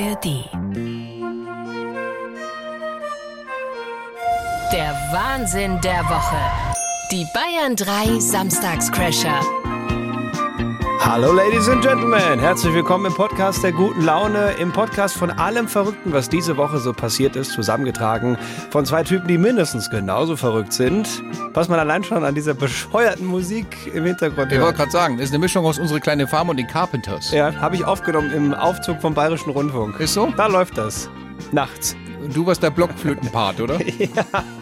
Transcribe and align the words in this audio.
ARD. 0.00 0.44
Der 4.72 4.94
Wahnsinn 5.10 5.80
der 5.80 6.04
Woche. 6.04 6.36
Die 7.10 7.26
Bayern 7.34 7.74
3 7.74 8.20
Samstagscrasher. 8.20 9.40
Hallo 11.08 11.32
Ladies 11.32 11.70
and 11.70 11.80
Gentlemen, 11.82 12.38
herzlich 12.38 12.74
willkommen 12.74 13.06
im 13.06 13.14
Podcast 13.14 13.64
der 13.64 13.72
guten 13.72 14.02
Laune, 14.04 14.50
im 14.60 14.72
Podcast 14.72 15.16
von 15.16 15.30
allem 15.30 15.66
Verrückten, 15.66 16.12
was 16.12 16.28
diese 16.28 16.58
Woche 16.58 16.76
so 16.80 16.92
passiert 16.92 17.34
ist, 17.34 17.52
zusammengetragen 17.52 18.36
von 18.68 18.84
zwei 18.84 19.02
Typen, 19.04 19.26
die 19.26 19.38
mindestens 19.38 19.88
genauso 19.88 20.36
verrückt 20.36 20.74
sind, 20.74 21.08
was 21.54 21.70
man 21.70 21.78
allein 21.80 22.04
schon 22.04 22.24
an 22.24 22.34
dieser 22.34 22.52
bescheuerten 22.52 23.24
Musik 23.24 23.90
im 23.94 24.04
Hintergrund 24.04 24.52
Ich 24.52 24.58
hört. 24.58 24.66
wollte 24.66 24.78
gerade 24.80 24.90
sagen, 24.90 25.18
ist 25.18 25.30
eine 25.30 25.38
Mischung 25.38 25.64
aus 25.64 25.78
unsere 25.78 25.98
kleine 25.98 26.28
Farm 26.28 26.50
und 26.50 26.58
den 26.58 26.66
Carpenters. 26.66 27.32
Ja, 27.32 27.54
habe 27.54 27.76
ich 27.76 27.86
aufgenommen 27.86 28.30
im 28.30 28.52
Aufzug 28.52 29.00
vom 29.00 29.14
Bayerischen 29.14 29.48
Rundfunk. 29.48 29.98
Ist 30.00 30.12
so? 30.12 30.30
Da 30.36 30.46
läuft 30.46 30.76
das. 30.76 31.08
Nachts. 31.52 31.96
Du 32.34 32.44
warst 32.44 32.62
der 32.62 32.68
Blockflötenpart, 32.70 33.62
oder? 33.62 33.78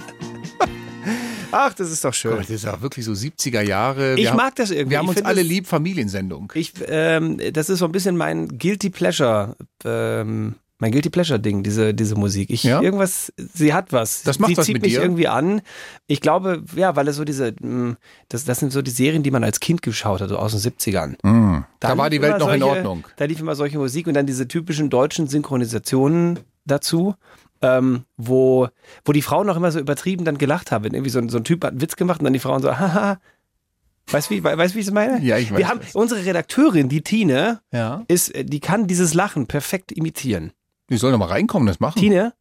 Ach, 1.52 1.73
das 1.74 1.91
ist 1.91 2.05
doch 2.05 2.14
schön. 2.14 2.36
Das 2.36 2.50
ist 2.50 2.64
ja 2.64 2.80
wirklich 2.80 3.05
so 3.05 3.12
70er 3.12 3.62
Jahre. 3.62 4.16
Wir 4.16 4.24
Ich 4.24 4.28
haben- 4.30 4.36
mag 4.36 4.55
das 4.56 4.70
irgendwie. 4.70 4.91
Wir 4.91 4.98
haben 4.98 5.05
Ich 5.10 5.16
uns 5.16 5.23
alle 5.24 5.41
das- 5.42 5.48
lieb, 5.48 5.66
Familiensendung. 5.66 6.52
Ich, 6.55 6.72
ähm, 6.88 7.41
das 7.52 7.69
ist 7.70 7.78
so 7.80 7.84
ein 7.84 7.92
bisschen 7.92 8.16
mein 8.16 8.48
Guilty 8.59 8.91
Pleasure, 8.91 9.56
ähm, 9.84 10.56
mein 10.78 10.92
Guilty 10.92 11.09
Pleasure 11.09 11.41
Ding, 11.41 11.62
diese, 11.62 11.95
diese 11.95 12.16
Musik. 12.16 12.50
Ich, 12.50 12.62
Ja? 12.64 12.82
irgendwas, 12.82 13.32
sie 13.55 13.72
hat 13.72 13.92
was. 13.95 14.22
Das 14.24 14.38
macht 14.38 14.50
sie 14.50 14.56
was 14.59 14.66
zieht 14.66 14.74
mit 14.74 14.82
mich 14.82 14.92
dir? 14.92 15.00
irgendwie 15.02 15.27
an. 15.28 15.62
Ich 16.06 16.20
glaube, 16.20 16.62
ja, 16.74 16.95
weil 16.96 17.09
es 17.09 17.16
so 17.16 17.24
diese, 17.24 17.55
mh, 17.58 17.97
das, 18.28 18.44
das 18.44 18.58
sind 18.60 18.72
so 18.72 18.83
die 18.83 18.91
Serien, 18.91 19.22
die 19.22 19.30
man 19.30 19.42
als 19.42 19.60
Kind 19.60 19.80
geschaut 19.80 20.20
hat, 20.20 20.28
so 20.28 20.36
aus 20.36 20.52
den 20.52 20.60
70ern. 20.60 21.16
Da 21.80 21.97
war 21.97 22.10
die 22.10 22.20
Welt 22.20 22.38
noch 22.41 22.52
in 22.52 22.60
solche, 22.60 22.77
Ordnung. 22.77 23.06
Da 23.16 23.24
lief 23.24 23.41
immer 23.41 23.55
solche 23.55 23.78
Musik 23.78 24.06
und 24.06 24.14
dann 24.14 24.27
diese 24.27 24.48
typischen 24.48 24.91
deutschen 24.91 25.28
Synchronisationen 25.28 26.41
dazu. 26.67 27.14
Ähm, 27.62 28.04
wo, 28.16 28.68
wo 29.04 29.12
die 29.12 29.22
Frauen 29.22 29.46
noch 29.46 29.56
immer 29.56 29.72
so 29.72 29.78
übertrieben 29.78 30.24
dann 30.24 30.36
gelacht 30.38 30.70
haben. 30.72 30.84
Irgendwie 30.92 31.10
so, 31.10 31.18
ein- 31.18 31.28
so 31.30 31.38
ein 31.38 31.44
Typ 31.44 31.64
hat 31.64 31.70
einen 31.72 31.80
Witz 31.80 31.96
gemacht 31.96 32.20
und 32.20 32.24
dann 32.24 32.32
die 32.34 32.38
Frauen 32.38 32.60
so, 32.62 32.70
haha. 32.78 33.18
Weißt 34.10 34.30
du, 34.30 34.34
wie, 34.34 34.44
weißt, 34.44 34.74
wie 34.74 34.80
ich 34.80 34.86
es 34.86 34.92
meine? 34.92 35.20
Ja, 35.24 35.36
ich 35.38 35.50
weiß 35.50 35.58
Wir 35.58 35.68
haben, 35.68 35.80
das. 35.80 35.94
unsere 35.94 36.24
Redakteurin, 36.24 36.88
die 36.88 37.02
Tine, 37.02 37.60
Ja. 37.72 38.04
ist, 38.08 38.32
die 38.36 38.60
kann 38.60 38.86
dieses 38.86 39.14
Lachen 39.14 39.46
perfekt 39.46 39.90
imitieren. 39.90 40.52
Die 40.90 40.96
sollen 40.96 41.12
doch 41.12 41.18
mal 41.18 41.27
reinkommen, 41.28 41.66
das 41.66 41.80
machen. 41.80 41.98
Tine, 41.98 42.32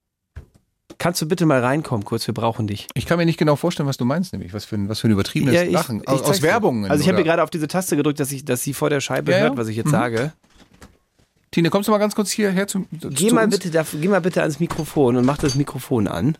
kannst 0.97 1.21
du 1.21 1.27
bitte 1.27 1.45
mal 1.45 1.61
reinkommen 1.61 2.05
kurz? 2.05 2.27
Wir 2.27 2.33
brauchen 2.33 2.67
dich. 2.67 2.88
Ich 2.93 3.05
kann 3.05 3.17
mir 3.17 3.25
nicht 3.25 3.39
genau 3.39 3.55
vorstellen, 3.55 3.88
was 3.89 3.97
du 3.97 4.05
meinst, 4.05 4.33
nämlich. 4.33 4.53
Was 4.53 4.66
für 4.66 4.75
ein, 4.75 4.89
was 4.89 4.99
für 4.99 5.08
ein 5.08 5.11
übertriebenes 5.11 5.55
Ja, 5.55 5.63
ich- 5.63 5.71
Lachen. 5.71 6.05
Aus, 6.08 6.21
aus. 6.21 6.41
Werbungen. 6.41 6.91
Also 6.91 7.02
ich 7.02 7.08
habe 7.08 7.17
hier 7.17 7.25
gerade 7.25 7.41
auf 7.41 7.49
diese 7.49 7.67
Taste 7.67 7.95
gedrückt, 7.97 8.19
dass, 8.19 8.31
ich, 8.31 8.45
dass 8.45 8.61
sie 8.61 8.73
vor 8.73 8.89
der 8.91 9.02
Scheibe 9.02 9.31
ja. 9.31 9.39
hört, 9.39 9.58
was 9.58 9.67
ich 9.67 9.75
jetzt 9.77 9.88
Mhm. 9.88 9.91
sage. 9.91 10.33
Tine, 11.56 11.70
kommst 11.70 11.88
du 11.88 11.94
mal 11.94 12.00
ganz 12.00 12.16
kurz 12.16 12.31
hierher 12.31 12.67
zum. 12.67 12.86
Geh 12.92 13.30
zu 13.30 13.34
mal, 13.34 13.45
uns? 13.45 13.58
bitte 13.58 13.72
da, 13.72 13.86
geh 13.89 14.09
mal 14.09 14.20
bitte 14.20 14.42
ans 14.42 14.59
Mikrofon 14.59 15.16
und 15.16 15.23
mach 15.23 15.38
das 15.38 15.56
Mikrofon 15.56 16.09
an. 16.09 16.38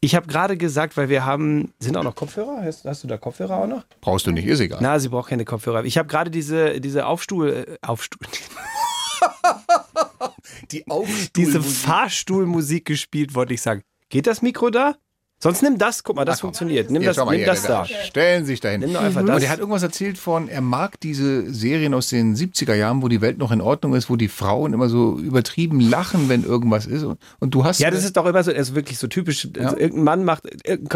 Ich 0.00 0.14
habe 0.14 0.26
gerade 0.26 0.58
gesagt, 0.58 0.98
weil 0.98 1.08
wir 1.08 1.24
haben, 1.24 1.72
sind 1.78 1.96
auch 1.96 2.02
noch 2.02 2.14
Kopfhörer? 2.14 2.60
Hast, 2.62 2.84
hast 2.84 3.04
du 3.04 3.08
da 3.08 3.16
Kopfhörer 3.16 3.56
auch 3.56 3.66
noch? 3.66 3.84
Brauchst 4.02 4.26
du 4.26 4.30
nicht, 4.30 4.46
ist 4.46 4.60
egal. 4.60 4.80
Na, 4.82 4.98
sie 4.98 5.08
braucht 5.08 5.30
keine 5.30 5.46
Kopfhörer. 5.46 5.84
Ich 5.84 5.96
habe 5.96 6.08
gerade 6.08 6.30
diese, 6.30 6.78
diese 6.78 7.06
Aufstuhl, 7.06 7.64
äh, 7.66 7.78
Aufstuhl, 7.80 8.28
die 10.72 10.86
Aufstuhl 10.90 11.28
diese 11.34 11.62
Fahrstuhlmusik 11.62 12.84
gespielt, 12.84 13.34
wollte 13.34 13.54
ich 13.54 13.62
sagen. 13.62 13.80
Geht 14.10 14.26
das 14.26 14.42
Mikro 14.42 14.68
da? 14.68 14.96
Sonst 15.42 15.60
nimm 15.60 15.76
das, 15.76 16.04
guck 16.04 16.14
mal, 16.14 16.24
das 16.24 16.38
funktioniert. 16.38 16.88
Nimm 16.88 17.02
Hier, 17.02 17.10
das, 17.10 17.16
schau 17.16 17.24
mal 17.24 17.32
nimm 17.32 17.40
hier, 17.40 17.46
das 17.48 17.64
da. 17.64 17.84
Stellen 17.84 18.44
Sie 18.44 18.52
sich 18.52 18.60
dahin. 18.60 18.78
Nimm 18.78 18.92
doch 18.92 19.00
einfach 19.00 19.26
das. 19.26 19.36
Und 19.38 19.42
er 19.42 19.50
hat 19.50 19.58
irgendwas 19.58 19.82
erzählt 19.82 20.16
von, 20.16 20.46
er 20.48 20.60
mag 20.60 21.00
diese 21.00 21.52
Serien 21.52 21.94
aus 21.94 22.06
den 22.06 22.36
70er 22.36 22.74
Jahren, 22.74 23.02
wo 23.02 23.08
die 23.08 23.20
Welt 23.20 23.38
noch 23.38 23.50
in 23.50 23.60
Ordnung 23.60 23.94
ist, 23.94 24.08
wo 24.08 24.14
die 24.14 24.28
Frauen 24.28 24.72
immer 24.72 24.88
so 24.88 25.18
übertrieben 25.18 25.80
lachen, 25.80 26.28
wenn 26.28 26.44
irgendwas 26.44 26.86
ist. 26.86 27.02
Und, 27.02 27.18
und 27.40 27.52
du 27.54 27.64
hast. 27.64 27.80
Ja, 27.80 27.90
das 27.90 28.04
ist 28.04 28.16
doch 28.16 28.24
immer 28.26 28.44
so, 28.44 28.52
das 28.52 28.68
ist 28.68 28.74
wirklich 28.76 28.98
so 29.00 29.08
typisch. 29.08 29.48
Also 29.58 29.76
irgendein 29.76 30.04
Mann 30.04 30.24
macht 30.24 30.44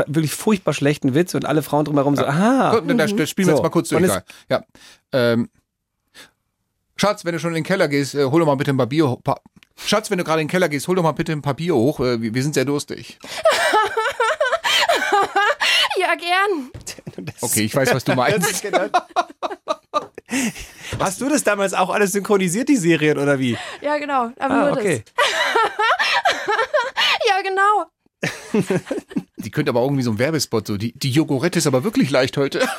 wirklich 0.06 0.32
furchtbar 0.32 0.74
schlechten 0.74 1.16
Witz 1.16 1.34
und 1.34 1.44
alle 1.44 1.62
Frauen 1.62 1.84
drumherum 1.84 2.14
so, 2.14 2.24
aha. 2.24 2.78
Gut, 2.78 2.88
da, 2.88 2.94
da 2.94 3.08
spielen 3.08 3.26
wir 3.36 3.44
So. 3.46 3.50
jetzt 3.50 3.62
mal 3.62 3.70
kurz 3.70 3.88
durch. 3.88 4.08
Ja. 4.48 4.62
Ähm, 5.10 5.48
Schatz, 6.94 7.24
wenn 7.24 7.32
du 7.32 7.40
schon 7.40 7.50
in 7.50 7.56
den 7.56 7.64
Keller 7.64 7.88
gehst, 7.88 8.14
äh, 8.14 8.24
hol 8.26 8.38
doch 8.38 8.46
mal 8.46 8.54
bitte 8.54 8.70
ein 8.70 8.76
Papier 8.76 9.08
hoch. 9.08 9.20
Pa 9.24 9.40
Schatz, 9.74 10.08
wenn 10.08 10.18
du 10.18 10.24
gerade 10.24 10.40
in 10.40 10.46
den 10.46 10.52
Keller 10.52 10.68
gehst, 10.68 10.86
hol 10.86 10.94
doch 10.94 11.02
mal 11.02 11.10
bitte 11.10 11.32
ein 11.32 11.42
Papier 11.42 11.74
hoch. 11.74 11.98
Äh, 11.98 12.22
wir, 12.22 12.32
wir 12.32 12.42
sind 12.44 12.54
sehr 12.54 12.64
durstig. 12.64 13.18
Ja, 15.98 16.14
gern. 16.14 16.70
Okay, 17.40 17.62
ich 17.64 17.74
weiß, 17.74 17.94
was 17.94 18.04
du 18.04 18.14
meinst. 18.14 18.62
Hast 21.00 21.20
du 21.20 21.28
das 21.28 21.42
damals 21.42 21.72
auch 21.72 21.88
alles 21.90 22.12
synchronisiert, 22.12 22.68
die 22.68 22.76
Serien, 22.76 23.18
oder 23.18 23.38
wie? 23.38 23.56
Ja, 23.80 23.96
genau. 23.96 24.30
Aber 24.38 24.54
Ah, 24.54 24.68
nur 24.68 24.76
okay. 24.76 25.02
das. 25.04 25.14
Ja, 27.28 27.42
genau. 27.42 27.86
Die 29.38 29.50
könnte 29.50 29.70
aber 29.70 29.80
irgendwie 29.82 30.02
so 30.02 30.10
ein 30.12 30.18
Werbespot, 30.18 30.66
so 30.66 30.76
die, 30.76 30.92
die 30.92 31.10
Jogurette 31.10 31.58
ist 31.58 31.66
aber 31.66 31.82
wirklich 31.84 32.10
leicht 32.10 32.36
heute. 32.36 32.66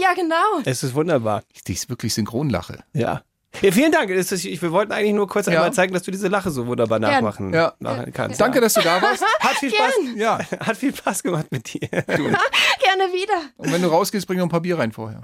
Ja, 0.00 0.14
genau. 0.14 0.60
Es 0.64 0.82
ist 0.82 0.94
wunderbar. 0.94 1.42
Die 1.66 1.72
ist 1.72 1.88
wirklich 1.88 2.14
Synchronlache. 2.14 2.84
Ja. 2.92 3.22
Ja, 3.62 3.72
vielen 3.72 3.92
Dank. 3.92 4.10
Ist, 4.10 4.32
ich, 4.32 4.60
wir 4.62 4.72
wollten 4.72 4.92
eigentlich 4.92 5.14
nur 5.14 5.26
kurz 5.28 5.46
Ja. 5.46 5.54
einmal 5.54 5.72
zeigen, 5.72 5.92
dass 5.94 6.02
du 6.02 6.10
diese 6.10 6.28
Lache 6.28 6.50
so 6.50 6.66
wunderbar 6.66 6.98
nachmachen 6.98 7.52
Ja. 7.54 7.74
machen 7.78 8.12
kannst. 8.12 8.40
Danke, 8.40 8.60
dass 8.60 8.74
du 8.74 8.82
da 8.82 9.00
warst. 9.02 9.24
Hat 9.40 9.56
viel 9.56 9.70
Spaß. 9.70 9.92
Ja. 10.16 10.38
Hat 10.60 10.76
viel 10.76 10.94
Spaß 10.94 11.22
gemacht 11.22 11.46
mit 11.50 11.72
dir. 11.72 11.80
Gerne 11.88 13.12
wieder. 13.12 13.42
Und 13.56 13.72
wenn 13.72 13.82
du 13.82 13.88
rausgehst, 13.88 14.26
bring 14.26 14.38
noch 14.38 14.46
ein 14.46 14.50
Papier 14.50 14.78
rein 14.78 14.92
vorher. 14.92 15.20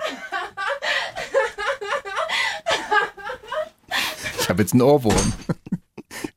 Ich 4.40 4.48
habe 4.48 4.62
jetzt 4.62 4.72
einen 4.72 4.82
Ohrwurm. 4.82 5.32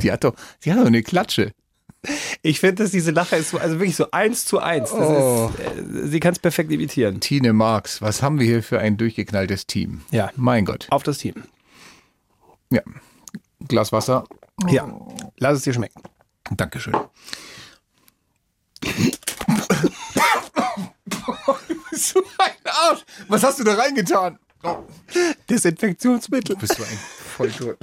Die 0.02 0.12
hat 0.12 0.24
doch, 0.24 0.36
die 0.64 0.72
hat 0.72 0.80
doch 0.80 0.86
eine 0.86 1.04
Klatsche. 1.04 1.52
Ich 2.44 2.60
finde, 2.60 2.84
dass 2.84 2.92
diese 2.92 3.10
Lache 3.12 3.36
ist 3.36 3.50
so, 3.50 3.58
also 3.58 3.80
wirklich 3.80 3.96
so 3.96 4.12
eins 4.12 4.46
zu 4.46 4.60
eins. 4.60 4.92
Das 4.92 5.00
Oh. 5.00 5.52
ist, 5.58 5.60
äh, 6.06 6.08
sie 6.08 6.20
kann 6.20 6.34
es 6.34 6.40
perfekt 6.40 6.72
imitieren. 6.72 7.20
Tine 7.20 7.52
Marx, 7.52 8.00
was 8.02 8.22
haben 8.22 8.40
wir 8.40 8.46
hier 8.46 8.62
für 8.62 8.80
ein 8.80 8.98
durchgeknalltes 8.98 9.66
Team? 9.66 10.02
Ja. 10.12 10.30
Mein 10.36 10.66
Gott. 10.66 10.86
Auf 10.92 11.02
das 11.02 11.18
Team. 11.18 11.34
Ja. 12.76 12.82
Glas 13.70 13.92
Wasser. 13.94 14.26
Ja. 14.68 14.88
Lass 15.38 15.58
es 15.58 15.64
dir 15.64 15.74
schmecken. 15.74 16.02
Dankeschön. 16.52 16.94
so 21.94 22.22
ein 22.38 22.52
Arsch. 22.66 23.06
Was 23.30 23.44
hast 23.44 23.60
du 23.60 23.64
da 23.64 23.76
reingetan? 23.76 24.38
Oh, 24.64 24.84
Desinfektionsmittel. 25.50 26.58
bist 26.58 26.78
du 26.78 26.84
ein 26.84 27.00
Volltrott. 27.38 27.78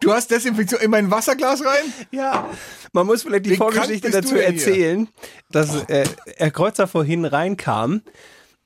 Du 0.00 0.12
hast 0.12 0.30
Desinfektion 0.30 0.80
in 0.80 0.90
mein 0.90 1.10
Wasserglas 1.10 1.64
rein? 1.64 1.92
Ja, 2.10 2.50
man 2.92 3.06
muss 3.06 3.22
vielleicht 3.22 3.46
die 3.46 3.50
Wie 3.50 3.56
Vorgeschichte 3.56 4.10
bist 4.10 4.14
du 4.14 4.20
dazu 4.20 4.36
erzählen, 4.36 5.08
dass 5.50 5.84
äh, 5.88 6.04
Herr 6.36 6.50
Kreuzer 6.50 6.88
vorhin 6.88 7.24
reinkam 7.24 8.02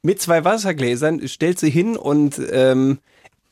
mit 0.03 0.23
zwei 0.23 0.45
Wassergläsern, 0.45 1.29
stellt 1.29 1.59
sie 1.59 1.71
hin 1.71 1.97
und 1.97 2.41
ähm, 2.51 2.99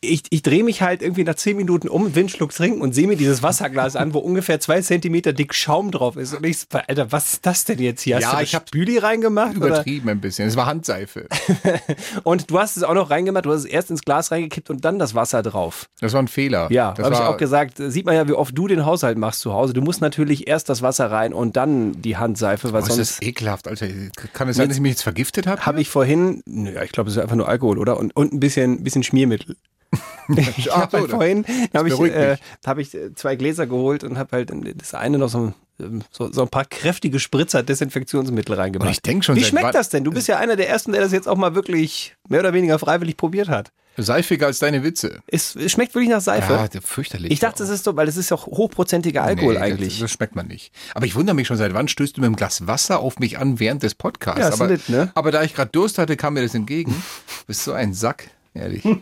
ich, 0.04 0.24
ich 0.30 0.42
drehe 0.42 0.64
mich 0.64 0.82
halt 0.82 1.00
irgendwie 1.00 1.22
nach 1.22 1.36
zehn 1.36 1.56
Minuten 1.56 1.88
um, 1.88 2.12
Schluck 2.28 2.52
trinken 2.52 2.80
und 2.80 2.92
sehe 2.92 3.06
mir 3.06 3.16
dieses 3.16 3.42
Wasserglas 3.42 3.94
an, 3.94 4.12
wo 4.14 4.18
ungefähr 4.18 4.58
zwei 4.58 4.80
Zentimeter 4.80 5.32
dick 5.32 5.54
Schaum 5.54 5.92
drauf 5.92 6.16
ist. 6.16 6.34
Und 6.34 6.44
ich 6.44 6.58
so, 6.58 6.66
Alter, 6.72 7.12
was 7.12 7.34
ist 7.34 7.46
das 7.46 7.64
denn 7.64 7.78
jetzt 7.78 8.02
hier? 8.02 8.16
Hast 8.16 8.22
Ja, 8.22 8.40
ich 8.40 8.54
hab 8.56 8.66
Spüli 8.68 8.98
reingemacht? 8.98 9.56
Oder? 9.56 9.68
Übertrieben 9.68 10.08
ein 10.08 10.20
bisschen. 10.20 10.48
Es 10.48 10.56
war 10.56 10.66
Handseife. 10.66 11.28
Und 12.24 12.50
du 12.50 12.58
hast 12.58 12.76
es 12.76 12.82
auch 12.82 12.94
noch 12.94 13.10
reingemacht, 13.10 13.46
du 13.46 13.52
hast 13.52 13.60
es 13.60 13.64
erst 13.64 13.90
ins 13.90 14.02
Glas 14.02 14.32
reingekippt 14.32 14.70
und 14.70 14.84
dann 14.84 14.98
das 14.98 15.14
Wasser 15.14 15.42
drauf. 15.42 15.88
Das 16.00 16.12
war 16.12 16.22
ein 16.22 16.28
Fehler. 16.28 16.70
Ja, 16.70 16.92
das 16.92 17.04
habe 17.04 17.14
ich 17.14 17.20
auch 17.20 17.36
gesagt. 17.36 17.74
Sieht 17.78 18.04
man 18.04 18.14
ja, 18.14 18.26
wie 18.26 18.32
oft 18.32 18.56
du 18.56 18.66
den 18.66 18.84
Haushalt 18.84 19.18
machst 19.18 19.40
zu 19.40 19.52
Hause. 19.52 19.72
Du 19.72 19.82
musst 19.82 20.00
natürlich 20.00 20.48
erst 20.48 20.68
das 20.68 20.82
Wasser 20.82 21.10
rein 21.10 21.32
und 21.32 21.56
dann 21.56 22.00
die 22.02 22.16
Handseife, 22.16 22.72
weil 22.72 22.82
Oh, 22.82 22.86
ist 22.86 22.94
sonst 22.94 23.20
das 23.20 23.22
ekelhaft, 23.22 23.68
Alter. 23.68 23.86
Kann 24.32 24.48
es 24.48 24.56
sein, 24.56 24.68
dass 24.68 24.76
ich 24.76 24.82
mich 24.82 24.92
jetzt 24.92 25.02
vergiftet 25.02 25.46
habe? 25.46 25.64
habe 25.64 25.80
ich 25.80 25.88
vorhin, 25.88 26.42
naja, 26.44 26.82
ich 26.82 26.92
glaube, 26.92 27.08
es 27.08 27.16
ist 27.16 27.22
einfach 27.22 27.36
nur 27.36 27.48
Alkohol, 27.48 27.78
oder? 27.78 27.98
Und, 27.98 28.16
und 28.16 28.32
ein 28.32 28.40
bisschen, 28.40 28.82
bisschen 28.82 29.02
Schmiermittel. 29.02 29.56
Ich 30.56 30.70
habe 30.70 30.90
so, 30.90 30.98
halt 30.98 31.10
vorhin 31.10 31.44
habe 31.74 31.88
ich, 31.88 31.94
beruhigt 31.94 32.14
äh, 32.14 32.36
hab 32.64 32.78
ich 32.78 32.94
äh, 32.94 33.14
zwei 33.14 33.36
Gläser 33.36 33.66
geholt 33.66 34.04
und 34.04 34.18
habe 34.18 34.36
halt 34.36 34.50
in 34.50 34.76
das 34.78 34.94
eine 34.94 35.18
noch 35.18 35.28
so, 35.28 35.52
ähm, 35.80 36.02
so, 36.10 36.32
so 36.32 36.42
ein 36.42 36.48
paar 36.48 36.64
kräftige 36.64 37.18
Spritzer 37.18 37.62
Desinfektionsmittel 37.62 38.54
reingemacht. 38.54 38.86
Und 38.86 38.92
ich 38.92 39.02
denk 39.02 39.24
schon, 39.24 39.36
Wie 39.36 39.44
schmeckt 39.44 39.74
das 39.74 39.88
denn? 39.88 40.04
Du 40.04 40.10
bist 40.10 40.28
ja 40.28 40.38
einer 40.38 40.56
der 40.56 40.68
ersten, 40.68 40.92
der 40.92 41.02
das 41.02 41.12
jetzt 41.12 41.28
auch 41.28 41.36
mal 41.36 41.54
wirklich 41.54 42.16
mehr 42.28 42.40
oder 42.40 42.52
weniger 42.54 42.78
freiwillig 42.78 43.16
probiert 43.16 43.48
hat. 43.48 43.72
Seifiger 43.96 44.46
als 44.46 44.58
deine 44.58 44.82
Witze. 44.82 45.20
Es, 45.26 45.54
es 45.54 45.72
schmeckt 45.72 45.94
wirklich 45.94 46.10
nach 46.10 46.22
Seife. 46.22 46.52
Ja, 46.52 46.80
fürchterlich. 46.82 47.30
ich 47.30 47.40
dachte, 47.40 47.62
es 47.62 47.68
ist 47.68 47.84
so, 47.84 47.94
weil 47.94 48.08
es 48.08 48.16
ist 48.16 48.30
ja 48.30 48.36
auch 48.36 48.46
hochprozentiger 48.46 49.22
Alkohol 49.22 49.54
Nee, 49.54 49.60
eigentlich. 49.60 49.94
Das, 49.94 50.00
das 50.00 50.10
schmeckt 50.12 50.34
man 50.34 50.46
nicht. 50.46 50.72
Aber 50.94 51.04
ich 51.04 51.14
wundere 51.14 51.36
mich 51.36 51.46
schon, 51.46 51.58
seit 51.58 51.74
wann 51.74 51.88
stößt 51.88 52.16
du 52.16 52.22
mit 52.22 52.28
einem 52.28 52.36
Glas 52.36 52.66
Wasser 52.66 53.00
auf 53.00 53.18
mich 53.18 53.38
an 53.38 53.60
während 53.60 53.82
des 53.82 53.94
Podcasts? 53.94 54.40
Ja, 54.40 54.52
aber, 54.52 54.68
nett, 54.68 54.88
ne? 54.88 55.10
aber 55.14 55.30
da 55.30 55.42
ich 55.42 55.54
gerade 55.54 55.70
Durst 55.70 55.98
hatte, 55.98 56.16
kam 56.16 56.34
mir 56.34 56.42
das 56.42 56.54
entgegen. 56.54 57.02
Bist 57.46 57.64
so 57.64 57.72
ein 57.72 57.92
Sack, 57.92 58.30
ehrlich. 58.54 58.82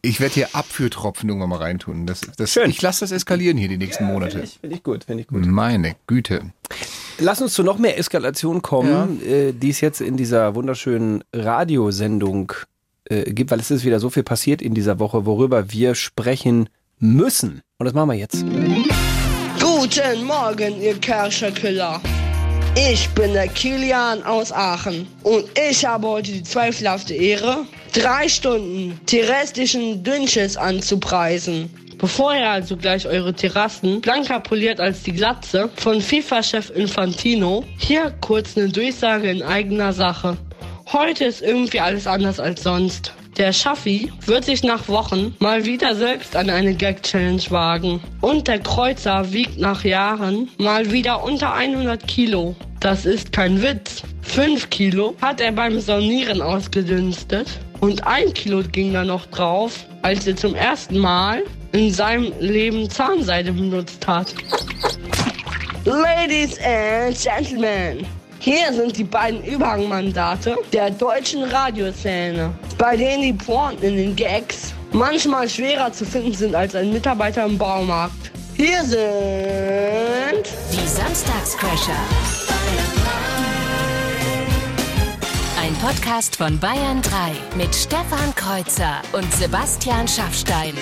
Ich 0.00 0.20
werde 0.20 0.34
hier 0.34 0.48
Abführtropfen 0.54 1.28
irgendwann 1.28 1.50
mal 1.50 1.58
reintun. 1.58 2.06
Das, 2.06 2.22
das, 2.36 2.52
Schön. 2.52 2.70
Ich 2.70 2.80
lasse 2.82 3.00
das 3.00 3.12
eskalieren 3.12 3.56
hier 3.56 3.68
die 3.68 3.76
nächsten 3.76 4.04
Monate. 4.04 4.32
Finde 4.32 4.46
ich, 4.46 4.58
find 4.60 4.72
ich 4.72 4.82
gut, 4.82 5.04
finde 5.04 5.22
ich 5.22 5.26
gut. 5.28 5.44
Meine 5.44 5.96
Güte. 6.06 6.52
Lass 7.18 7.42
uns 7.42 7.52
zu 7.52 7.62
noch 7.62 7.78
mehr 7.78 7.98
Eskalation 7.98 8.62
kommen, 8.62 9.20
äh, 9.24 9.52
die 9.52 9.70
es 9.70 9.80
jetzt 9.80 10.00
in 10.00 10.16
dieser 10.16 10.54
wunderschönen 10.54 11.22
Radiosendung 11.32 12.52
äh, 13.04 13.32
gibt, 13.32 13.50
weil 13.50 13.60
es 13.60 13.70
ist 13.70 13.84
wieder 13.84 14.00
so 14.00 14.10
viel 14.10 14.22
passiert 14.22 14.62
in 14.62 14.74
dieser 14.74 14.98
Woche, 14.98 15.26
worüber 15.26 15.70
wir 15.72 15.94
sprechen 15.94 16.68
müssen. 16.98 17.62
Und 17.78 17.86
das 17.86 17.94
machen 17.94 18.10
wir 18.10 18.16
jetzt. 18.16 18.44
Guten 19.60 20.24
Morgen, 20.24 20.80
ihr 20.80 20.98
Kercherkiller. 20.98 22.00
Ich 22.74 23.10
bin 23.10 23.34
der 23.34 23.48
Kilian 23.48 24.22
aus 24.22 24.50
Aachen 24.50 25.06
und 25.24 25.44
ich 25.58 25.84
habe 25.84 26.08
heute 26.08 26.32
die 26.32 26.42
zweifelhafte 26.42 27.12
Ehre, 27.12 27.66
drei 27.92 28.28
Stunden 28.28 28.98
terrestischen 29.04 30.02
Dünnschiss 30.02 30.56
anzupreisen. 30.56 31.68
Bevor 31.98 32.34
ihr 32.34 32.48
also 32.48 32.78
gleich 32.78 33.06
eure 33.06 33.34
Terrassen 33.34 34.00
blanker 34.00 34.40
poliert 34.40 34.80
als 34.80 35.02
die 35.02 35.12
Glatze 35.12 35.68
von 35.76 36.00
FIFA-Chef 36.00 36.70
Infantino, 36.70 37.62
hier 37.76 38.10
kurz 38.22 38.56
eine 38.56 38.70
Durchsage 38.70 39.30
in 39.30 39.42
eigener 39.42 39.92
Sache. 39.92 40.38
Heute 40.90 41.26
ist 41.26 41.42
irgendwie 41.42 41.80
alles 41.80 42.06
anders 42.06 42.40
als 42.40 42.62
sonst. 42.62 43.12
Der 43.38 43.54
Schaffi 43.54 44.12
wird 44.26 44.44
sich 44.44 44.62
nach 44.62 44.88
Wochen 44.88 45.34
mal 45.38 45.64
wieder 45.64 45.94
selbst 45.94 46.36
an 46.36 46.50
eine 46.50 46.74
Gag-Challenge 46.74 47.42
wagen. 47.48 48.00
Und 48.20 48.46
der 48.46 48.58
Kreuzer 48.58 49.32
wiegt 49.32 49.58
nach 49.58 49.84
Jahren 49.84 50.50
mal 50.58 50.92
wieder 50.92 51.24
unter 51.24 51.54
100 51.54 52.06
Kilo. 52.06 52.54
Das 52.80 53.06
ist 53.06 53.32
kein 53.32 53.62
Witz. 53.62 54.02
5 54.20 54.68
Kilo 54.68 55.14
hat 55.22 55.40
er 55.40 55.52
beim 55.52 55.80
Saunieren 55.80 56.42
ausgedünstet. 56.42 57.48
Und 57.80 58.06
ein 58.06 58.34
Kilo 58.34 58.62
ging 58.70 58.92
da 58.92 59.02
noch 59.02 59.24
drauf, 59.26 59.86
als 60.02 60.26
er 60.26 60.36
zum 60.36 60.54
ersten 60.54 60.98
Mal 60.98 61.42
in 61.72 61.90
seinem 61.90 62.32
Leben 62.38 62.90
Zahnseide 62.90 63.52
benutzt 63.52 64.06
hat. 64.06 64.34
Ladies 65.84 66.58
and 66.60 67.18
Gentlemen, 67.18 68.06
hier 68.42 68.72
sind 68.72 68.96
die 68.96 69.04
beiden 69.04 69.44
Überhangmandate 69.44 70.56
der 70.72 70.90
deutschen 70.90 71.44
Radioszene, 71.44 72.52
bei 72.76 72.96
denen 72.96 73.22
die 73.22 73.32
Pointen 73.32 73.84
in 73.84 73.96
den 73.96 74.16
Gags 74.16 74.74
manchmal 74.90 75.48
schwerer 75.48 75.92
zu 75.92 76.04
finden 76.04 76.34
sind 76.34 76.54
als 76.56 76.74
ein 76.74 76.92
Mitarbeiter 76.92 77.46
im 77.46 77.56
Baumarkt. 77.56 78.32
Hier 78.56 78.82
sind 78.82 79.00
Die 80.72 80.88
Samstagscrasher. 80.88 81.92
Ein 85.60 85.74
Podcast 85.74 86.34
von 86.34 86.58
Bayern 86.58 87.00
3 87.00 87.56
mit 87.56 87.72
Stefan 87.72 88.34
Kreuzer 88.34 89.02
und 89.12 89.32
Sebastian 89.32 90.08
Schaffstein. 90.08 90.74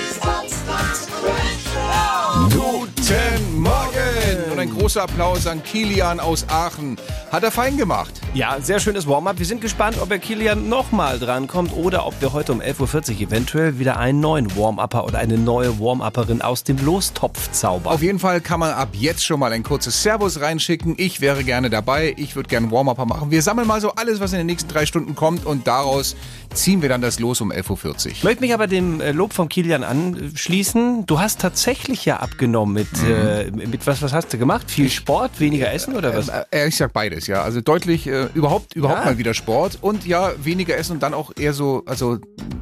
Guten 2.31 3.61
Morgen! 3.61 4.53
Und 4.53 4.59
ein 4.61 4.71
großer 4.71 5.03
Applaus 5.03 5.49
an 5.49 5.65
Kilian 5.65 6.21
aus 6.21 6.49
Aachen. 6.49 6.97
Hat 7.32 7.43
er 7.43 7.50
fein 7.50 7.77
gemacht. 7.77 8.12
Ja, 8.35 8.61
sehr 8.61 8.79
schönes 8.79 9.09
Warm-up. 9.09 9.41
Wir 9.41 9.47
sind 9.47 9.61
gespannt, 9.61 9.97
ob 10.00 10.12
er 10.12 10.21
Kilian 10.21 10.69
nochmal 10.69 11.19
drankommt 11.19 11.73
oder 11.73 12.06
ob 12.06 12.21
wir 12.21 12.32
heute 12.32 12.53
um 12.53 12.61
11.40 12.61 13.15
Uhr 13.15 13.21
eventuell 13.23 13.79
wieder 13.81 13.99
einen 13.99 14.21
neuen 14.21 14.56
Warm-Upper 14.56 15.05
oder 15.05 15.19
eine 15.19 15.38
neue 15.38 15.81
Warm-Upperin 15.81 16.41
aus 16.41 16.62
dem 16.62 16.85
Lostopf 16.85 17.50
zaubern. 17.50 17.93
Auf 17.93 18.03
jeden 18.03 18.21
Fall 18.21 18.41
kann 18.41 18.61
man 18.61 18.73
ab 18.75 18.91
jetzt 18.93 19.25
schon 19.25 19.41
mal 19.41 19.53
ein 19.53 19.65
kurzes 19.65 20.00
Servus 20.00 20.41
reinschicken. 20.41 20.94
Ich 20.99 21.21
wäre 21.21 21.43
gerne 21.43 21.69
dabei. 21.69 22.15
Ich 22.17 22.37
würde 22.37 22.49
gerne 22.49 22.71
Warm-Upper 22.71 23.06
machen. 23.06 23.33
Wir 23.33 23.43
sammeln 23.43 23.67
mal 23.67 23.81
so 23.81 23.94
alles, 23.94 24.21
was 24.21 24.33
in 24.33 24.38
den 24.38 24.47
nächsten 24.47 24.69
drei 24.69 24.87
Stunden 24.87 25.17
kommt 25.17 25.47
und 25.47 25.67
daraus 25.67 26.15
ziehen 26.55 26.83
wir 26.83 26.88
dann 26.88 27.00
das 27.00 27.19
Los 27.19 27.41
um 27.41 27.50
11.40 27.50 27.87
Uhr. 27.87 28.12
Ich 28.12 28.25
möchte 28.25 28.41
mich 28.41 28.55
aber 28.55 28.69
dem 28.69 29.00
äh, 29.00 29.11
Lob 29.11 29.33
von 29.33 29.49
Kilian 29.49 29.83
anschließen. 29.83 31.06
Du 31.06 31.19
hast 31.19 31.41
tatsächlich 31.41 32.05
ja 32.05 32.19
abgenommen 32.20 32.75
mit, 32.75 32.88
äh, 33.08 33.50
mit 33.50 33.87
was, 33.87 34.02
was 34.02 34.12
hast 34.12 34.32
du 34.32 34.38
gemacht? 34.38 34.70
Viel 34.70 34.90
Sport, 34.90 35.40
weniger 35.40 35.72
Essen 35.72 35.96
oder 35.96 36.14
was? 36.14 36.28
Äh, 36.28 36.69
ich 36.69 36.76
sag 36.76 36.93
beides, 36.93 37.26
ja. 37.26 37.43
Also 37.43 37.61
deutlich 37.61 38.06
äh, 38.06 38.26
überhaupt 38.34 38.75
überhaupt 38.76 39.00
Ja. 39.00 39.05
mal 39.06 39.19
wieder 39.19 39.34
Sport 39.34 39.78
und 39.81 40.06
ja, 40.06 40.32
weniger 40.43 40.76
essen 40.76 40.93
und 40.93 41.02
dann 41.02 41.14
auch 41.14 41.32
eher 41.38 41.52
so, 41.52 41.82
also 41.87 42.19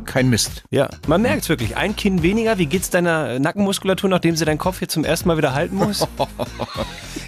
kein 0.08 0.28
Mist. 0.28 0.64
Ja, 0.70 0.88
man 1.06 1.22
merkt 1.22 1.42
es 1.42 1.48
wirklich. 1.48 1.76
Ein 1.76 1.94
Kinn 1.94 2.22
weniger. 2.22 2.58
Wie 2.58 2.66
geht's 2.66 2.90
deiner 2.90 3.38
Nackenmuskulatur, 3.38 4.10
nachdem 4.10 4.34
sie 4.34 4.44
deinen 4.44 4.58
Kopf 4.58 4.78
hier 4.80 4.88
zum 4.88 5.04
ersten 5.04 5.28
Mal 5.28 5.36
wieder 5.36 5.54
halten 5.54 5.76
muss? 5.76 6.06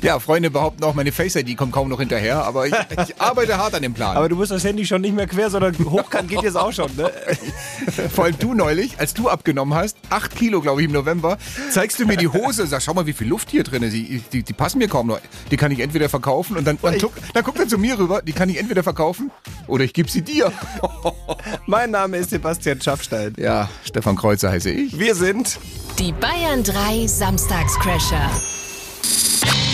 Ja, 0.02 0.18
Freunde 0.18 0.50
behaupten 0.50 0.82
auch, 0.84 0.94
meine 0.94 1.12
Face 1.12 1.36
ID 1.36 1.58
kommt 1.58 1.72
kaum 1.72 1.90
noch 1.90 2.00
hinterher, 2.00 2.42
aber 2.44 2.66
ich, 2.66 2.72
ich 3.06 3.20
arbeite 3.20 3.58
hart 3.58 3.74
an 3.74 3.82
dem 3.82 3.92
Plan. 3.92 4.16
Aber 4.16 4.30
du 4.30 4.36
musst 4.36 4.50
das 4.50 4.64
Handy 4.64 4.86
schon 4.86 5.02
nicht 5.02 5.14
mehr 5.14 5.26
quer, 5.26 5.50
sondern 5.50 5.76
hochkant 5.78 6.28
geht 6.28 6.42
jetzt 6.42 6.56
auch 6.56 6.72
schon, 6.72 6.90
ne? 6.96 7.10
Vor 8.14 8.24
allem 8.24 8.38
du 8.38 8.54
neulich, 8.54 8.98
als 8.98 9.12
du 9.12 9.28
abgenommen 9.28 9.74
hast, 9.74 9.98
8 10.08 10.34
Kilo, 10.34 10.62
glaube 10.62 10.80
ich, 10.80 10.86
im 10.86 10.92
November, 10.92 11.36
zeigst 11.70 12.00
du 12.00 12.06
mir 12.06 12.16
die 12.16 12.28
Hose, 12.28 12.66
sagst, 12.66 12.86
schau 12.86 12.94
mal, 12.94 13.04
wie 13.06 13.12
viel 13.12 13.28
Luft 13.28 13.50
hier 13.50 13.62
drin 13.62 13.82
ist. 13.82 13.92
Die, 13.92 14.22
die, 14.32 14.42
die 14.42 14.52
passen 14.54 14.78
mir 14.78 14.88
kaum 14.88 15.08
noch. 15.08 15.20
Die 15.50 15.58
kann 15.58 15.70
ich 15.70 15.80
entweder 15.80 16.08
verkaufen 16.08 16.56
und 16.56 16.66
dann, 16.66 16.78
und 16.80 16.98
guck, 16.98 17.12
dann 17.34 17.44
guckt 17.44 17.58
er 17.58 17.68
zu 17.68 17.76
mir 17.76 17.98
rüber, 17.98 18.22
die 18.22 18.32
kann 18.32 18.48
ich 18.48 18.58
entweder 18.58 18.82
verkaufen 18.82 19.30
oder 19.66 19.84
ich 19.84 19.92
gebe 19.92 20.10
sie 20.10 20.22
dir. 20.22 20.50
Mein 21.66 21.90
Name 21.90 22.16
ist 22.16 22.30
Sebastian 22.30 22.69
Schaffstein. 22.78 23.34
Ja, 23.38 23.68
Stefan 23.84 24.16
Kreuzer 24.16 24.50
heiße 24.50 24.70
ich. 24.70 24.98
Wir 24.98 25.14
sind. 25.14 25.58
Die 25.98 26.12
Bayern 26.12 26.62
3 26.62 27.06
Samstagscrasher. 27.06 28.30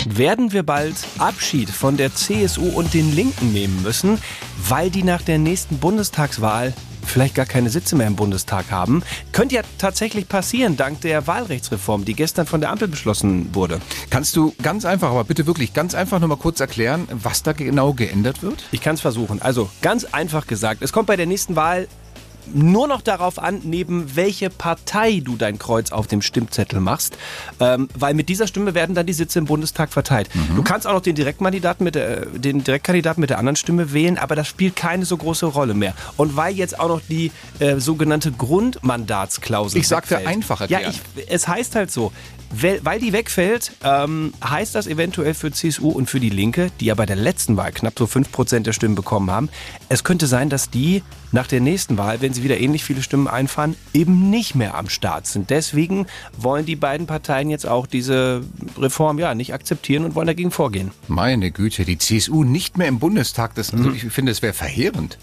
Werden 0.05 0.53
wir 0.53 0.63
bald 0.63 0.95
Abschied 1.17 1.69
von 1.69 1.97
der 1.97 2.13
CSU 2.15 2.69
und 2.69 2.93
den 2.93 3.13
Linken 3.13 3.51
nehmen 3.51 3.83
müssen, 3.83 4.19
weil 4.67 4.89
die 4.89 5.03
nach 5.03 5.21
der 5.21 5.37
nächsten 5.37 5.79
Bundestagswahl 5.79 6.73
vielleicht 7.03 7.35
gar 7.35 7.45
keine 7.45 7.69
Sitze 7.69 7.95
mehr 7.95 8.07
im 8.07 8.15
Bundestag 8.15 8.71
haben? 8.71 9.03
Könnte 9.31 9.55
ja 9.55 9.61
tatsächlich 9.77 10.27
passieren, 10.27 10.77
dank 10.77 11.01
der 11.01 11.27
Wahlrechtsreform, 11.27 12.05
die 12.05 12.13
gestern 12.13 12.45
von 12.45 12.61
der 12.61 12.69
Ampel 12.71 12.87
beschlossen 12.87 13.53
wurde. 13.53 13.81
Kannst 14.09 14.35
du 14.35 14.53
ganz 14.61 14.85
einfach, 14.85 15.09
aber 15.09 15.23
bitte 15.23 15.45
wirklich 15.45 15.73
ganz 15.73 15.93
einfach 15.95 16.19
nochmal 16.19 16.37
kurz 16.37 16.59
erklären, 16.59 17.07
was 17.11 17.43
da 17.43 17.53
genau 17.53 17.93
geändert 17.93 18.43
wird? 18.43 18.65
Ich 18.71 18.81
kann 18.81 18.95
es 18.95 19.01
versuchen. 19.01 19.41
Also 19.41 19.69
ganz 19.81 20.05
einfach 20.05 20.47
gesagt, 20.47 20.81
es 20.81 20.93
kommt 20.93 21.07
bei 21.07 21.15
der 21.15 21.25
nächsten 21.25 21.55
Wahl 21.55 21.87
nur 22.53 22.87
noch 22.87 23.01
darauf 23.01 23.39
an, 23.39 23.61
neben 23.63 24.15
welche 24.15 24.49
Partei 24.49 25.21
du 25.23 25.35
dein 25.35 25.59
Kreuz 25.59 25.91
auf 25.91 26.07
dem 26.07 26.21
Stimmzettel 26.21 26.79
machst, 26.79 27.17
ähm, 27.59 27.89
weil 27.97 28.13
mit 28.13 28.29
dieser 28.29 28.47
Stimme 28.47 28.73
werden 28.73 28.95
dann 28.95 29.05
die 29.05 29.13
Sitze 29.13 29.39
im 29.39 29.45
Bundestag 29.45 29.91
verteilt. 29.91 30.29
Du 30.55 30.63
kannst 30.63 30.87
auch 30.87 30.93
noch 30.93 31.01
den 31.01 31.15
Direktkandidaten 31.15 31.83
mit 31.83 31.95
der, 31.95 32.25
den 32.25 32.63
Direktkandidaten 32.63 33.21
mit 33.21 33.29
der 33.29 33.39
anderen 33.39 33.55
Stimme 33.55 33.93
wählen, 33.93 34.17
aber 34.17 34.35
das 34.35 34.47
spielt 34.47 34.75
keine 34.75 35.05
so 35.05 35.17
große 35.17 35.45
Rolle 35.45 35.73
mehr. 35.73 35.93
Und 36.17 36.35
weil 36.35 36.55
jetzt 36.55 36.79
auch 36.79 36.87
noch 36.87 37.01
die 37.09 37.31
äh, 37.59 37.79
sogenannte 37.79 38.31
Grundmandatsklausel 38.31 39.79
Ich 39.79 39.87
sagte 39.87 40.11
wegfällt. 40.11 40.27
einfach 40.27 40.69
Ja, 40.69 40.79
ich, 40.81 41.01
es 41.27 41.47
heißt 41.47 41.75
halt 41.75 41.91
so, 41.91 42.11
weil, 42.49 42.79
weil 42.83 42.99
die 42.99 43.13
wegfällt, 43.13 43.71
ähm, 43.83 44.33
heißt 44.43 44.75
das 44.75 44.87
eventuell 44.87 45.33
für 45.33 45.51
CSU 45.51 45.89
und 45.89 46.09
für 46.09 46.19
die 46.19 46.29
Linke, 46.29 46.71
die 46.79 46.85
ja 46.85 46.95
bei 46.95 47.05
der 47.05 47.15
letzten 47.15 47.57
Wahl 47.57 47.71
knapp 47.71 47.93
so 47.97 48.05
5% 48.05 48.61
der 48.61 48.73
Stimmen 48.73 48.95
bekommen 48.95 49.29
haben, 49.31 49.49
es 49.89 50.03
könnte 50.03 50.27
sein, 50.27 50.49
dass 50.49 50.69
die 50.69 51.03
nach 51.31 51.47
der 51.47 51.61
nächsten 51.61 51.97
Wahl, 51.97 52.21
wenn 52.21 52.33
sie 52.33 52.43
wieder 52.43 52.59
ähnlich 52.59 52.83
viele 52.83 53.01
Stimmen 53.01 53.27
einfahren, 53.27 53.75
eben 53.93 54.29
nicht 54.29 54.55
mehr 54.55 54.75
am 54.75 54.89
Start 54.89 55.27
sind. 55.27 55.49
Deswegen 55.49 56.07
wollen 56.37 56.65
die 56.65 56.75
beiden 56.75 57.07
Parteien 57.07 57.49
jetzt 57.49 57.67
auch 57.67 57.87
diese 57.87 58.43
Reform 58.77 59.19
ja 59.19 59.35
nicht 59.35 59.53
akzeptieren 59.53 60.05
und 60.05 60.15
wollen 60.15 60.27
dagegen 60.27 60.51
vorgehen. 60.51 60.91
Meine 61.07 61.51
Güte, 61.51 61.85
die 61.85 61.97
CSU 61.97 62.43
nicht 62.43 62.77
mehr 62.77 62.87
im 62.87 62.99
Bundestag, 62.99 63.55
das, 63.55 63.73
also 63.73 63.91
ich 63.91 64.03
finde, 64.05 64.31
das 64.31 64.41
wäre 64.41 64.53
verheerend. 64.53 65.17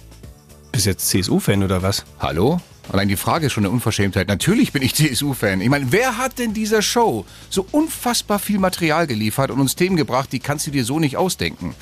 Bist 0.72 0.86
jetzt 0.86 1.08
CSU-Fan 1.08 1.62
oder 1.62 1.82
was? 1.82 2.04
Hallo? 2.18 2.60
Allein 2.92 3.08
die 3.08 3.16
Frage 3.16 3.46
ist 3.46 3.52
schon 3.52 3.64
eine 3.64 3.72
Unverschämtheit. 3.72 4.28
Natürlich 4.28 4.72
bin 4.72 4.82
ich 4.82 4.94
CSU-Fan. 4.94 5.60
Ich 5.60 5.68
meine, 5.68 5.90
wer 5.90 6.18
hat 6.18 6.38
denn 6.38 6.52
dieser 6.52 6.82
Show 6.82 7.24
so 7.48 7.66
unfassbar 7.72 8.38
viel 8.38 8.58
Material 8.58 9.06
geliefert 9.06 9.50
und 9.50 9.60
uns 9.60 9.74
Themen 9.74 9.96
gebracht, 9.96 10.32
die 10.32 10.38
kannst 10.38 10.66
du 10.66 10.70
dir 10.70 10.84
so 10.84 10.98
nicht 10.98 11.16
ausdenken? 11.16 11.74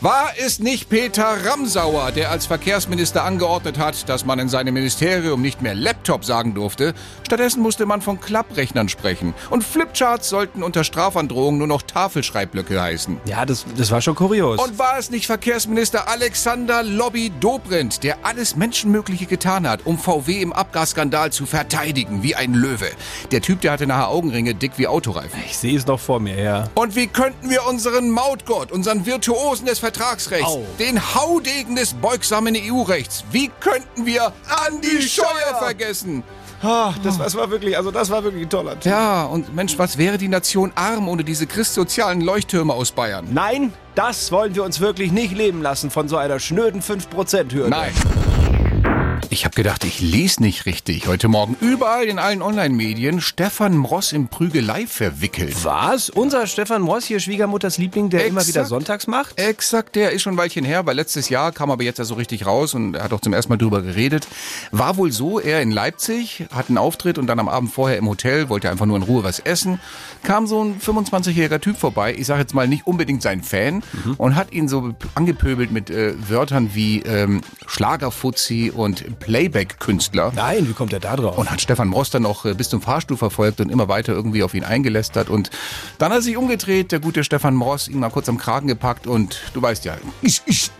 War 0.00 0.32
es 0.44 0.58
nicht 0.58 0.88
Peter 0.88 1.44
Ramsauer, 1.44 2.10
der 2.10 2.30
als 2.30 2.46
Verkehrsminister 2.46 3.24
angeordnet 3.24 3.78
hat, 3.78 4.08
dass 4.08 4.24
man 4.24 4.38
in 4.40 4.48
seinem 4.48 4.74
Ministerium 4.74 5.42
nicht 5.42 5.62
mehr 5.62 5.74
Laptop 5.74 6.24
sagen 6.24 6.54
durfte? 6.54 6.92
Stattdessen 7.24 7.62
musste 7.62 7.86
man 7.86 8.02
von 8.02 8.20
Klapprechnern 8.20 8.88
sprechen. 8.88 9.34
Und 9.50 9.62
Flipcharts 9.62 10.28
sollten 10.28 10.62
unter 10.64 10.82
Strafandrohung 10.82 11.58
nur 11.58 11.68
noch 11.68 11.82
Tafelschreibblöcke 11.82 12.80
heißen. 12.80 13.18
Ja, 13.26 13.46
das, 13.46 13.64
das 13.76 13.92
war 13.92 14.00
schon 14.00 14.16
kurios. 14.16 14.60
Und 14.60 14.78
war 14.78 14.98
es 14.98 15.10
nicht 15.10 15.26
Verkehrsminister 15.26 16.08
Alexander 16.08 16.82
Lobby 16.82 17.30
Dobrindt, 17.38 18.02
der 18.02 18.24
alles 18.24 18.56
Menschenmögliche 18.56 19.26
getan 19.26 19.68
hat, 19.68 19.86
um 19.86 19.98
VW 19.98 20.47
im 20.48 20.52
Abgasskandal 20.52 21.30
zu 21.30 21.46
verteidigen, 21.46 22.22
wie 22.22 22.34
ein 22.34 22.54
Löwe? 22.54 22.88
Der 23.30 23.40
Typ, 23.42 23.60
der 23.60 23.72
hatte 23.72 23.86
nachher 23.86 24.08
Augenringe 24.08 24.54
dick 24.54 24.72
wie 24.76 24.86
Autoreifen. 24.86 25.40
ich 25.46 25.56
sehe 25.56 25.76
es 25.76 25.86
noch 25.86 26.00
vor 26.00 26.20
mir, 26.20 26.40
ja. 26.40 26.68
Und 26.74 26.96
wie 26.96 27.06
könnten 27.06 27.50
wir 27.50 27.66
unseren 27.66 28.10
Mautgott, 28.10 28.72
unseren 28.72 29.04
Virtuosen 29.04 29.66
des 29.66 29.78
Vertragsrechts, 29.78 30.46
Au. 30.46 30.64
den 30.78 31.14
Haudegen 31.14 31.76
des 31.76 31.94
beugsamen 31.94 32.56
EU-Rechts, 32.56 33.24
wie 33.30 33.50
könnten 33.60 34.06
wir 34.06 34.32
Andi 34.66 35.02
Scheuer 35.02 35.58
vergessen? 35.58 36.22
Ah, 36.62 36.92
das, 37.04 37.18
das 37.18 37.36
war 37.36 37.50
wirklich, 37.50 37.76
also 37.76 37.92
das 37.92 38.10
war 38.10 38.24
wirklich 38.24 38.42
ein 38.42 38.50
toller 38.50 38.74
Typ. 38.74 38.86
Ja, 38.86 39.24
und 39.24 39.54
Mensch, 39.54 39.78
was 39.78 39.96
wäre 39.96 40.18
die 40.18 40.26
Nation 40.26 40.72
arm 40.74 41.08
ohne 41.08 41.22
diese 41.22 41.46
christsozialen 41.46 42.20
Leuchttürme 42.20 42.72
aus 42.72 42.90
Bayern? 42.90 43.28
Nein, 43.30 43.72
das 43.94 44.32
wollen 44.32 44.54
wir 44.54 44.64
uns 44.64 44.80
wirklich 44.80 45.12
nicht 45.12 45.36
leben 45.36 45.62
lassen 45.62 45.90
von 45.90 46.08
so 46.08 46.16
einer 46.16 46.40
schnöden 46.40 46.82
5%-Hürde. 46.82 47.70
Nein. 47.70 47.92
Ich 49.38 49.44
habe 49.44 49.54
gedacht, 49.54 49.84
ich 49.84 50.00
lese 50.00 50.42
nicht 50.42 50.66
richtig. 50.66 51.06
Heute 51.06 51.28
Morgen 51.28 51.56
überall 51.60 52.06
in 52.06 52.18
allen 52.18 52.42
Online-Medien 52.42 53.20
Stefan 53.20 53.76
Mross 53.76 54.10
im 54.10 54.26
Prügelei 54.26 54.88
verwickelt. 54.88 55.64
Was? 55.64 56.10
Unser 56.10 56.48
Stefan 56.48 56.82
Moss 56.82 57.04
hier, 57.04 57.20
Schwiegermutters 57.20 57.78
Liebling, 57.78 58.10
der 58.10 58.26
immer 58.26 58.40
Exakt. 58.40 58.48
wieder 58.48 58.64
sonntags 58.64 59.06
macht? 59.06 59.38
Exakt, 59.38 59.94
der 59.94 60.10
ist 60.10 60.22
schon 60.22 60.34
ein 60.34 60.38
Weilchen 60.38 60.64
her, 60.64 60.86
weil 60.86 60.96
letztes 60.96 61.28
Jahr 61.28 61.52
kam 61.52 61.70
aber 61.70 61.84
jetzt 61.84 61.98
ja 61.98 62.04
so 62.04 62.14
richtig 62.14 62.46
raus 62.46 62.74
und 62.74 62.96
er 62.96 63.04
hat 63.04 63.12
auch 63.12 63.20
zum 63.20 63.32
ersten 63.32 63.52
Mal 63.52 63.58
drüber 63.58 63.80
geredet. 63.80 64.26
War 64.72 64.96
wohl 64.96 65.12
so, 65.12 65.38
er 65.38 65.62
in 65.62 65.70
Leipzig 65.70 66.46
hat 66.52 66.68
einen 66.68 66.78
Auftritt 66.78 67.16
und 67.16 67.28
dann 67.28 67.38
am 67.38 67.48
Abend 67.48 67.72
vorher 67.72 67.96
im 67.96 68.08
Hotel, 68.08 68.48
wollte 68.48 68.68
einfach 68.68 68.86
nur 68.86 68.96
in 68.96 69.04
Ruhe 69.04 69.22
was 69.22 69.38
essen, 69.38 69.78
kam 70.24 70.48
so 70.48 70.64
ein 70.64 70.80
25-jähriger 70.80 71.60
Typ 71.60 71.76
vorbei, 71.76 72.12
ich 72.18 72.26
sage 72.26 72.40
jetzt 72.40 72.54
mal 72.54 72.66
nicht 72.66 72.88
unbedingt 72.88 73.22
sein 73.22 73.44
Fan, 73.44 73.84
und 74.16 74.34
hat 74.34 74.50
ihn 74.50 74.66
so 74.66 74.94
angepöbelt 75.14 75.70
mit 75.70 75.90
äh, 75.90 76.14
Wörtern 76.28 76.70
wie 76.74 77.02
ähm, 77.02 77.42
Schlagerfuzzi 77.68 78.72
und 78.74 79.04
Playback-Künstler. 79.28 80.32
Nein, 80.34 80.68
wie 80.68 80.72
kommt 80.72 80.92
er 80.92 81.00
da 81.00 81.14
drauf? 81.16 81.36
Und 81.36 81.50
hat 81.50 81.60
Stefan 81.60 81.88
Moss 81.88 82.08
dann 82.10 82.22
noch 82.22 82.44
äh, 82.46 82.54
bis 82.54 82.68
zum 82.70 82.80
Fahrstuhl 82.80 83.16
verfolgt 83.18 83.60
und 83.60 83.68
immer 83.70 83.86
weiter 83.88 84.12
irgendwie 84.14 84.42
auf 84.42 84.54
ihn 84.54 84.64
eingelästert. 84.64 85.28
Und 85.28 85.50
dann 85.98 86.10
hat 86.10 86.18
er 86.18 86.22
sich 86.22 86.36
umgedreht, 86.36 86.92
der 86.92 87.00
gute 87.00 87.22
Stefan 87.24 87.54
Moss, 87.54 87.88
ihn 87.88 88.00
mal 88.00 88.08
kurz 88.10 88.28
am 88.28 88.38
Kragen 88.38 88.68
gepackt 88.68 89.06
und 89.06 89.40
du 89.54 89.60
weißt 89.62 89.84
ja, 89.84 89.96
ich, 90.22 90.40
ich. 90.46 90.70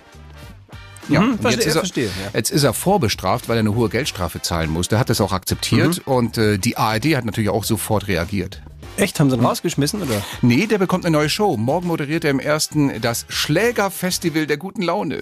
Ja, 1.11 1.21
und 1.21 1.26
Mhm, 1.28 1.38
verstehe, 1.38 1.50
jetzt, 1.61 1.67
ist 1.69 1.75
er, 1.76 1.81
verstehe, 1.81 2.05
ja. 2.07 2.31
jetzt 2.35 2.50
ist 2.50 2.64
er 2.64 2.73
vorbestraft, 2.75 3.49
weil 3.49 3.57
er 3.57 3.61
eine 3.61 3.75
hohe 3.75 3.88
Geldstrafe 3.88 4.43
zahlen 4.43 4.71
muss. 4.71 4.88
Der 4.88 4.99
hat 4.99 5.09
das 5.11 5.21
auch 5.21 5.33
akzeptiert 5.33 6.07
Mhm. 6.07 6.12
und 6.12 6.38
äh, 6.38 6.59
die 6.59 6.76
ARD 6.76 7.17
hat 7.17 7.25
natürlich 7.25 7.50
auch 7.50 7.64
sofort 7.64 8.09
reagiert. 8.09 8.61
Echt, 8.99 9.21
haben 9.21 9.31
sie 9.31 9.37
ihn 9.37 9.45
rausgeschmissen, 9.45 10.02
oder? 10.02 10.23
Nee, 10.43 10.67
der 10.67 10.78
bekommt 10.78 11.07
eine 11.07 11.17
neue 11.17 11.28
Show. 11.28 11.57
Morgen 11.57 11.87
moderiert 11.87 12.25
er 12.25 12.33
im 12.33 12.40
ersten 12.40 13.00
das 13.00 13.26
Schlägerfestival 13.28 14.49
der 14.49 14.57
guten 14.57 14.83
Laune. 14.83 15.21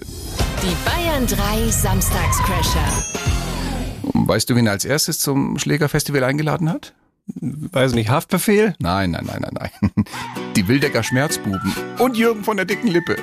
Die 0.63 0.75
Bayern 0.83 1.27
3 1.27 1.69
Samstagscrasher. 1.69 3.03
Weißt 4.13 4.49
du, 4.49 4.55
wen 4.55 4.65
er 4.65 4.71
als 4.71 4.83
erstes 4.83 5.19
zum 5.19 5.59
Schlägerfestival 5.59 6.23
eingeladen 6.23 6.71
hat? 6.71 6.95
Weiß 7.35 7.93
nicht, 7.93 8.09
Haftbefehl? 8.09 8.73
Nein, 8.79 9.11
nein, 9.11 9.25
nein, 9.27 9.41
nein, 9.41 9.69
nein. 9.83 10.05
Die 10.55 10.67
Wildecker 10.67 11.03
Schmerzbuben 11.03 11.75
und 11.99 12.17
Jürgen 12.17 12.43
von 12.43 12.57
der 12.57 12.65
dicken 12.65 12.87
Lippe. 12.87 13.17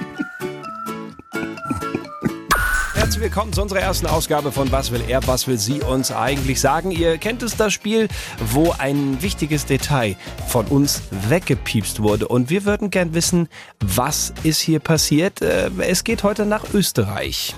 Willkommen 3.25 3.55
zu 3.55 3.63
unserer 3.63 3.81
ersten 3.81 4.07
Ausgabe 4.07 4.53
von 4.53 4.71
Was 4.71 4.93
will 4.93 5.01
er, 5.09 5.27
was 5.27 5.47
will 5.47 5.57
sie 5.57 5.81
uns 5.81 6.13
eigentlich 6.13 6.61
sagen? 6.61 6.91
Ihr 6.91 7.17
kennt 7.17 7.43
es, 7.43 7.57
das 7.57 7.73
Spiel, 7.73 8.09
wo 8.53 8.75
ein 8.77 9.23
wichtiges 9.23 9.65
Detail 9.65 10.17
von 10.47 10.67
uns 10.67 11.01
weggepiepst 11.31 12.03
wurde. 12.03 12.29
Und 12.29 12.51
wir 12.51 12.67
würden 12.67 12.91
gern 12.91 13.15
wissen, 13.15 13.49
was 13.81 14.35
ist 14.43 14.61
hier 14.61 14.79
passiert? 14.79 15.41
Äh, 15.41 15.71
Es 15.79 16.05
geht 16.05 16.23
heute 16.23 16.45
nach 16.45 16.75
Österreich. 16.75 17.55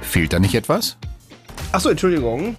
Fehlt 0.00 0.32
da 0.32 0.40
nicht 0.40 0.56
etwas? 0.56 0.96
Achso, 1.70 1.90
Entschuldigung. 1.90 2.56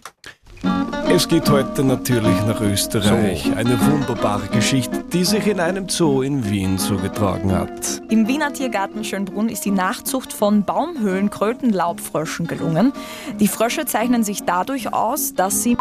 Es 1.10 1.28
geht 1.28 1.50
heute 1.50 1.84
natürlich 1.84 2.46
nach 2.46 2.60
Österreich. 2.60 3.56
Eine 3.56 3.80
wunderbare 3.80 4.48
Geschichte, 4.48 5.04
die 5.14 5.24
sich 5.24 5.48
in 5.48 5.60
einem 5.60 5.88
Zoo 5.88 6.22
in 6.22 6.50
Wien 6.50 6.78
zugetragen 6.78 7.52
hat. 7.52 8.02
Im 8.10 8.28
Wiener 8.28 8.52
Tiergarten 8.52 9.04
Schönbrunn 9.04 9.48
ist 9.48 9.64
die 9.64 9.72
Nachzucht 9.72 10.34
von 10.34 10.64
Baumhöhlenkrötenlaubfröschen 10.66 12.48
gelungen. 12.48 12.92
Die 13.40 13.48
Frösche 13.48 13.86
zeichnen 13.86 14.24
sich 14.24 14.44
dadurch 14.44 14.92
aus, 14.92 15.34
dass 15.34 15.64
sie 15.64 15.78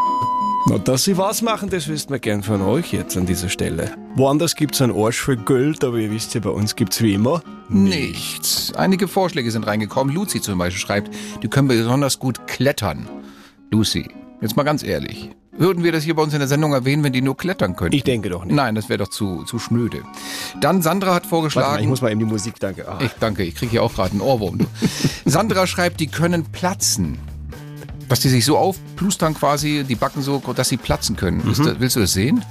Na, 0.69 0.79
dass 0.79 1.05
sie 1.05 1.19
was 1.19 1.43
machen, 1.43 1.69
das 1.69 1.88
wissen 1.88 2.11
wir 2.11 2.21
gern 2.21 2.43
von 2.43 2.62
euch 2.62 2.93
jetzt 2.93 3.17
an 3.17 3.26
dieser 3.26 3.49
Stelle. 3.49 3.91
Woanders 4.14 4.55
gibt's 4.55 4.81
einen 4.81 4.97
Arsch 4.97 5.21
für 5.21 5.37
Geld, 5.37 5.83
aber 5.83 5.97
ihr 5.97 6.11
wisst 6.11 6.35
ja, 6.35 6.41
bei 6.41 6.50
uns 6.50 6.76
gibt's 6.76 7.03
wie 7.03 7.14
immer 7.14 7.43
Nichts. 7.69 8.73
Einige 8.76 9.09
Vorschläge 9.09 9.50
sind 9.50 9.67
reingekommen. 9.67 10.14
Lucy 10.14 10.41
zum 10.41 10.59
Beispiel 10.59 10.81
schreibt, 10.81 11.14
die 11.43 11.49
können 11.49 11.69
besonders 11.69 12.19
gut 12.19 12.47
klettern. 12.47 13.09
Lucy, 13.71 14.09
jetzt 14.45 14.57
mal 14.57 14.63
ganz 14.63 14.83
ehrlich. 14.83 15.31
Würden 15.57 15.85
wir 15.85 15.93
das 15.93 16.05
hier 16.05 16.15
bei 16.15 16.23
uns 16.23 16.33
in 16.33 16.41
der 16.41 16.49
Sendung 16.49 16.73
erwähnen, 16.73 17.03
wenn 17.03 17.13
die 17.13 17.23
nur 17.23 17.37
klettern 17.37 17.77
könnten? 17.77 17.97
Ich 17.97 18.05
denke 18.05 18.29
doch 18.29 18.45
nicht. 18.45 18.55
Nein, 18.55 18.75
das 18.75 18.89
wäre 18.89 18.99
doch 18.99 19.09
zu, 19.09 19.45
zu 19.45 19.59
schnöde. 19.59 20.03
Dann 20.61 20.83
Sandra 20.83 21.15
hat 21.15 21.27
vorgeschlagen. 21.27 21.75
mal, 21.75 21.81
ich 21.81 21.87
muss 21.87 22.03
mal 22.03 22.11
eben 22.11 22.21
die 22.21 22.27
Musik, 22.27 22.61
danke. 22.61 22.87
Ah. 22.87 22.99
Ich 23.01 23.13
danke, 23.21 23.43
ich 23.45 23.55
kriege 23.55 23.71
hier 23.71 23.83
auch 23.83 23.95
gerade 23.95 24.13
einen 24.13 24.21
Ohrwurm. 24.21 24.59
Sandra 25.25 25.67
schreibt, 25.67 26.01
die 26.01 26.09
können 26.09 26.45
platzen. 26.45 27.19
Dass 28.09 28.21
die 28.21 28.29
sich 28.29 28.45
so 28.45 28.59
aufplustern 28.59 29.35
quasi, 29.35 29.85
die 29.89 29.95
Backen 29.95 30.21
so, 30.21 30.43
dass 30.55 30.69
sie 30.69 30.77
platzen 30.77 31.17
können. 31.17 31.39
Mhm. 31.39 31.55
das, 31.55 31.81
willst 31.81 31.97
du 31.97 32.01
das 32.01 32.13
sehen? 32.13 32.45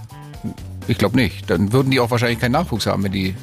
Ich 0.87 0.97
glaube 0.97 1.15
nicht. 1.15 1.49
Dann 1.49 1.71
würden 1.73 1.91
die 1.91 1.99
auch 1.99 2.09
wahrscheinlich 2.09 2.39
keinen 2.39 2.53
Nachwuchs 2.53 2.87
haben, 2.87 3.03
wenn 3.03 3.11
die 3.11 3.35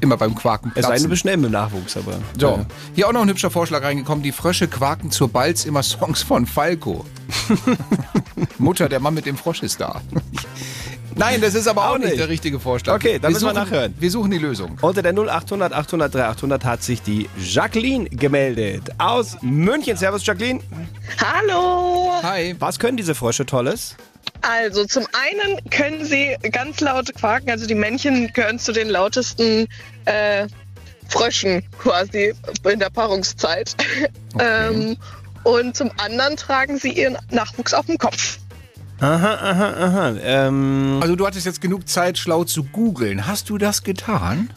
immer 0.00 0.16
beim 0.16 0.34
Quaken 0.34 0.72
es 0.74 0.74
sei 0.74 0.80
denn, 0.82 0.88
platzen. 0.88 1.04
du 1.04 1.10
bist 1.10 1.20
schnell 1.22 1.36
mit 1.36 1.46
dem 1.46 1.52
Nachwuchs, 1.52 1.96
aber. 1.96 2.14
So, 2.38 2.48
äh, 2.54 2.64
hier 2.94 3.08
auch 3.08 3.12
noch 3.12 3.22
ein 3.22 3.28
hübscher 3.28 3.50
Vorschlag 3.50 3.82
reingekommen. 3.82 4.22
Die 4.22 4.32
Frösche 4.32 4.68
quaken 4.68 5.10
zur 5.10 5.28
Balz 5.28 5.64
immer 5.64 5.82
Songs 5.82 6.22
von 6.22 6.46
Falco. 6.46 7.04
Mutter, 8.58 8.88
der 8.88 9.00
Mann 9.00 9.14
mit 9.14 9.26
dem 9.26 9.36
Frosch 9.36 9.62
ist 9.62 9.80
da. 9.80 10.00
Nein, 11.16 11.40
das 11.40 11.54
ist 11.54 11.66
aber 11.66 11.86
auch, 11.86 11.94
Auch 11.94 11.98
nicht 11.98 12.06
nicht. 12.10 12.20
der 12.20 12.28
richtige 12.28 12.60
Vorschlag. 12.60 12.94
Okay, 12.94 13.18
dann 13.18 13.32
müssen 13.32 13.44
wir 13.44 13.50
suchen, 13.50 13.62
nachhören. 13.62 13.94
Wir 13.98 14.10
suchen 14.10 14.30
die 14.30 14.38
Lösung. 14.38 14.78
Unter 14.80 15.02
der 15.02 15.12
0800 15.12 15.72
800 15.72 16.14
3800 16.14 16.64
hat 16.64 16.82
sich 16.82 17.02
die 17.02 17.28
Jacqueline 17.38 18.08
gemeldet 18.08 18.90
aus 18.98 19.36
München. 19.42 19.96
Servus, 19.96 20.24
Jacqueline. 20.24 20.60
Hallo! 21.20 22.12
Hi. 22.22 22.54
Was 22.58 22.78
können 22.78 22.96
diese 22.96 23.14
Frösche 23.14 23.44
Tolles? 23.44 23.96
Also 24.42 24.86
zum 24.86 25.06
einen 25.12 25.60
können 25.70 26.04
sie 26.04 26.36
ganz 26.50 26.80
laut 26.80 27.14
quaken, 27.14 27.50
also 27.50 27.66
die 27.66 27.74
Männchen 27.74 28.32
gehören 28.32 28.58
zu 28.58 28.72
den 28.72 28.88
lautesten 28.88 29.68
äh, 30.06 30.46
Fröschen 31.08 31.62
quasi 31.78 32.34
in 32.64 32.78
der 32.78 32.90
Paarungszeit. 32.90 33.76
ähm, 34.38 34.96
und 35.44 35.76
zum 35.76 35.90
anderen 35.98 36.36
tragen 36.36 36.78
sie 36.78 36.92
ihren 36.92 37.18
Nachwuchs 37.30 37.74
auf 37.74 37.86
dem 37.86 37.98
Kopf. 37.98 38.38
Aha, 39.00 39.34
aha, 39.34 39.68
aha. 39.86 40.14
Ähm, 40.22 40.98
Also 41.02 41.16
du 41.16 41.26
hattest 41.26 41.46
jetzt 41.46 41.60
genug 41.60 41.88
Zeit, 41.88 42.18
schlau 42.18 42.44
zu 42.44 42.64
googeln. 42.64 43.26
Hast 43.26 43.48
du 43.48 43.56
das 43.56 43.82
getan? 43.82 44.50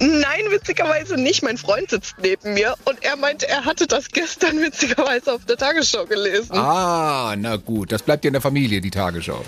Nein, 0.00 0.42
witzigerweise 0.50 1.16
nicht. 1.16 1.42
Mein 1.42 1.58
Freund 1.58 1.90
sitzt 1.90 2.14
neben 2.22 2.54
mir 2.54 2.74
und 2.84 3.02
er 3.02 3.16
meinte, 3.16 3.48
er 3.48 3.64
hatte 3.64 3.86
das 3.88 4.08
gestern 4.08 4.58
witzigerweise 4.62 5.32
auf 5.32 5.44
der 5.46 5.56
Tagesschau 5.56 6.06
gelesen. 6.06 6.56
Ah, 6.56 7.34
na 7.36 7.56
gut. 7.56 7.90
Das 7.90 8.02
bleibt 8.02 8.24
ja 8.24 8.28
in 8.28 8.34
der 8.34 8.42
Familie, 8.42 8.80
die 8.80 8.90
Tagesschau. 8.90 9.44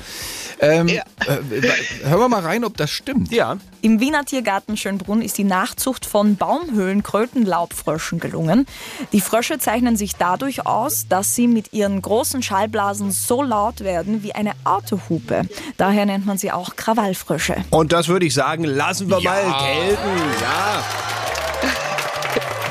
Ähm, 0.62 0.88
Ja. 0.88 1.02
äh, 1.26 2.06
hören 2.06 2.20
wir 2.20 2.28
mal 2.28 2.42
rein, 2.42 2.64
ob 2.64 2.76
das 2.76 2.90
stimmt. 2.90 3.32
ja. 3.32 3.56
Im 3.82 3.98
Wiener 3.98 4.26
Tiergarten 4.26 4.76
Schönbrunn 4.76 5.22
ist 5.22 5.38
die 5.38 5.44
Nachzucht 5.44 6.04
von 6.04 6.36
Baumhöhlenkrötenlaubfröschen 6.36 8.20
gelungen. 8.20 8.66
Die 9.12 9.22
Frösche 9.22 9.58
zeichnen 9.58 9.96
sich 9.96 10.16
dadurch 10.16 10.66
aus, 10.66 11.06
dass 11.08 11.34
sie 11.34 11.46
mit 11.46 11.72
ihren 11.72 12.02
großen 12.02 12.42
Schallblasen 12.42 13.10
so 13.10 13.42
laut 13.42 13.80
werden 13.80 14.22
wie 14.22 14.34
eine 14.34 14.52
Autohupe. 14.64 15.42
Daher 15.78 16.04
nennt 16.04 16.26
man 16.26 16.36
sie 16.36 16.52
auch 16.52 16.76
Krawallfrösche. 16.76 17.56
Und 17.70 17.92
das 17.92 18.08
würde 18.08 18.26
ich 18.26 18.34
sagen, 18.34 18.64
lassen 18.64 19.08
wir 19.08 19.18
Ja. 19.20 19.30
mal 19.32 19.64
gelten. 19.64 20.18
Ja. 20.42 20.82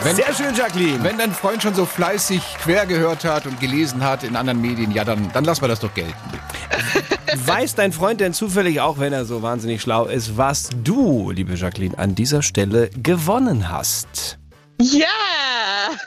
Wenn, 0.04 0.16
Sehr 0.16 0.34
schön, 0.34 0.56
Jacqueline. 0.56 1.04
wenn 1.04 1.18
dein 1.18 1.34
Freund 1.34 1.62
schon 1.62 1.74
so 1.76 1.86
fleißig 1.86 2.42
quer 2.64 2.86
gehört 2.86 3.26
hat 3.26 3.46
und 3.48 3.60
gelesen 3.60 4.02
hat 4.04 4.24
in 4.24 4.36
anderen 4.38 4.62
Medien, 4.62 4.92
ja, 4.92 5.04
dann, 5.04 5.30
dann 5.34 5.44
lassen 5.44 5.62
wir 5.62 5.68
das 5.68 5.80
doch 5.82 5.94
gelten. 5.94 6.14
Weiß 7.36 7.76
dein 7.76 7.92
Freund 7.92 8.22
denn 8.22 8.34
zufällig 8.34 8.82
auch, 8.82 9.00
wenn 9.00 9.14
er 9.14 9.26
so 9.26 9.42
wahnsinnig 9.42 9.82
schlau 9.82 10.06
ist, 10.06 10.38
was 10.38 10.70
du, 10.84 11.32
liebe 11.32 11.56
Jacqueline, 11.56 11.98
an 11.98 12.16
dieser 12.16 12.42
Stelle 12.42 12.90
gewonnen 13.02 13.70
hast? 13.70 14.40
Ja! 14.82 15.08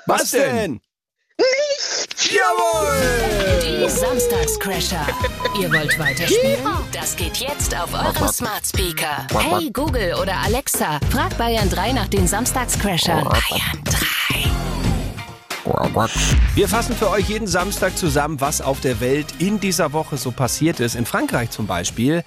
Was, 0.07 0.31
denn? 0.31 0.81
Nichts! 1.38 2.31
Jawohl! 2.31 3.62
Die 3.62 3.88
Samstagscrasher. 3.88 5.07
Ihr 5.61 5.71
wollt 5.73 5.99
weiterspielen? 5.99 6.59
Das 6.93 7.17
geht 7.17 7.37
jetzt 7.38 7.75
auf 7.76 7.93
euren 7.93 8.33
Smart 8.33 8.67
Speaker. 8.67 9.26
Hey 9.38 9.71
Google 9.71 10.14
oder 10.21 10.37
Alexa, 10.45 11.00
frag 11.11 11.37
Bayern 11.37 11.69
3 11.69 11.93
nach 11.93 12.09
den 12.09 12.26
Samstagscrashern. 12.26 13.25
Bayern 13.25 13.85
3. 13.85 14.22
Wir 16.54 16.69
fassen 16.69 16.97
für 16.97 17.11
euch 17.11 17.28
jeden 17.28 17.47
Samstag 17.47 17.97
zusammen, 17.97 18.40
was 18.40 18.61
auf 18.61 18.81
der 18.81 19.00
Welt 19.00 19.26
in 19.38 19.61
dieser 19.61 19.92
Woche 19.92 20.16
so 20.16 20.31
passiert 20.31 20.81
ist. 20.81 20.97
In 20.97 21.07
Frankreich 21.07 21.50
zum 21.50 21.66
Beispiel 21.66 22.25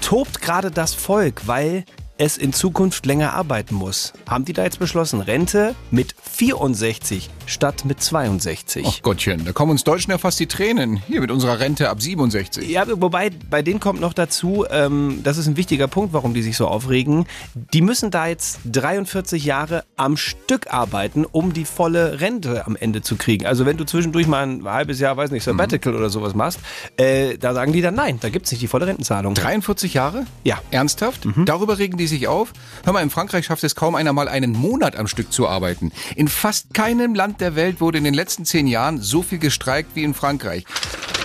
tobt 0.00 0.40
gerade 0.40 0.70
das 0.70 0.94
Volk, 0.94 1.42
weil 1.46 1.84
es 2.18 2.36
in 2.36 2.52
Zukunft 2.52 3.04
länger 3.06 3.34
arbeiten 3.34 3.74
muss. 3.74 4.12
Haben 4.28 4.44
die 4.44 4.52
da 4.52 4.64
jetzt 4.64 4.78
beschlossen, 4.78 5.20
Rente 5.20 5.74
mit 5.90 6.14
64 6.22 7.30
statt 7.46 7.84
mit 7.84 8.00
62? 8.02 8.86
Ach 8.88 9.02
Gottchen, 9.02 9.44
da 9.44 9.52
kommen 9.52 9.72
uns 9.72 9.84
Deutschen 9.84 10.10
ja 10.10 10.18
fast 10.18 10.40
die 10.40 10.46
Tränen. 10.46 10.96
Hier 11.06 11.20
mit 11.20 11.30
unserer 11.30 11.60
Rente 11.60 11.90
ab 11.90 12.00
67. 12.00 12.68
Ja, 12.68 12.84
wobei 12.88 13.30
bei 13.50 13.62
denen 13.62 13.80
kommt 13.80 14.00
noch 14.00 14.14
dazu, 14.14 14.64
ähm, 14.70 15.20
das 15.22 15.36
ist 15.36 15.46
ein 15.46 15.56
wichtiger 15.56 15.88
Punkt, 15.88 16.12
warum 16.12 16.32
die 16.34 16.42
sich 16.42 16.56
so 16.56 16.66
aufregen. 16.66 17.26
Die 17.54 17.82
müssen 17.82 18.10
da 18.10 18.26
jetzt 18.26 18.60
43 18.64 19.44
Jahre 19.44 19.84
am 19.96 20.16
Stück 20.16 20.72
arbeiten, 20.72 21.24
um 21.24 21.52
die 21.52 21.64
volle 21.64 22.20
Rente 22.20 22.66
am 22.66 22.76
Ende 22.76 23.02
zu 23.02 23.16
kriegen. 23.16 23.46
Also 23.46 23.66
wenn 23.66 23.76
du 23.76 23.84
zwischendurch 23.84 24.26
mal 24.26 24.46
ein 24.46 24.64
halbes 24.64 25.00
Jahr, 25.00 25.16
weiß 25.16 25.30
nicht, 25.30 25.44
Sabbatical 25.44 25.94
oder 25.94 26.08
sowas 26.08 26.34
machst, 26.34 26.60
äh, 26.96 27.36
da 27.36 27.52
sagen 27.52 27.72
die 27.72 27.82
dann 27.82 27.94
nein, 27.94 28.18
da 28.20 28.30
gibt's 28.30 28.50
nicht 28.50 28.62
die 28.62 28.68
volle 28.68 28.86
Rentenzahlung. 28.86 29.34
43 29.34 29.94
Jahre? 29.94 30.24
Ja. 30.44 30.60
Ernsthaft? 30.70 31.26
Darüber 31.44 31.78
regen 31.78 31.96
die 31.96 32.05
die 32.06 32.16
sich 32.16 32.28
auf? 32.28 32.52
Hör 32.84 32.92
mal, 32.92 33.02
in 33.02 33.10
Frankreich 33.10 33.46
schafft 33.46 33.64
es 33.64 33.74
kaum 33.74 33.94
einer 33.96 34.12
mal 34.12 34.28
einen 34.28 34.52
Monat 34.52 34.96
am 34.96 35.08
Stück 35.08 35.32
zu 35.32 35.48
arbeiten. 35.48 35.90
In 36.14 36.28
fast 36.28 36.72
keinem 36.72 37.14
Land 37.14 37.40
der 37.40 37.56
Welt 37.56 37.80
wurde 37.80 37.98
in 37.98 38.04
den 38.04 38.14
letzten 38.14 38.44
zehn 38.44 38.66
Jahren 38.66 39.00
so 39.00 39.22
viel 39.22 39.38
gestreikt 39.38 39.90
wie 39.94 40.04
in 40.04 40.14
Frankreich. 40.14 40.64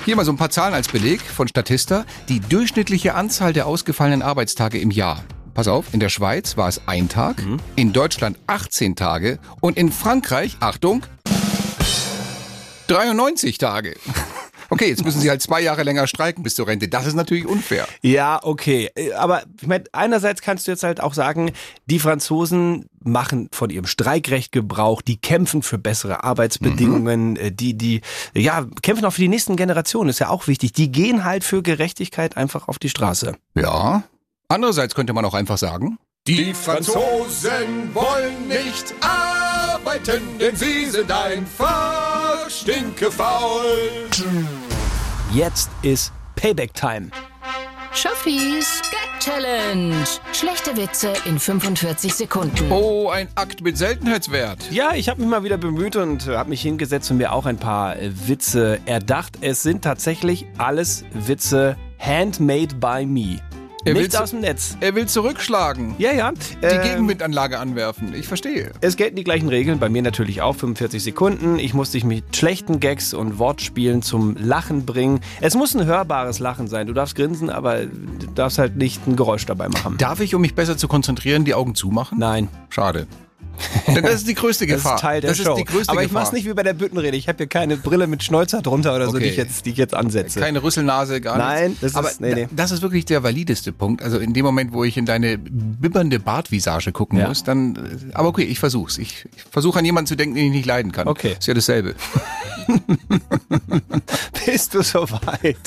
Hier 0.05 0.15
mal 0.15 0.25
so 0.25 0.31
ein 0.31 0.37
paar 0.37 0.49
Zahlen 0.49 0.73
als 0.73 0.87
Beleg 0.87 1.21
von 1.21 1.47
Statista. 1.47 2.05
Die 2.29 2.39
durchschnittliche 2.39 3.13
Anzahl 3.13 3.53
der 3.53 3.67
ausgefallenen 3.67 4.23
Arbeitstage 4.23 4.79
im 4.79 4.89
Jahr. 4.89 5.23
Pass 5.53 5.67
auf, 5.67 5.93
in 5.93 5.99
der 5.99 6.09
Schweiz 6.09 6.57
war 6.57 6.69
es 6.69 6.81
ein 6.87 7.09
Tag, 7.09 7.43
in 7.75 7.93
Deutschland 7.93 8.39
18 8.47 8.95
Tage 8.95 9.37
und 9.59 9.77
in 9.77 9.91
Frankreich, 9.91 10.57
Achtung, 10.61 11.03
93 12.87 13.57
Tage. 13.57 13.95
Okay, 14.71 14.87
jetzt 14.87 15.03
müssen 15.03 15.19
sie 15.19 15.29
halt 15.29 15.41
zwei 15.41 15.59
Jahre 15.59 15.83
länger 15.83 16.07
streiken 16.07 16.43
bis 16.43 16.55
zur 16.55 16.65
Rente. 16.65 16.87
Das 16.87 17.05
ist 17.05 17.13
natürlich 17.13 17.45
unfair. 17.45 17.89
Ja, 18.01 18.39
okay. 18.41 18.89
Aber 19.17 19.43
ich 19.59 19.67
meine, 19.67 19.83
einerseits 19.91 20.41
kannst 20.41 20.65
du 20.65 20.71
jetzt 20.71 20.83
halt 20.83 21.01
auch 21.01 21.13
sagen, 21.13 21.51
die 21.87 21.99
Franzosen 21.99 22.85
machen 23.03 23.49
von 23.51 23.69
ihrem 23.69 23.85
Streikrecht 23.85 24.53
Gebrauch, 24.53 25.01
die 25.01 25.17
kämpfen 25.17 25.61
für 25.61 25.77
bessere 25.77 26.23
Arbeitsbedingungen, 26.23 27.35
äh, 27.35 27.51
die, 27.51 27.73
die, 27.73 27.99
ja, 28.33 28.65
kämpfen 28.81 29.03
auch 29.03 29.11
für 29.11 29.21
die 29.21 29.27
nächsten 29.27 29.57
Generationen, 29.57 30.09
ist 30.09 30.19
ja 30.19 30.29
auch 30.29 30.47
wichtig. 30.47 30.71
Die 30.71 30.89
gehen 30.89 31.25
halt 31.25 31.43
für 31.43 31.61
Gerechtigkeit 31.61 32.37
einfach 32.37 32.69
auf 32.69 32.79
die 32.79 32.89
Straße. 32.89 33.35
Ja. 33.55 34.03
Andererseits 34.47 34.95
könnte 34.95 35.11
man 35.11 35.25
auch 35.25 35.33
einfach 35.33 35.57
sagen, 35.57 35.97
die 36.27 36.53
Franzosen 36.53 37.93
wollen 37.93 38.47
nicht 38.47 38.93
arbeiten, 39.01 39.40
denn 40.39 40.55
sie 40.55 40.85
sind 40.85 41.11
einfach 41.11 42.49
stinkefaul. 42.49 44.07
Jetzt 45.33 45.69
ist 45.81 46.11
Payback-Time. 46.35 47.09
Schaffis 47.93 48.81
Gag 48.89 49.11
Challenge. 49.19 49.95
Schlechte 50.33 50.75
Witze 50.77 51.13
in 51.25 51.37
45 51.37 52.13
Sekunden. 52.13 52.71
Oh, 52.71 53.09
ein 53.09 53.27
Akt 53.35 53.61
mit 53.61 53.77
Seltenheitswert. 53.77 54.71
Ja, 54.71 54.93
ich 54.95 55.09
habe 55.09 55.21
mich 55.21 55.29
mal 55.29 55.43
wieder 55.43 55.57
bemüht 55.57 55.95
und 55.95 56.27
habe 56.27 56.49
mich 56.49 56.61
hingesetzt 56.61 57.11
und 57.11 57.17
mir 57.17 57.31
auch 57.31 57.45
ein 57.45 57.57
paar 57.57 57.97
äh, 57.97 58.11
Witze 58.27 58.79
erdacht. 58.85 59.37
Es 59.41 59.61
sind 59.61 59.83
tatsächlich 59.83 60.47
alles 60.57 61.05
Witze 61.13 61.77
handmade 61.99 62.75
by 62.75 63.05
me. 63.05 63.39
Er 63.83 63.93
Nicht 63.95 64.13
will 64.13 64.19
aus 64.19 64.29
dem 64.29 64.41
Netz. 64.41 64.77
Er 64.79 64.93
will 64.93 65.07
zurückschlagen. 65.07 65.95
Ja, 65.97 66.11
ja. 66.11 66.31
Die 66.31 66.65
ähm, 66.65 66.81
Gegenwindanlage 66.83 67.57
anwerfen. 67.57 68.13
Ich 68.13 68.27
verstehe. 68.27 68.71
Es 68.79 68.95
gelten 68.95 69.15
die 69.15 69.23
gleichen 69.23 69.49
Regeln, 69.49 69.79
bei 69.79 69.89
mir 69.89 70.03
natürlich 70.03 70.43
auch 70.43 70.55
45 70.55 71.01
Sekunden. 71.01 71.57
Ich 71.57 71.73
muss 71.73 71.89
dich 71.89 72.03
mit 72.03 72.35
schlechten 72.35 72.79
Gags 72.79 73.15
und 73.15 73.39
Wortspielen 73.39 74.03
zum 74.03 74.35
Lachen 74.37 74.85
bringen. 74.85 75.21
Es 75.39 75.55
muss 75.55 75.75
ein 75.75 75.85
hörbares 75.85 76.37
Lachen 76.37 76.67
sein. 76.67 76.85
Du 76.85 76.93
darfst 76.93 77.15
grinsen, 77.15 77.49
aber 77.49 77.85
du 77.85 78.27
darfst 78.35 78.59
halt 78.59 78.75
nicht 78.75 79.07
ein 79.07 79.15
Geräusch 79.15 79.47
dabei 79.47 79.67
machen. 79.67 79.97
Darf 79.97 80.19
ich, 80.19 80.35
um 80.35 80.41
mich 80.41 80.53
besser 80.53 80.77
zu 80.77 80.87
konzentrieren, 80.87 81.43
die 81.43 81.55
Augen 81.55 81.73
zumachen? 81.73 82.19
Nein. 82.19 82.49
Schade. 82.69 83.07
Denn 83.87 84.03
das 84.03 84.15
ist 84.15 84.27
die 84.27 84.33
größte 84.33 84.65
Das 84.67 84.75
Gefahr. 84.77 84.95
ist 84.95 85.01
Teil 85.01 85.21
der 85.21 85.31
das 85.31 85.37
Show. 85.39 85.53
aber 85.53 86.01
ich 86.01 86.07
Gefahr. 86.07 86.07
mach's 86.23 86.31
nicht 86.31 86.45
wie 86.47 86.53
bei 86.53 86.63
der 86.63 86.73
Büttenrede. 86.73 87.15
Ich 87.17 87.27
habe 87.27 87.37
hier 87.37 87.47
keine 87.47 87.77
Brille 87.77 88.07
mit 88.07 88.23
Schnäuzer 88.23 88.61
drunter 88.61 88.95
oder 88.95 89.05
so, 89.05 89.11
Okay. 89.17 89.23
die 89.25 89.29
ich 89.29 89.37
jetzt, 89.37 89.65
die 89.65 89.71
ich 89.71 89.77
jetzt 89.77 89.93
ansetze. 89.93 90.39
Keine 90.39 90.63
Rüsselnase, 90.63 91.21
gar 91.21 91.37
Nein, 91.37 91.69
nichts. 91.71 91.81
das 91.81 91.91
ist- 91.91 91.97
Aber 91.97 92.11
nee, 92.19 92.33
nee. 92.35 92.43
da- 92.43 92.49
das 92.55 92.71
ist 92.71 92.81
wirklich 92.81 93.05
der 93.05 93.23
valideste 93.23 93.71
Punkt. 93.71 94.01
Also 94.01 94.17
in 94.19 94.33
dem 94.33 94.45
Moment, 94.45 94.73
wo 94.73 94.83
ich 94.83 94.97
in 94.97 95.05
deine 95.05 95.37
bibbernde 95.37 96.19
Bartvisage 96.19 96.91
gucken 96.91 97.19
Ja. 97.19 97.27
muss, 97.27 97.43
dann. 97.43 97.75
äh, 97.75 98.13
Aber 98.13 98.29
okay, 98.29 98.43
ich 98.43 98.59
versuch's. 98.59 98.97
Ich, 98.97 99.25
ich 99.35 99.43
versuche 99.49 99.79
an 99.79 99.85
jemanden 99.85 100.07
zu 100.07 100.15
denken, 100.15 100.35
den 100.35 100.45
ich 100.47 100.51
nicht 100.51 100.65
leiden 100.65 100.91
kann. 100.91 101.07
Okay. 101.07 101.35
Ist 101.39 101.47
ja 101.47 101.53
dasselbe. 101.53 101.95
Bist 104.45 104.73
du 104.73 104.81
soweit? 104.81 105.57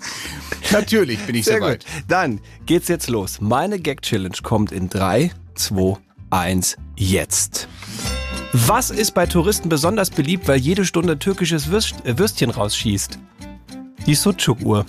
Natürlich 0.72 1.20
bin 1.20 1.34
ich 1.36 1.44
Sehr 1.44 1.58
soweit. 1.58 1.84
gut. 1.84 1.92
Dann 2.08 2.40
geht's 2.66 2.88
jetzt 2.88 3.08
los. 3.08 3.40
Meine 3.40 3.78
Gag-Challenge 3.78 4.36
kommt 4.42 4.72
in 4.72 4.88
3, 4.88 5.30
2, 5.54 5.96
1, 6.30 6.76
jetzt. 6.96 7.68
Was 8.52 8.90
ist 8.90 9.12
bei 9.12 9.26
Touristen 9.26 9.68
besonders 9.68 10.10
beliebt, 10.10 10.48
weil 10.48 10.58
jede 10.58 10.84
Stunde 10.84 11.18
türkisches 11.18 11.70
Würst, 11.70 11.94
äh, 12.04 12.18
Würstchen 12.18 12.50
rausschießt? 12.50 13.18
Die 14.06 14.14
Sucuk-Uhr. 14.14 14.86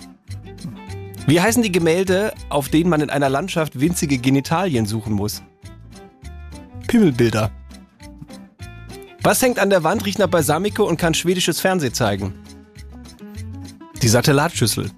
Wie 1.27 1.41
heißen 1.41 1.61
die 1.61 1.71
Gemälde, 1.71 2.33
auf 2.49 2.69
denen 2.69 2.89
man 2.89 3.01
in 3.01 3.09
einer 3.09 3.29
Landschaft 3.29 3.79
winzige 3.79 4.17
Genitalien 4.17 4.85
suchen 4.85 5.13
muss? 5.13 5.43
Pimmelbilder. 6.87 7.51
Was 9.21 9.41
hängt 9.41 9.59
an 9.59 9.69
der 9.69 9.83
Wand, 9.83 10.05
riecht 10.05 10.19
nach 10.19 10.27
Balsamico 10.27 10.83
und 10.85 10.97
kann 10.97 11.13
schwedisches 11.13 11.59
Fernsehen 11.59 11.93
zeigen? 11.93 12.33
Die 14.01 14.07
Satellitschüssel. 14.07 14.89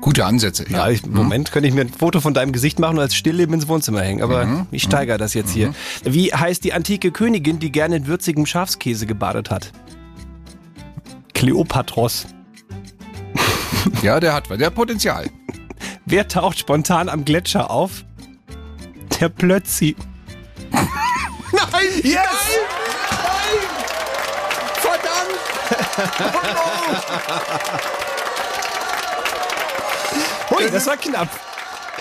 Gute 0.00 0.24
Ansätze. 0.24 0.64
Ja, 0.68 0.88
ich, 0.88 1.04
im 1.04 1.12
Moment 1.12 1.52
könnte 1.52 1.68
ich 1.68 1.74
mir 1.74 1.82
ein 1.82 1.88
Foto 1.88 2.20
von 2.20 2.34
deinem 2.34 2.52
Gesicht 2.52 2.78
machen 2.78 2.96
und 2.96 3.02
als 3.02 3.14
Stillleben 3.14 3.54
ins 3.54 3.68
Wohnzimmer 3.68 4.02
hängen, 4.02 4.22
aber 4.22 4.66
ich 4.70 4.82
steigere 4.82 5.18
das 5.18 5.34
jetzt 5.34 5.52
hier. 5.52 5.74
Wie 6.04 6.32
heißt 6.32 6.64
die 6.64 6.72
antike 6.72 7.12
Königin, 7.12 7.58
die 7.58 7.70
gerne 7.70 7.96
in 7.96 8.06
würzigem 8.06 8.46
Schafskäse 8.46 9.06
gebadet 9.06 9.50
hat? 9.50 9.72
Kleopatros. 11.34 12.26
ja, 14.02 14.20
der 14.20 14.34
hat 14.34 14.50
was. 14.50 14.58
Der 14.58 14.68
hat 14.68 14.74
Potenzial. 14.74 15.30
Wer 16.04 16.28
taucht 16.28 16.58
spontan 16.58 17.08
am 17.08 17.24
Gletscher 17.24 17.70
auf? 17.70 18.04
Der 19.20 19.28
Plötzi. 19.28 19.96
Nein! 20.72 20.86
Yes! 22.02 22.58
Nein! 23.10 23.58
Verdammt! 24.74 25.38
Hui, 30.54 30.70
das 30.70 30.86
war 30.86 30.96
knapp. 30.96 31.28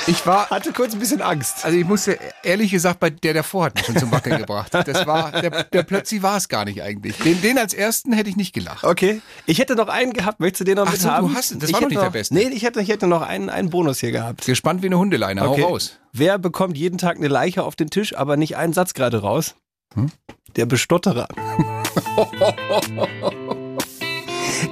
Ich 0.07 0.25
war. 0.25 0.49
Hatte 0.49 0.71
kurz 0.71 0.93
ein 0.93 0.99
bisschen 0.99 1.21
Angst. 1.21 1.65
Also 1.65 1.77
ich 1.77 1.85
musste 1.85 2.17
ehrlich 2.43 2.71
gesagt 2.71 2.99
bei 3.01 3.09
der 3.09 3.33
davor 3.33 3.65
hat 3.65 3.75
mich 3.75 3.85
schon 3.85 3.97
zum 3.97 4.09
Wackeln 4.11 4.37
gebracht. 4.39 4.73
Das 4.73 5.05
war 5.05 5.31
der, 5.41 5.63
der 5.65 5.83
plötzlich 5.83 6.23
war 6.23 6.37
es 6.37 6.47
gar 6.47 6.63
nicht 6.65 6.81
eigentlich. 6.81 7.17
Den, 7.17 7.41
den 7.41 7.57
als 7.59 7.73
ersten 7.73 8.13
hätte 8.13 8.29
ich 8.29 8.37
nicht 8.37 8.53
gelacht. 8.53 8.83
Okay. 8.85 9.21
Ich 9.45 9.59
hätte 9.59 9.75
noch 9.75 9.89
einen 9.89 10.13
gehabt. 10.13 10.39
Möchtest 10.39 10.61
du 10.61 10.63
den 10.63 10.77
noch 10.77 10.87
Ach 10.87 10.91
mit 10.93 11.01
so, 11.01 11.09
du 11.09 11.13
haben? 11.13 11.35
hast- 11.35 11.61
das 11.61 11.69
Ich 11.69 11.73
war 11.73 11.81
doch 11.81 11.89
nicht 11.89 11.97
der 11.99 12.05
noch, 12.05 12.13
beste. 12.13 12.33
Nee, 12.33 12.49
ich 12.53 12.63
hätte, 12.63 12.81
ich 12.81 12.89
hätte 12.89 13.05
noch 13.07 13.21
einen, 13.21 13.49
einen 13.49 13.69
Bonus 13.69 13.99
hier 13.99 14.11
gehabt. 14.11 14.45
Gespannt 14.45 14.81
wie 14.81 14.87
eine 14.87 14.97
Hundeleine. 14.97 15.41
Hau 15.41 15.53
raus. 15.55 15.99
Wer 16.13 16.39
bekommt 16.39 16.77
jeden 16.77 16.97
Tag 16.97 17.17
eine 17.17 17.27
Leiche 17.27 17.63
auf 17.63 17.75
den 17.75 17.89
Tisch, 17.89 18.15
aber 18.17 18.37
nicht 18.37 18.55
einen 18.57 18.73
Satz 18.73 18.93
gerade 18.93 19.21
raus? 19.21 19.55
Hm? 19.93 20.09
Der 20.55 20.65
Bestotterer. 20.65 21.27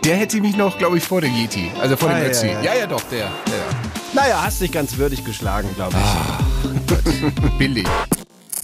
Der 0.09 0.17
hätte 0.17 0.41
mich 0.41 0.57
noch, 0.57 0.79
glaube 0.79 0.97
ich, 0.97 1.03
vor 1.03 1.21
dem 1.21 1.35
Yeti. 1.35 1.69
Also 1.79 1.95
vor 1.95 2.09
dem 2.09 2.15
Ah, 2.15 2.19
ja, 2.21 2.25
Ötzi. 2.25 2.47
ja. 2.47 2.61
Ja, 2.63 2.73
ja, 2.73 2.87
doch, 2.87 3.01
der. 3.11 3.29
der. 3.45 3.63
Naja, 4.19 4.41
hast 4.43 4.59
dich 4.59 4.71
ganz 4.71 4.97
würdig 4.97 5.23
geschlagen, 5.23 5.69
glaube 5.75 5.93
ich. 5.95 6.03
Ah. 6.03 7.49
Billig. 7.59 7.85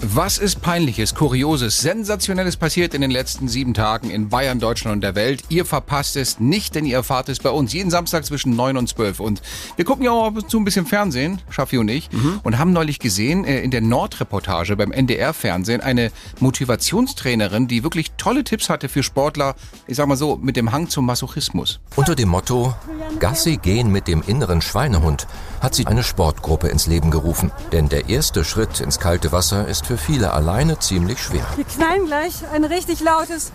Was 0.02 0.38
ist 0.40 0.62
peinliches, 0.62 1.16
kurioses, 1.16 1.80
sensationelles 1.80 2.58
passiert 2.58 2.94
in 2.94 3.02
den 3.02 3.12
letzten 3.12 3.48
sieben 3.48 3.74
Tagen 3.74 4.10
in 4.10 4.28
Bayern, 4.28 4.60
Deutschland 4.60 4.96
und 4.96 5.02
der 5.02 5.16
Welt? 5.16 5.44
Ihr 5.48 5.64
verpasst 5.64 6.18
es 6.18 6.38
nicht, 6.38 6.76
denn 6.76 6.86
ihr 6.86 6.98
erfahrt 6.98 7.30
es 7.30 7.40
bei 7.40 7.50
uns 7.50 7.72
jeden 7.72 7.90
Samstag 7.90 8.26
zwischen 8.26 8.58
9 8.58 8.76
und 8.76 8.90
12. 8.90 9.22
Und 9.22 9.42
wir 9.78 9.86
gucken 9.86 10.04
ja 10.04 10.12
auch 10.12 10.26
ab 10.26 10.36
und 10.36 10.50
zu 10.50 10.60
ein 10.60 10.66
bisschen 10.66 10.86
Fernsehen, 10.86 11.42
Schaffi 11.50 11.78
und 11.78 11.88
ich, 11.88 12.10
und 12.44 12.60
haben 12.60 12.74
neulich 12.74 13.00
gesehen 13.00 13.46
äh, 13.46 13.62
in 13.62 13.72
der 13.72 13.82
Nordreportage 13.82 14.76
beim 14.76 14.92
NDR-Fernsehen 14.92 15.80
eine 15.80 16.12
Motivationstrainerin, 16.40 17.70
die 17.70 17.84
wirklich 17.84 18.12
tolle 18.18 18.44
Tipps 18.44 18.70
hatte 18.70 18.90
für 18.90 19.02
Sportler, 19.02 19.56
ich 19.88 19.96
sag 19.96 20.08
mal 20.08 20.18
so, 20.18 20.36
mit 20.36 20.58
dem 20.58 20.74
Hang 20.74 20.90
zum 20.90 21.06
Masochismus. 21.06 21.80
Unter 21.96 22.16
dem 22.16 22.30
Motto 22.30 22.76
Gassi 23.20 23.58
gehen 23.58 23.92
mit 23.94 24.10
dem 24.10 24.22
inneren 24.28 24.62
Schweinehund 24.62 25.26
hat 25.62 25.74
sie 25.74 25.88
eine 25.88 26.04
Sportgruppe 26.04 26.68
ins 26.68 26.86
Leben 26.86 27.12
gerufen. 27.12 27.52
Denn 27.72 27.90
der 27.90 28.10
erste 28.10 28.44
Schritt 28.44 28.82
ins 28.82 29.00
kalte 29.00 29.32
Wasser 29.32 29.68
ist 29.68 29.85
für 29.86 29.98
viele 29.98 30.34
alleine 30.34 30.80
ziemlich 30.80 31.22
schwer. 31.22 31.46
Wir 31.56 31.66
knallen 31.66 32.06
gleich 32.06 32.44
ein 32.52 32.64
richtig 32.64 33.02
lautes 33.02 33.52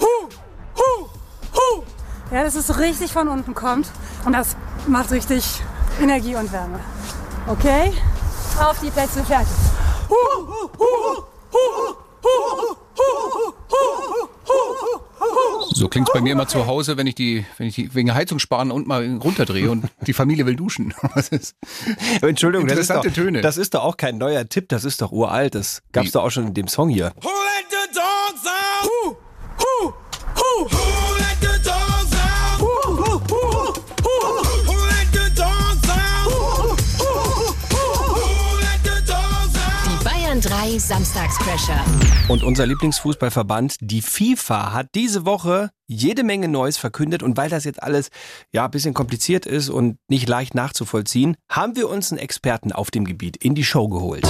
Hu, 0.00 0.06
Hu, 0.76 1.06
Hu. 1.54 1.82
Ja, 2.30 2.42
dass 2.42 2.54
es 2.54 2.78
richtig 2.78 3.12
von 3.12 3.28
unten 3.28 3.54
kommt. 3.54 3.88
Und 4.24 4.32
das 4.32 4.56
macht 4.86 5.10
richtig 5.12 5.62
Energie 6.00 6.34
und 6.36 6.50
Wärme. 6.52 6.80
Okay? 7.46 7.92
Auf 8.58 8.80
die 8.80 8.90
Plätze, 8.90 9.22
fertig. 9.24 9.48
Hu, 10.08 10.14
Hu, 10.14 10.68
Hu, 10.78 11.24
Hu, 11.52 11.94
Hu, 12.22 12.26
Hu, 12.26 12.74
Hu, 12.96 13.52
Hu. 13.70 14.13
So 15.72 15.88
klingt's 15.88 16.12
bei 16.12 16.20
mir 16.20 16.32
immer 16.32 16.46
zu 16.46 16.66
Hause, 16.66 16.96
wenn 16.96 17.06
ich 17.06 17.14
die, 17.14 17.44
wenn 17.58 17.66
ich 17.66 17.74
die 17.74 17.94
wegen 17.94 18.14
Heizung 18.14 18.38
sparen 18.38 18.70
und 18.70 18.86
mal 18.86 19.18
runterdrehe 19.22 19.70
und 19.70 19.86
die 20.06 20.12
Familie 20.12 20.46
will 20.46 20.56
duschen. 20.56 20.94
Das 21.14 21.28
ist, 21.28 21.54
Entschuldigung, 22.22 22.66
das 22.66 22.78
ist, 22.78 22.90
doch, 22.90 23.04
Töne. 23.04 23.40
das 23.40 23.56
ist 23.56 23.74
doch 23.74 23.84
auch 23.84 23.96
kein 23.96 24.18
neuer 24.18 24.48
Tipp, 24.48 24.68
das 24.68 24.84
ist 24.84 25.00
doch 25.00 25.12
uralt. 25.12 25.54
Das 25.54 25.82
gab's 25.92 26.08
Wie? 26.08 26.12
doch 26.12 26.24
auch 26.24 26.30
schon 26.30 26.48
in 26.48 26.54
dem 26.54 26.66
Song 26.66 26.88
hier. 26.88 27.12
Die 27.22 27.26
Bayern 40.74 40.78
3 40.78 40.78
Samstagscrasher. 40.78 41.84
Und 42.28 42.42
unser 42.42 42.66
Lieblingsfußballverband, 42.66 43.76
die 43.80 44.02
FIFA, 44.02 44.72
hat 44.72 44.88
diese 44.94 45.24
Woche 45.24 45.70
jede 45.86 46.24
Menge 46.24 46.48
Neues 46.48 46.78
verkündet 46.78 47.22
und 47.22 47.36
weil 47.36 47.48
das 47.48 47.64
jetzt 47.64 47.82
alles 47.82 48.08
ja 48.52 48.64
ein 48.64 48.70
bisschen 48.70 48.94
kompliziert 48.94 49.46
ist 49.46 49.68
und 49.68 49.98
nicht 50.08 50.28
leicht 50.28 50.54
nachzuvollziehen, 50.54 51.36
haben 51.48 51.76
wir 51.76 51.88
uns 51.88 52.10
einen 52.10 52.18
Experten 52.18 52.72
auf 52.72 52.90
dem 52.90 53.04
Gebiet 53.04 53.36
in 53.36 53.54
die 53.54 53.64
Show 53.64 53.88
geholt. 53.88 54.26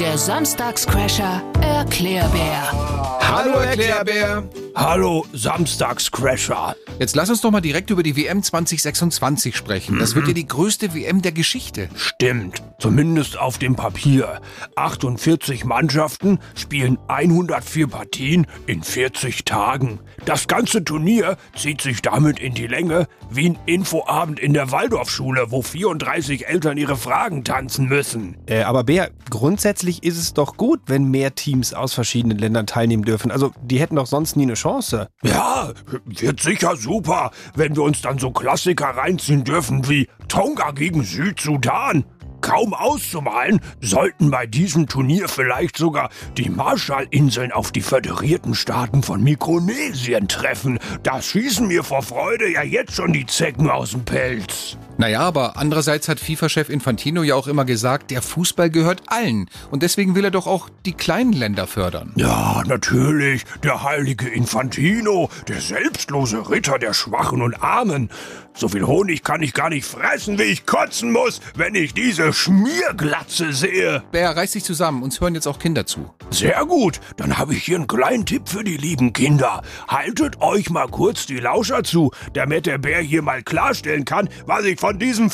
Der 0.00 0.16
Samstagscrasher 0.16 1.42
Erklärbär. 1.60 2.72
Hallo 3.20 3.58
Erklärbär. 3.58 4.44
Hallo 4.74 5.26
Samstagscrasher. 5.34 6.76
Jetzt 6.98 7.14
lass 7.14 7.28
uns 7.28 7.42
doch 7.42 7.50
mal 7.50 7.60
direkt 7.60 7.90
über 7.90 8.02
die 8.02 8.16
WM 8.16 8.42
2026 8.42 9.54
sprechen. 9.54 9.98
Das 9.98 10.14
wird 10.14 10.28
ja 10.28 10.32
die 10.32 10.46
größte 10.46 10.94
WM 10.94 11.20
der 11.20 11.32
Geschichte. 11.32 11.90
Stimmt, 11.94 12.62
zumindest 12.78 13.38
auf 13.38 13.58
dem 13.58 13.76
Papier. 13.76 14.40
48 14.76 15.66
Mannschaften 15.66 16.38
spielen 16.54 16.98
104 17.08 17.86
Partien 17.86 18.46
in 18.66 18.82
40 18.82 19.44
Tagen. 19.44 20.00
Das 20.24 20.48
ganze 20.48 20.82
Turnier 20.82 21.36
zieht 21.54 21.82
sich 21.82 22.00
damit 22.00 22.38
in 22.38 22.54
die 22.54 22.66
Länge 22.66 23.08
wie 23.30 23.50
ein 23.50 23.58
Infoabend 23.66 24.40
in 24.40 24.54
der 24.54 24.70
Waldorfschule, 24.70 25.50
wo 25.50 25.60
34 25.60 26.48
Eltern 26.48 26.78
ihre 26.78 26.96
Fragen 26.96 27.44
tanzen 27.44 27.88
müssen. 27.88 28.38
Äh, 28.46 28.62
aber 28.62 28.84
Bär, 28.84 29.10
grundsätzlich 29.28 30.02
ist 30.02 30.16
es 30.16 30.32
doch 30.32 30.56
gut, 30.56 30.80
wenn 30.86 31.10
mehr 31.10 31.34
Teams 31.34 31.74
aus 31.74 31.92
verschiedenen 31.92 32.38
Ländern 32.38 32.66
teilnehmen 32.66 33.04
dürfen. 33.04 33.30
Also 33.30 33.52
die 33.62 33.78
hätten 33.78 33.96
doch 33.96 34.06
sonst 34.06 34.36
nie 34.36 34.44
eine 34.44 34.56
Chance. 34.62 35.08
Ja, 35.24 35.72
wird 36.04 36.40
sicher 36.40 36.76
super, 36.76 37.32
wenn 37.56 37.74
wir 37.74 37.82
uns 37.82 38.00
dann 38.00 38.18
so 38.18 38.30
Klassiker 38.30 38.90
reinziehen 38.90 39.42
dürfen 39.42 39.88
wie 39.88 40.08
Tonga 40.28 40.70
gegen 40.70 41.02
Südsudan. 41.02 42.04
Kaum 42.42 42.74
auszumalen, 42.74 43.60
sollten 43.80 44.30
bei 44.30 44.46
diesem 44.46 44.86
Turnier 44.86 45.28
vielleicht 45.28 45.78
sogar 45.78 46.10
die 46.36 46.50
Marshallinseln 46.50 47.52
auf 47.52 47.72
die 47.72 47.80
föderierten 47.80 48.54
Staaten 48.54 49.02
von 49.02 49.22
Mikronesien 49.22 50.28
treffen. 50.28 50.78
Da 51.02 51.22
schießen 51.22 51.66
mir 51.66 51.84
vor 51.84 52.02
Freude 52.02 52.52
ja 52.52 52.62
jetzt 52.62 52.96
schon 52.96 53.14
die 53.14 53.24
Zecken 53.24 53.70
aus 53.70 53.92
dem 53.92 54.04
Pelz. 54.04 54.76
Naja, 54.98 55.20
aber 55.20 55.56
andererseits 55.56 56.08
hat 56.08 56.20
FIFA-Chef 56.20 56.68
Infantino 56.68 57.22
ja 57.22 57.34
auch 57.34 57.46
immer 57.46 57.64
gesagt, 57.64 58.10
der 58.10 58.22
Fußball 58.22 58.70
gehört 58.70 59.02
allen. 59.06 59.48
Und 59.70 59.82
deswegen 59.82 60.14
will 60.14 60.24
er 60.24 60.30
doch 60.30 60.46
auch 60.46 60.68
die 60.84 60.92
kleinen 60.92 61.32
Länder 61.32 61.66
fördern. 61.66 62.12
Ja, 62.16 62.62
natürlich, 62.66 63.44
der 63.64 63.82
heilige 63.82 64.28
Infantino, 64.28 65.30
der 65.48 65.60
selbstlose 65.60 66.50
Ritter 66.50 66.78
der 66.78 66.92
Schwachen 66.92 67.42
und 67.42 67.62
Armen. 67.62 68.10
So 68.54 68.68
viel 68.68 68.86
Honig 68.86 69.24
kann 69.24 69.42
ich 69.42 69.54
gar 69.54 69.70
nicht 69.70 69.86
fressen, 69.86 70.38
wie 70.38 70.42
ich 70.44 70.66
kotzen 70.66 71.10
muss, 71.10 71.40
wenn 71.56 71.74
ich 71.74 71.94
diese 71.94 72.32
Schmierglatze 72.32 73.52
sehe. 73.52 74.02
Bär, 74.12 74.36
reiß 74.36 74.52
dich 74.52 74.64
zusammen, 74.64 75.02
uns 75.02 75.20
hören 75.20 75.34
jetzt 75.34 75.46
auch 75.46 75.58
Kinder 75.58 75.86
zu. 75.86 76.10
Sehr 76.30 76.64
gut, 76.66 77.00
dann 77.16 77.38
habe 77.38 77.54
ich 77.54 77.64
hier 77.64 77.76
einen 77.76 77.86
kleinen 77.86 78.26
Tipp 78.26 78.48
für 78.48 78.62
die 78.62 78.76
lieben 78.76 79.12
Kinder. 79.12 79.62
Haltet 79.88 80.40
euch 80.40 80.70
mal 80.70 80.88
kurz 80.88 81.26
die 81.26 81.38
Lauscher 81.38 81.82
zu, 81.82 82.10
damit 82.34 82.66
der 82.66 82.78
Bär 82.78 83.00
hier 83.00 83.22
mal 83.22 83.42
klarstellen 83.42 84.04
kann, 84.04 84.28
was 84.46 84.64
ich 84.64 84.78
von 84.78 84.98
diesem 84.98 85.30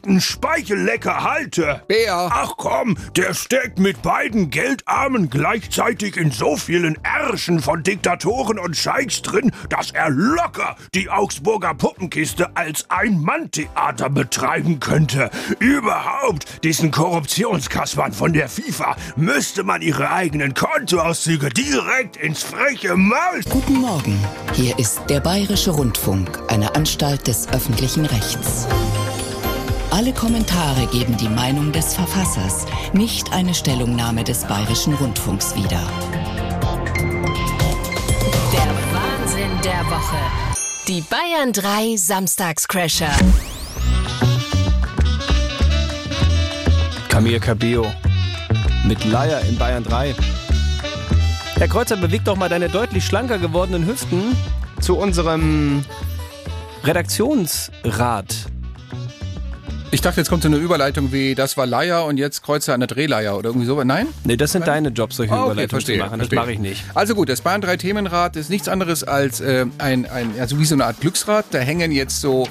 verf***ten 0.00 0.20
Speichellecker 0.20 1.22
halte. 1.22 1.82
Bär! 1.88 2.30
Ach 2.32 2.54
komm, 2.56 2.96
der 3.16 3.34
steckt 3.34 3.78
mit 3.78 4.02
beiden 4.02 4.50
Geldarmen 4.50 5.30
gleichzeitig 5.30 6.16
in 6.16 6.30
so 6.30 6.56
vielen 6.56 6.96
Ärschen 7.04 7.60
von 7.60 7.82
Diktatoren 7.82 8.58
und 8.58 8.76
Scheichs 8.76 9.22
drin, 9.22 9.52
dass 9.68 9.90
er 9.90 10.10
locker 10.10 10.76
die 10.94 11.10
Augsburger 11.10 11.74
Puppenkiste 11.74 12.56
als 12.56 12.86
Ein-Mann-Theater 12.90 14.10
betreiben 14.10 14.80
könnte. 14.80 15.30
Überhaupt, 15.58 16.64
diesen 16.64 16.90
Korruptionskaspern 16.90 18.12
von 18.12 18.32
der 18.32 18.48
FIFA 18.48 18.96
müsste 19.16 19.62
man 19.62 19.82
ihre 19.82 20.10
eigenen 20.10 20.54
Kontoauszüge 20.54 21.50
direkt 21.50 22.16
ins 22.16 22.42
freche 22.42 22.96
Maul 22.96 23.40
Guten 23.48 23.74
Morgen. 23.74 24.18
Hier 24.52 24.78
ist 24.78 25.02
der 25.08 25.20
Bayerische 25.20 25.70
Rundfunk, 25.70 26.40
eine 26.48 26.74
Anstalt 26.74 27.26
des 27.26 27.48
öffentlichen 27.48 28.06
Rechts. 28.06 28.66
Alle 29.92 30.12
Kommentare 30.12 30.86
geben 30.86 31.16
die 31.16 31.28
Meinung 31.28 31.72
des 31.72 31.94
Verfassers, 31.94 32.64
nicht 32.92 33.32
eine 33.32 33.52
Stellungnahme 33.52 34.22
des 34.22 34.44
Bayerischen 34.44 34.94
Rundfunks 34.94 35.56
wieder. 35.56 35.82
Der 38.52 38.68
Wahnsinn 38.92 39.50
der 39.64 39.84
Woche. 39.90 40.16
Die 40.86 41.00
Bayern 41.00 41.52
3 41.52 41.96
Samstagscrasher. 41.96 43.10
Camille 47.08 47.40
Cabello 47.40 47.86
mit 48.86 49.04
Leier 49.04 49.40
in 49.42 49.58
Bayern 49.58 49.82
3. 49.82 50.14
Herr 51.56 51.68
Kreuzer, 51.68 51.96
beweg 51.96 52.24
doch 52.24 52.36
mal 52.36 52.48
deine 52.48 52.68
deutlich 52.68 53.04
schlanker 53.04 53.38
gewordenen 53.38 53.84
Hüften 53.86 54.36
zu 54.80 54.96
unserem 54.96 55.84
Redaktionsrat. 56.84 58.50
Ich 59.92 60.00
dachte, 60.00 60.20
jetzt 60.20 60.28
kommt 60.28 60.42
so 60.44 60.48
eine 60.48 60.56
Überleitung 60.56 61.10
wie, 61.12 61.34
das 61.34 61.56
war 61.56 61.66
Leier 61.66 62.04
und 62.04 62.16
jetzt 62.16 62.42
Kreuzer 62.44 62.74
an 62.74 62.80
der 62.80 62.86
Drehleier 62.86 63.36
oder 63.36 63.48
irgendwie 63.48 63.66
sowas. 63.66 63.84
Nein? 63.84 64.06
Nee, 64.22 64.36
das 64.36 64.52
sind 64.52 64.68
deine 64.68 64.90
Jobs, 64.90 65.16
solche 65.16 65.32
Ah, 65.32 65.38
okay, 65.38 65.44
Überleitungen 65.46 65.68
verstehe, 65.70 65.98
zu 65.98 66.04
machen. 66.04 66.16
verstehe. 66.18 66.36
Das 66.36 66.44
mache 66.44 66.52
ich 66.52 66.58
nicht. 66.60 66.84
Also 66.94 67.14
gut, 67.16 67.28
das 67.28 67.40
Bayern 67.40 67.60
3 67.60 67.76
Themenrad 67.76 68.36
ist 68.36 68.50
nichts 68.50 68.68
anderes 68.68 69.02
als 69.02 69.40
äh, 69.40 69.66
ein, 69.78 70.06
ein, 70.08 70.30
also 70.38 70.60
wie 70.60 70.64
so 70.64 70.76
eine 70.76 70.84
Art 70.84 71.00
Glücksrad. 71.00 71.46
Da 71.50 71.58
hängen 71.58 71.90
jetzt 71.90 72.20
so 72.20 72.46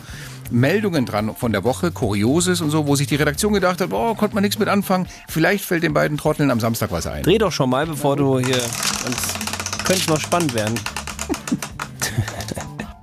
Meldungen 0.52 1.06
dran 1.06 1.34
von 1.34 1.54
der 1.54 1.64
Woche, 1.64 1.92
Kurioses 1.92 2.60
und 2.60 2.72
so, 2.72 2.88
wo 2.88 2.98
sich 2.98 3.08
die 3.08 3.16
Redaktion 3.16 3.54
gedacht 3.54 3.80
hat, 3.80 3.94
oh, 3.94 4.16
konnte 4.16 4.36
man 4.36 4.42
nichts 4.44 4.60
mit 4.60 4.68
anfangen. 4.68 5.08
Vielleicht 5.30 5.64
fällt 5.64 5.84
den 5.84 5.94
beiden 5.94 6.18
Trotteln 6.18 6.52
am 6.52 6.60
Samstag 6.60 6.92
was 6.92 7.08
ein. 7.08 7.24
Dreh 7.24 7.38
doch 7.38 7.54
schon 7.54 7.70
mal, 7.70 7.86
bevor 7.86 8.18
du 8.18 8.40
hier. 8.40 8.60
Sonst 8.60 9.36
könnte 9.86 10.02
es 10.02 10.08
noch 10.10 10.20
spannend 10.20 10.54
werden. 10.54 10.76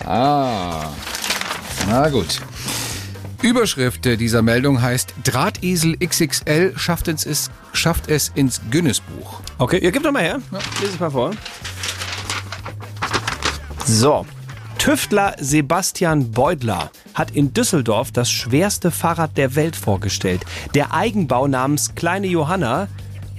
Ah, 0.09 0.90
na 1.88 2.09
gut. 2.11 2.40
Überschrift 3.42 4.05
dieser 4.05 4.42
Meldung 4.42 4.81
heißt 4.81 5.14
Drahtesel 5.25 5.96
XXL 5.99 6.72
schafft 6.77 7.09
es, 7.09 7.51
schafft 7.72 8.09
es 8.09 8.31
ins 8.35 8.61
Guinness-Buch. 8.70 9.40
Okay, 9.59 9.79
ihr 9.79 9.92
gebt 9.92 10.05
doch 10.05 10.12
mal 10.12 10.22
her. 10.22 10.40
Lese 10.81 10.94
ich 10.94 11.01
mal 11.01 11.11
vor. 11.11 11.33
So. 13.85 14.27
Tüftler 14.79 15.35
Sebastian 15.40 16.31
Beudler 16.31 16.90
hat 17.14 17.31
in 17.33 17.53
Düsseldorf 17.53 18.12
das 18.12 18.31
schwerste 18.31 18.90
Fahrrad 18.90 19.37
der 19.37 19.57
Welt 19.57 19.75
vorgestellt. 19.75 20.44
Der 20.75 20.92
Eigenbau 20.92 21.49
namens 21.49 21.94
Kleine 21.94 22.27
Johanna 22.27 22.88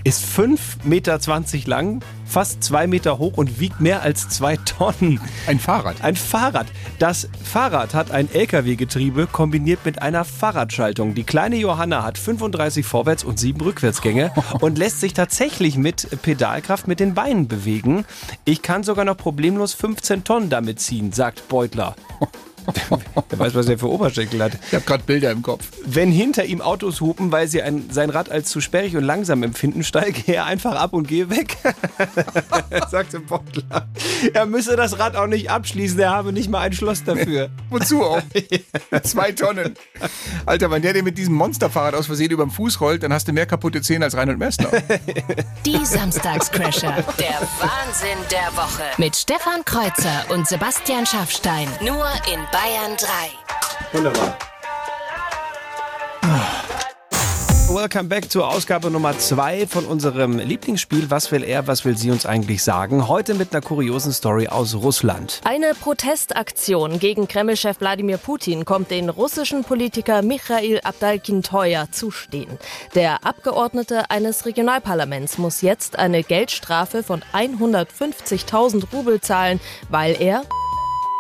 ist 0.08 0.24
5,20 0.24 0.86
Meter 0.86 1.20
lang, 1.65 2.00
fast 2.26 2.63
2 2.63 2.88
Meter 2.88 3.17
hoch 3.17 3.34
und 3.36 3.60
wiegt 3.60 3.82
mehr 3.82 4.04
als 4.04 4.30
2 4.30 4.56
Tonnen. 4.56 5.20
Ein 5.48 5.60
Fahrrad. 5.60 6.02
Ein 6.02 6.15
Fahrrad. 6.15 6.67
Das 6.98 7.28
Fahrrad 7.43 7.93
hat 7.93 8.12
ein 8.12 8.32
LKW-Getriebe 8.32 9.28
kombiniert 9.28 9.82
mit 9.84 10.02
einer 10.02 10.24
Fahrradschaltung. 10.24 11.13
Die 11.13 11.26
kleine 11.26 11.58
Johanna 11.58 12.04
hat 12.04 12.17
35 12.17 12.86
Vorwärts- 12.86 13.26
und 13.26 13.38
7 13.38 13.60
Rückwärtsgänge 13.60 14.32
und 14.62 14.78
lässt 14.78 15.02
sich 15.02 15.12
tatsächlich 15.12 15.76
mit 15.76 16.08
Pedalkraft 16.22 16.88
mit 16.88 17.02
den 17.02 17.13
Beinen 17.13 17.50
bewegen. 17.50 18.06
Ich 18.46 18.62
kann 18.62 18.84
sogar 18.84 19.04
noch 19.04 19.17
problemlos 19.17 19.74
15 19.74 20.24
Tonnen 20.24 20.50
damit 20.50 20.80
ziehen, 20.80 21.12
sagt 21.12 21.50
Beutler. 21.50 21.98
Wer 23.30 23.40
weiß, 23.40 23.56
was 23.56 23.68
er 23.68 23.78
für 23.78 23.90
Oberschenkel 23.90 24.44
hat. 24.44 24.54
Ich 24.68 24.74
habe 24.74 24.86
gerade 24.86 25.04
Bilder 25.04 25.32
im 25.32 25.42
Kopf. 25.42 25.68
Wenn 25.86 26.12
hinter 26.12 26.46
ihm 26.46 26.62
Autos 26.62 27.02
hupen, 27.02 27.32
weil 27.32 27.48
sie 27.48 27.62
ein, 27.62 27.90
sein 27.92 28.10
Rad 28.10 28.30
als 28.30 28.50
zu 28.50 28.62
sperrig 28.62 28.96
und 28.98 29.04
langsam 29.04 29.44
empfinden, 29.44 29.84
steige 29.84 30.32
er 30.32 30.46
einfach 30.46 30.76
ab 30.76 30.94
und 30.94 31.08
gehe 31.08 31.30
weg. 31.30 31.58
sagte 32.90 33.20
Beutler. 33.20 33.88
Er 34.34 34.46
müsse 34.46 34.76
das 34.76 35.00
Rad 35.00 35.16
auch 35.16 35.28
nicht 35.28 35.50
abschließen, 35.50 36.00
er 36.00 36.12
habe 36.12 36.34
nicht 36.34 36.50
mal 36.50 36.62
ein 36.62 36.74
Schloss 36.74 37.04
dafür. 37.04 37.50
Wozu 37.70 38.04
auch? 38.04 38.22
Zwei 39.04 39.32
Tonnen. 39.32 39.76
Alter, 40.46 40.70
wenn 40.72 40.82
der 40.82 40.94
dir 40.94 41.04
mit 41.04 41.18
diesem 41.18 41.36
Monsterfahrrad 41.36 41.96
aus 41.96 42.08
Versehen 42.08 42.32
über 42.32 42.46
den 42.46 42.52
Fuß 42.52 42.82
rollt, 42.82 43.04
dann 43.04 43.14
hast 43.14 43.28
du 43.28 43.34
mehr 43.34 43.46
kaputte 43.46 43.82
Zähne 43.82 44.06
als 44.06 44.16
Reinhold 44.16 44.40
Messner. 44.40 44.70
Die 45.66 45.86
Samstagscrasher. 45.86 47.04
Der 47.20 47.42
Wahnsinn 47.60 48.18
der 48.32 48.56
Woche. 48.58 48.84
Mit 48.98 49.16
Stefan 49.16 49.64
Kreuzer 49.66 50.26
und 50.30 50.48
Sebastian 50.48 51.06
Schaffstein. 51.06 51.68
Nur 51.82 52.06
in 52.34 52.40
Bayern 52.52 52.57
3. 52.58 52.65
Wunderbar. 53.93 54.36
Welcome 57.70 58.06
back 58.10 58.32
zur 58.32 58.48
Ausgabe 58.48 58.89
Nummer 58.89 59.15
2 59.15 59.67
von 59.67 59.86
unserem 59.86 60.39
Lieblingsspiel 60.39 61.12
Was 61.12 61.32
will 61.32 61.43
er, 61.43 61.67
was 61.67 61.86
will 61.86 61.96
sie 61.96 62.10
uns 62.10 62.26
eigentlich 62.26 62.63
sagen? 62.63 63.08
Heute 63.08 63.36
mit 63.36 63.54
einer 63.54 63.62
kuriosen 63.62 64.12
Story 64.12 64.48
aus 64.48 64.74
Russland. 64.74 65.39
Eine 65.43 65.76
Protestaktion 65.76 66.98
gegen 66.98 67.28
Kremlchef 67.28 67.80
Wladimir 67.80 68.17
Putin 68.17 68.65
kommt 68.65 68.89
den 68.89 69.10
russischen 69.10 69.63
Politiker 69.63 70.24
Michail 70.24 70.80
Abdalkin 70.84 71.43
teuer 71.43 71.91
zu 71.91 72.10
stehen. 72.10 72.58
Der 72.96 73.24
Abgeordnete 73.24 74.10
eines 74.10 74.48
Regionalparlaments 74.48 75.38
muss 75.38 75.62
jetzt 75.62 76.00
eine 76.00 76.24
Geldstrafe 76.24 77.04
von 77.04 77.22
150.000 77.34 78.86
Rubel 78.91 79.22
zahlen, 79.22 79.60
weil 79.89 80.20
er 80.20 80.41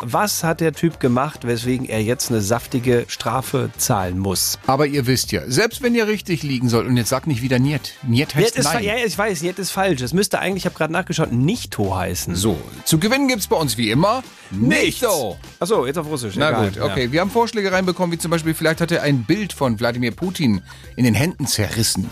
Was 0.01 0.43
hat 0.43 0.61
der 0.61 0.73
Typ 0.73 0.99
gemacht, 0.99 1.47
weswegen 1.47 1.89
er 1.89 2.03
jetzt 2.03 2.29
eine 2.29 2.41
saftige 2.41 3.05
Strafe 3.07 3.71
zahlen 3.77 4.19
muss? 4.19 4.59
Aber 4.67 4.85
ihr 4.85 5.07
wisst 5.07 5.31
ja, 5.31 5.41
selbst 5.47 5.81
wenn 5.81 5.95
ihr 5.95 6.07
richtig 6.07 6.43
liegen 6.43 6.69
sollt, 6.69 6.87
und 6.87 6.97
jetzt 6.97 7.09
sagt 7.09 7.25
nicht 7.25 7.41
wieder 7.41 7.57
Niet. 7.57 7.93
Niet 8.03 8.35
heißt 8.35 8.55
Niet 8.55 8.65
ist, 8.65 8.73
nein. 8.73 8.83
ja, 8.83 8.93
ich 9.03 9.17
weiß, 9.17 9.41
Niet 9.41 9.57
ist 9.57 9.71
falsch. 9.71 10.01
Es 10.01 10.13
müsste 10.13 10.37
eigentlich, 10.37 10.63
ich 10.63 10.65
habe 10.65 10.75
gerade 10.75 10.93
nachgeschaut, 10.93 11.31
Nichto 11.31 11.95
heißen. 11.95 12.35
So, 12.35 12.59
zu 12.85 12.99
gewinnen 12.99 13.27
gibt's 13.27 13.47
bei 13.47 13.55
uns 13.55 13.77
wie 13.77 13.89
immer 13.89 14.23
Nichts. 14.51 15.01
Nichto. 15.01 15.37
Achso, 15.59 15.85
jetzt 15.87 15.97
auf 15.97 16.05
Russisch. 16.07 16.35
Na 16.35 16.49
egal. 16.49 16.69
gut, 16.69 16.79
okay. 16.79 17.11
Wir 17.11 17.21
haben 17.21 17.31
Vorschläge 17.31 17.71
reinbekommen, 17.71 18.11
wie 18.11 18.19
zum 18.19 18.29
Beispiel, 18.29 18.53
vielleicht 18.53 18.81
hat 18.81 18.91
er 18.91 19.01
ein 19.01 19.23
Bild 19.23 19.51
von 19.51 19.79
Wladimir 19.79 20.11
Putin 20.11 20.61
in 20.95 21.05
den 21.05 21.15
Händen 21.15 21.47
zerrissen. 21.47 22.09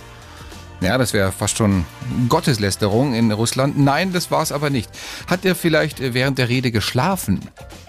Ja, 0.82 0.98
das 0.98 1.14
wäre 1.14 1.32
fast 1.32 1.58
schon 1.58 1.86
Gotteslästerung 2.30 3.14
in 3.14 3.32
Russland. 3.32 3.80
Nein, 3.80 4.14
das 4.14 4.30
war 4.32 4.44
es 4.44 4.52
aber 4.52 4.70
nicht. 4.70 4.90
Hat 5.28 5.46
er 5.46 5.56
vielleicht 5.56 6.00
äh, 6.00 6.14
während 6.14 6.38
der 6.38 6.50
Rede 6.50 6.72
geschlafen? 6.72 7.40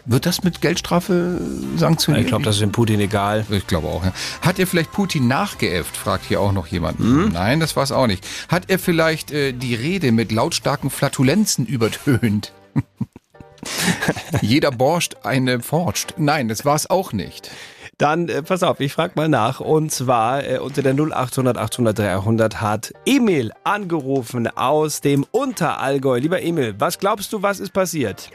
Wird 0.04 0.24
das 0.24 0.44
mit 0.44 0.60
Geldstrafe 0.60 1.40
äh, 1.40 1.78
sanktioniert? 1.78 2.24
Ich 2.24 2.28
glaube, 2.28 2.44
das 2.44 2.56
ist 2.56 2.62
dem 2.62 2.72
Putin 2.72 3.00
egal. 3.00 3.44
Ich 3.50 3.66
glaube 3.66 3.88
auch. 3.88 4.04
Ja. 4.04 4.12
Hat 4.40 4.58
er 4.58 4.66
vielleicht 4.66 4.92
Putin 4.92 5.26
nachgeäfft? 5.26 5.96
Fragt 5.96 6.24
hier 6.26 6.40
auch 6.40 6.52
noch 6.52 6.68
jemand. 6.68 7.00
Nein, 7.00 7.60
das 7.60 7.76
war 7.76 7.82
es 7.82 7.92
auch 7.92 8.06
nicht. 8.06 8.26
Hat 8.48 8.70
er 8.70 8.78
vielleicht 8.78 9.30
äh, 9.32 9.52
die 9.52 9.74
Rede 9.74 10.12
mit 10.12 10.32
lautstarken 10.32 10.90
Flatulenzen 10.90 11.66
übertönt? 11.66 12.52
Jeder 14.40 14.70
borscht, 14.70 15.16
eine 15.24 15.60
forscht. 15.60 16.14
Nein, 16.18 16.48
das 16.48 16.64
war 16.64 16.76
es 16.76 16.88
auch 16.88 17.12
nicht. 17.12 17.50
Dann, 17.98 18.28
äh, 18.28 18.42
pass 18.42 18.62
auf, 18.62 18.80
ich 18.80 18.92
frage 18.92 19.12
mal 19.16 19.28
nach. 19.28 19.60
Und 19.60 19.90
zwar 19.90 20.44
äh, 20.44 20.58
unter 20.58 20.82
der 20.82 20.92
0800 20.92 21.56
800 21.56 21.98
300 21.98 22.60
hat 22.60 22.92
Emil 23.06 23.52
angerufen 23.64 24.48
aus 24.48 25.00
dem 25.00 25.24
Unterallgäu. 25.30 26.18
Lieber 26.18 26.42
Emil, 26.42 26.74
was 26.78 26.98
glaubst 26.98 27.32
du, 27.32 27.42
was 27.42 27.58
ist 27.58 27.72
passiert? 27.72 28.30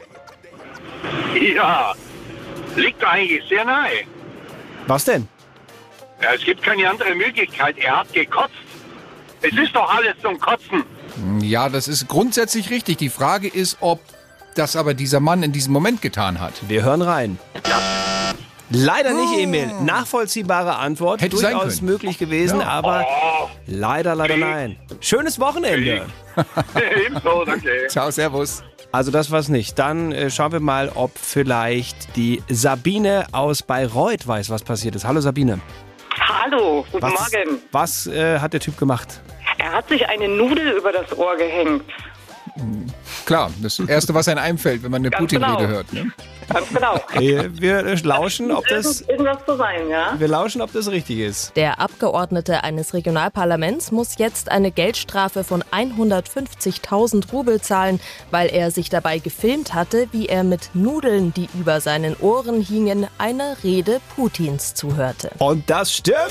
Ja, 1.54 1.94
liegt 2.74 3.04
eigentlich 3.04 3.42
sehr 3.48 3.64
nahe. 3.64 4.02
Was 4.88 5.04
denn? 5.04 5.28
Ja, 6.20 6.34
es 6.34 6.44
gibt 6.44 6.62
keine 6.62 6.88
andere 6.88 7.14
Möglichkeit. 7.14 7.76
Er 7.78 8.00
hat 8.00 8.12
gekotzt. 8.12 8.54
Es 9.42 9.56
ist 9.56 9.74
doch 9.74 9.92
alles 9.92 10.14
zum 10.22 10.38
Kotzen. 10.38 10.84
Ja, 11.40 11.68
das 11.68 11.86
ist 11.88 12.08
grundsätzlich 12.08 12.70
richtig. 12.70 12.96
Die 12.98 13.08
Frage 13.08 13.48
ist, 13.48 13.78
ob 13.80 14.00
das 14.56 14.76
aber 14.76 14.94
dieser 14.94 15.20
Mann 15.20 15.42
in 15.42 15.52
diesem 15.52 15.72
Moment 15.72 16.02
getan 16.02 16.40
hat. 16.40 16.54
Wir 16.68 16.82
hören 16.82 17.02
rein. 17.02 17.38
Leider 18.72 19.12
nicht, 19.12 19.38
Emil. 19.38 19.70
Nachvollziehbare 19.82 20.76
Antwort. 20.76 21.20
Hätte 21.20 21.36
sein 21.36 21.52
Durchaus 21.52 21.78
können. 21.78 21.90
möglich 21.90 22.18
gewesen, 22.18 22.60
aber 22.60 23.06
leider, 23.66 24.14
leider 24.14 24.36
nein. 24.36 24.76
Schönes 25.00 25.38
Wochenende. 25.38 26.06
Ebenso, 27.06 27.44
danke. 27.44 27.86
Ciao, 27.88 28.10
servus. 28.10 28.62
Also 28.90 29.10
das 29.10 29.30
war's 29.30 29.48
nicht. 29.48 29.78
Dann 29.78 30.12
äh, 30.12 30.30
schauen 30.30 30.52
wir 30.52 30.60
mal, 30.60 30.90
ob 30.94 31.12
vielleicht 31.18 32.16
die 32.16 32.42
Sabine 32.48 33.26
aus 33.32 33.62
Bayreuth 33.62 34.26
weiß, 34.26 34.50
was 34.50 34.62
passiert 34.62 34.94
ist. 34.94 35.04
Hallo 35.06 35.20
Sabine. 35.20 35.60
Hallo, 36.18 36.84
guten 36.90 37.02
Was, 37.02 37.12
Morgen. 37.32 37.58
was 37.72 38.06
äh, 38.06 38.38
hat 38.38 38.52
der 38.52 38.60
Typ 38.60 38.78
gemacht? 38.78 39.20
Er 39.58 39.72
hat 39.72 39.88
sich 39.88 40.06
eine 40.08 40.28
Nudel 40.28 40.72
über 40.72 40.92
das 40.92 41.16
Ohr 41.16 41.36
gehängt. 41.36 41.84
Klar, 43.24 43.50
das 43.62 43.78
Erste, 43.78 44.12
was 44.14 44.28
einem 44.28 44.40
einfällt, 44.40 44.82
wenn 44.82 44.90
man 44.90 45.00
eine 45.00 45.08
Ganz 45.10 45.20
Putin-Rede 45.22 45.56
genau. 45.56 45.68
hört. 45.70 45.92
Ne? 45.92 46.12
Ganz 46.52 46.68
genau. 46.68 47.00
Wir 47.18 47.96
lauschen, 48.04 48.50
ob 48.50 48.66
das, 48.66 49.00
Irgend- 49.00 49.10
Irgendwas 49.10 49.38
zu 49.46 49.56
sein, 49.56 49.88
ja? 49.88 50.14
wir 50.18 50.28
lauschen, 50.28 50.60
ob 50.60 50.70
das 50.72 50.90
richtig 50.90 51.18
ist. 51.20 51.56
Der 51.56 51.80
Abgeordnete 51.80 52.62
eines 52.62 52.92
Regionalparlaments 52.92 53.90
muss 53.90 54.18
jetzt 54.18 54.50
eine 54.50 54.70
Geldstrafe 54.70 55.44
von 55.44 55.64
150.000 55.72 57.32
Rubel 57.32 57.60
zahlen, 57.62 58.00
weil 58.30 58.48
er 58.50 58.70
sich 58.70 58.90
dabei 58.90 59.18
gefilmt 59.18 59.72
hatte, 59.72 60.08
wie 60.12 60.26
er 60.26 60.44
mit 60.44 60.70
Nudeln, 60.74 61.32
die 61.32 61.48
über 61.58 61.80
seinen 61.80 62.14
Ohren 62.16 62.60
hingen, 62.60 63.06
eine 63.16 63.56
Rede 63.64 64.00
Putins 64.14 64.74
zuhörte. 64.74 65.30
Und 65.38 65.70
das 65.70 65.90
stimmt. 65.92 66.18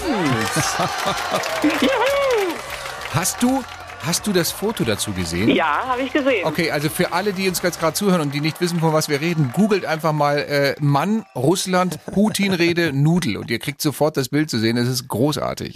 Hast 3.13 3.41
du, 3.43 3.62
hast 4.05 4.27
du 4.27 4.33
das 4.33 4.51
Foto 4.51 4.83
dazu 4.83 5.11
gesehen? 5.11 5.49
Ja, 5.49 5.83
habe 5.87 6.01
ich 6.01 6.11
gesehen. 6.11 6.45
Okay, 6.45 6.71
also 6.71 6.89
für 6.89 7.13
alle, 7.13 7.33
die 7.33 7.47
uns 7.47 7.61
jetzt 7.61 7.79
gerade 7.79 7.93
zuhören 7.93 8.21
und 8.21 8.33
die 8.33 8.41
nicht 8.41 8.59
wissen, 8.61 8.79
von 8.79 8.93
was 8.93 9.09
wir 9.09 9.21
reden, 9.21 9.51
googelt 9.53 9.85
einfach 9.85 10.13
mal 10.13 10.37
äh, 10.37 10.75
Mann, 10.79 11.25
Russland, 11.35 11.99
Putin-Rede, 12.05 12.93
Nudel 12.93 13.37
und 13.37 13.51
ihr 13.51 13.59
kriegt 13.59 13.81
sofort 13.81 14.17
das 14.17 14.29
Bild 14.29 14.49
zu 14.49 14.57
sehen. 14.59 14.77
Es 14.77 14.87
ist 14.87 15.07
großartig. 15.07 15.73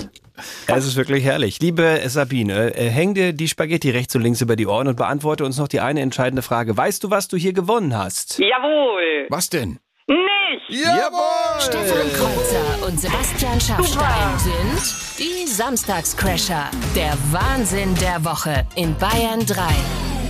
Es 0.67 0.85
ist 0.85 0.95
wirklich 0.95 1.23
herrlich. 1.23 1.59
Liebe 1.61 2.01
Sabine, 2.07 2.75
äh, 2.75 2.89
häng 2.89 3.13
dir 3.13 3.33
die 3.33 3.47
Spaghetti 3.47 3.89
rechts 3.89 4.15
und 4.15 4.21
links 4.21 4.41
über 4.41 4.55
die 4.55 4.67
Ohren 4.67 4.87
und 4.87 4.97
beantworte 4.97 5.45
uns 5.45 5.57
noch 5.57 5.67
die 5.67 5.79
eine 5.79 6.01
entscheidende 6.01 6.41
Frage. 6.41 6.75
Weißt 6.75 7.03
du, 7.03 7.09
was 7.09 7.27
du 7.27 7.37
hier 7.37 7.53
gewonnen 7.53 7.97
hast? 7.97 8.39
Jawohl. 8.39 9.27
Was 9.29 9.49
denn? 9.49 9.79
Nicht. 10.07 10.83
Jawohl! 10.83 11.59
Stefan 11.59 12.13
Kreuzer 12.13 12.87
und 12.87 12.99
Sebastian 12.99 13.59
Schaffstein 13.59 14.39
sind 14.39 15.04
die 15.17 15.47
Samstagscrasher. 15.47 16.69
Der 16.95 17.13
Wahnsinn 17.31 17.95
der 17.95 18.23
Woche 18.25 18.65
in 18.75 18.95
Bayern 18.97 19.45
3. 19.45 19.61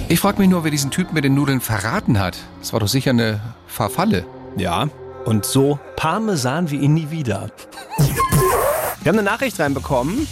Ich 0.09 0.19
frage 0.19 0.39
mich 0.39 0.49
nur, 0.49 0.63
wer 0.63 0.71
diesen 0.71 0.91
Typen 0.91 1.15
mit 1.15 1.23
den 1.23 1.33
Nudeln 1.33 1.59
verraten 1.59 2.19
hat. 2.19 2.37
Das 2.59 2.71
war 2.73 2.79
doch 2.79 2.87
sicher 2.87 3.09
eine 3.09 3.41
Verfalle. 3.65 4.25
Ja, 4.57 4.89
und 5.25 5.45
so 5.45 5.79
Parmesan 5.95 6.69
wie 6.69 6.77
ihn 6.77 6.93
nie 6.93 7.09
wieder. 7.09 7.49
Wir 7.97 9.09
haben 9.09 9.19
eine 9.19 9.23
Nachricht 9.23 9.59
reinbekommen. 9.59 10.27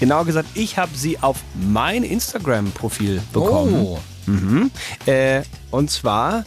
Genauer 0.00 0.24
gesagt, 0.24 0.48
ich 0.54 0.76
habe 0.76 0.90
sie 0.96 1.20
auf 1.20 1.36
mein 1.54 2.02
Instagram-Profil 2.02 3.22
bekommen. 3.32 3.74
Oh. 3.74 3.98
Mhm. 4.26 4.70
Äh, 5.06 5.42
und 5.70 5.90
zwar 5.90 6.44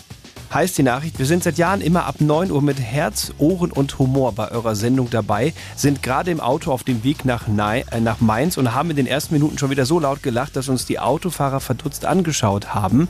heißt 0.54 0.78
die 0.78 0.84
Nachricht, 0.84 1.20
wir 1.20 1.26
sind 1.26 1.44
seit 1.44 1.58
Jahren 1.58 1.82
immer 1.82 2.06
ab 2.06 2.16
9 2.20 2.52
Uhr 2.52 2.62
mit 2.62 2.80
Herz, 2.80 3.34
Ohren 3.38 3.72
und 3.72 3.98
Humor 4.00 4.32
bei 4.34 4.52
eurer 4.52 4.76
Sendung 4.76 5.10
dabei, 5.10 5.54
sind 5.76 6.04
gerade 6.04 6.32
im 6.32 6.40
Auto 6.40 6.72
auf 6.72 6.84
dem 6.84 7.04
Weg 7.04 7.26
nach, 7.26 7.48
Nei, 7.48 7.86
äh, 7.92 8.00
nach 8.00 8.20
Mainz 8.20 8.58
und 8.58 8.74
haben 8.74 8.90
in 8.90 8.96
den 8.96 9.08
ersten 9.08 9.34
Minuten 9.34 9.58
schon 9.58 9.70
wieder 9.70 9.86
so 9.86 10.00
laut 10.00 10.24
gelacht, 10.24 10.56
dass 10.56 10.70
uns 10.70 10.86
die 10.86 11.00
Autofahrer 11.00 11.60
verdutzt 11.60 12.06
angeschaut 12.06 12.74
haben. 12.74 13.10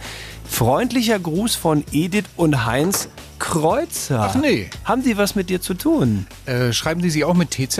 Freundlicher 0.49 1.19
Gruß 1.19 1.55
von 1.55 1.83
Edith 1.91 2.25
und 2.35 2.65
Heinz 2.65 3.09
Kreuzer. 3.39 4.29
Ach 4.31 4.35
nee. 4.35 4.69
Haben 4.83 5.03
die 5.03 5.17
was 5.17 5.35
mit 5.35 5.49
dir 5.49 5.61
zu 5.61 5.73
tun? 5.73 6.25
Äh, 6.45 6.73
schreiben 6.73 7.01
die 7.01 7.09
sie 7.09 7.23
auch 7.23 7.35
mit 7.35 7.51
TZ? 7.51 7.79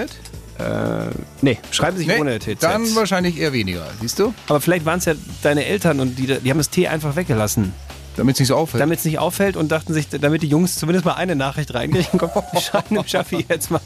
Äh, 0.60 1.12
nee, 1.41 1.60
schreiben 1.72 1.98
sich 1.98 2.08
Nee, 2.08 2.20
ohne 2.20 2.39
TZ. 2.39 2.62
Dann 2.62 2.96
wahrscheinlich 2.96 3.38
eher 3.39 3.54
weniger, 3.54 3.86
siehst 4.02 4.17
du? 4.20 4.34
Aber 4.48 4.60
vielleicht 4.60 4.86
waren 4.86 5.00
es 5.00 5.06
ja 5.06 5.13
deine 5.43 5.65
Eltern 5.65 6.00
und 6.00 6.17
die, 6.17 6.26
die 6.26 6.50
haben 6.50 6.58
das 6.58 6.70
T 6.70 6.88
einfach 6.88 7.15
weggelassen. 7.15 7.74
Damit 8.17 8.36
es 8.36 8.39
nicht 8.39 8.49
so 8.49 8.56
auffällt. 8.56 8.82
Damit 8.82 8.99
es 8.99 9.06
nicht 9.06 9.19
auffällt 9.19 9.56
und 9.56 9.71
dachten 9.71 9.93
sich, 9.93 10.10
damit 10.10 10.41
die 10.41 10.47
Jungs 10.47 10.75
zumindest 10.75 11.06
mal 11.06 11.13
eine 11.13 11.36
Nachricht 11.36 11.73
reinkriegen, 11.73 12.19
komm, 12.19 12.30
wir 12.51 12.62
schreiben 12.62 12.95
dem 12.95 13.08
Schaffi 13.08 13.45
jetzt 13.47 13.71
mal 13.71 13.82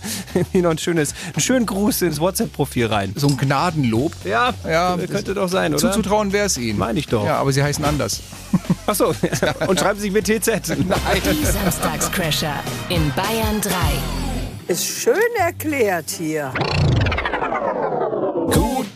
noch 0.54 0.72
ein 0.72 0.78
schönes, 0.78 1.14
einen 1.34 1.42
schönen 1.42 1.66
Gruß 1.66 2.02
ins 2.04 2.20
WhatsApp-Profil 2.20 2.88
rein. 2.88 3.14
So 3.16 3.28
ein 3.28 3.38
Gnadenlob. 3.38 4.14
Ja, 4.26 4.54
Ja, 4.68 4.98
könnte 5.10 5.34
doch 5.34 5.50
sein, 5.50 5.74
oder? 5.74 5.80
Zuzutrauen 5.92 6.32
wäre 6.32 6.46
es 6.48 6.58
ihnen. 6.58 6.80
Meine 6.80 7.00
ich 7.00 7.08
doch. 7.08 7.26
Ja, 7.26 7.38
aber 7.38 7.52
sie 7.52 7.62
heißen 7.62 7.84
anders. 7.84 8.22
Achso, 8.86 9.14
und 9.68 9.80
schreiben 9.80 10.00
sich 10.00 10.12
mit 10.12 10.26
TZ. 10.26 10.76
Die 10.76 11.46
Samstagscrasher 11.46 12.56
in 12.90 13.12
Bayern 13.14 13.62
3. 13.62 13.72
Ist 14.68 14.86
schön 14.86 15.16
erklärt 15.38 16.10
hier. 16.10 16.54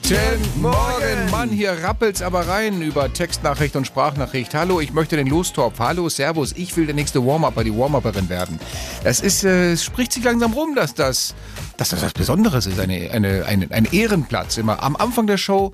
Guten 0.08 0.62
Morgen, 0.62 1.32
Mann, 1.32 1.50
hier 1.50 1.72
rappelt's 1.82 2.22
aber 2.22 2.48
rein 2.48 2.84
über 2.84 3.12
Textnachricht 3.12 3.76
und 3.76 3.88
Sprachnachricht. 3.88 4.54
Hallo, 4.54 4.80
ich 4.80 4.94
möchte 4.94 5.16
den 5.16 5.26
Lostopf. 5.26 5.80
Hallo, 5.80 6.10
Servus, 6.10 6.54
ich 6.56 6.78
will 6.78 6.86
der 6.86 6.94
nächste 6.94 7.26
Warm-Upper, 7.26 7.64
die 7.64 7.76
Warm-Upperin 7.76 8.30
werden. 8.30 8.60
Das 9.04 9.20
ist, 9.20 9.44
äh, 9.44 9.72
es 9.72 9.84
spricht 9.84 10.14
sich 10.14 10.24
langsam 10.24 10.54
rum, 10.54 10.76
dass 10.76 10.94
das, 10.94 11.34
dass 11.78 11.90
das 11.90 12.04
was 12.04 12.14
Besonderes 12.14 12.68
ist, 12.68 12.80
eine, 12.80 13.10
eine, 13.10 13.46
eine, 13.48 13.72
ein 13.72 13.86
Ehrenplatz 13.86 14.58
immer 14.58 14.84
am 14.84 14.96
Anfang 14.96 15.26
der 15.26 15.40
Show 15.40 15.74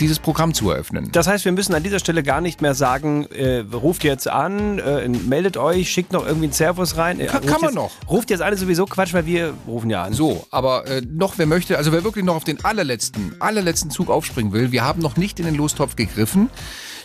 dieses 0.00 0.18
Programm 0.18 0.54
zu 0.54 0.70
eröffnen. 0.70 1.10
Das 1.12 1.26
heißt, 1.26 1.44
wir 1.44 1.52
müssen 1.52 1.74
an 1.74 1.82
dieser 1.82 1.98
Stelle 1.98 2.22
gar 2.22 2.40
nicht 2.40 2.62
mehr 2.62 2.74
sagen, 2.74 3.26
äh, 3.26 3.58
ruft 3.72 4.02
jetzt 4.02 4.26
an, 4.26 4.78
äh, 4.78 5.06
meldet 5.08 5.58
euch, 5.58 5.90
schickt 5.90 6.12
noch 6.12 6.24
irgendwie 6.26 6.46
einen 6.46 6.52
Servus 6.54 6.96
rein. 6.96 7.20
Äh, 7.20 7.26
Kann- 7.26 7.42
kann 7.42 7.60
man 7.60 7.70
jetzt, 7.70 7.74
noch. 7.74 7.90
Ruft 8.08 8.30
jetzt 8.30 8.40
alle 8.40 8.56
sowieso 8.56 8.86
Quatsch, 8.86 9.12
weil 9.12 9.26
wir 9.26 9.52
rufen 9.66 9.90
ja 9.90 10.02
an. 10.04 10.14
So, 10.14 10.46
aber 10.50 10.86
äh, 10.86 11.02
noch 11.06 11.34
wer 11.36 11.44
möchte, 11.46 11.76
also 11.76 11.92
wer 11.92 12.02
wirklich 12.02 12.24
noch 12.24 12.34
auf 12.34 12.44
den 12.44 12.64
allerletzten, 12.64 13.36
allerletzten 13.40 13.90
Zug 13.90 14.08
aufspringen 14.08 14.52
will, 14.54 14.72
wir 14.72 14.82
haben 14.84 15.02
noch 15.02 15.16
nicht 15.18 15.38
in 15.38 15.44
den 15.44 15.54
Lostopf 15.54 15.96
gegriffen. 15.96 16.48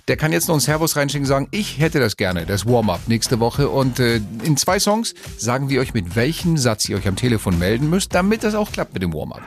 Der 0.08 0.16
kann 0.18 0.32
jetzt 0.32 0.48
noch 0.48 0.56
einen 0.56 0.62
Servus 0.62 0.96
reinschicken 0.96 1.26
und 1.26 1.30
sagen, 1.30 1.48
ich 1.52 1.80
hätte 1.80 2.00
das 2.00 2.16
gerne, 2.18 2.46
das 2.46 2.66
Warm-up 2.66 3.02
nächste 3.08 3.40
Woche. 3.42 3.70
Und 3.70 4.00
äh, 4.00 4.22
in 4.44 4.56
zwei 4.58 4.80
Songs 4.80 5.14
sagen 5.38 5.70
wir 5.70 5.82
euch, 5.82 5.94
mit 5.94 6.16
welchem 6.16 6.58
Satz 6.58 6.88
ihr 6.90 6.98
euch 6.98 7.08
am 7.08 7.16
Telefon 7.18 7.60
melden 7.60 7.90
müsst, 7.90 8.16
damit 8.16 8.44
das 8.44 8.56
auch 8.56 8.72
klappt 8.72 8.94
mit 8.94 9.04
dem 9.04 9.14
Warm-up. 9.14 9.42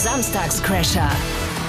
Samstagscrasher. 0.00 1.10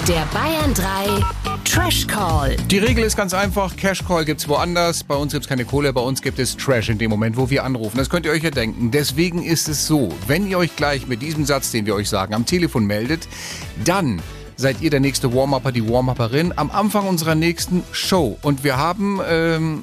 Der 0.08 0.24
Bayern 0.32 0.72
3 0.72 1.22
Trash 1.64 2.06
Call. 2.06 2.56
Die 2.70 2.78
Regel 2.78 3.04
ist 3.04 3.14
ganz 3.14 3.34
einfach, 3.34 3.76
Cash 3.76 4.02
Call 4.06 4.24
gibt's 4.24 4.48
woanders, 4.48 5.04
bei 5.04 5.14
uns 5.14 5.34
gibt's 5.34 5.46
keine 5.46 5.66
Kohle, 5.66 5.92
bei 5.92 6.00
uns 6.00 6.22
gibt 6.22 6.38
es 6.38 6.56
Trash 6.56 6.88
in 6.88 6.96
dem 6.96 7.10
Moment, 7.10 7.36
wo 7.36 7.50
wir 7.50 7.62
anrufen. 7.62 7.98
Das 7.98 8.08
könnt 8.08 8.24
ihr 8.24 8.32
euch 8.32 8.42
ja 8.42 8.50
denken. 8.50 8.90
Deswegen 8.90 9.42
ist 9.42 9.68
es 9.68 9.86
so, 9.86 10.08
wenn 10.28 10.46
ihr 10.46 10.56
euch 10.56 10.74
gleich 10.76 11.06
mit 11.06 11.20
diesem 11.20 11.44
Satz, 11.44 11.72
den 11.72 11.84
wir 11.84 11.94
euch 11.94 12.08
sagen, 12.08 12.32
am 12.32 12.46
Telefon 12.46 12.86
meldet, 12.86 13.28
dann 13.84 14.22
seid 14.56 14.80
ihr 14.80 14.88
der 14.88 15.00
nächste 15.00 15.34
Warm-Upper, 15.34 15.70
die 15.70 15.86
Warm-Upperin 15.86 16.54
am 16.56 16.70
Anfang 16.70 17.06
unserer 17.06 17.34
nächsten 17.34 17.82
Show. 17.92 18.38
Und 18.40 18.64
wir 18.64 18.78
haben 18.78 19.20
ähm, 19.28 19.82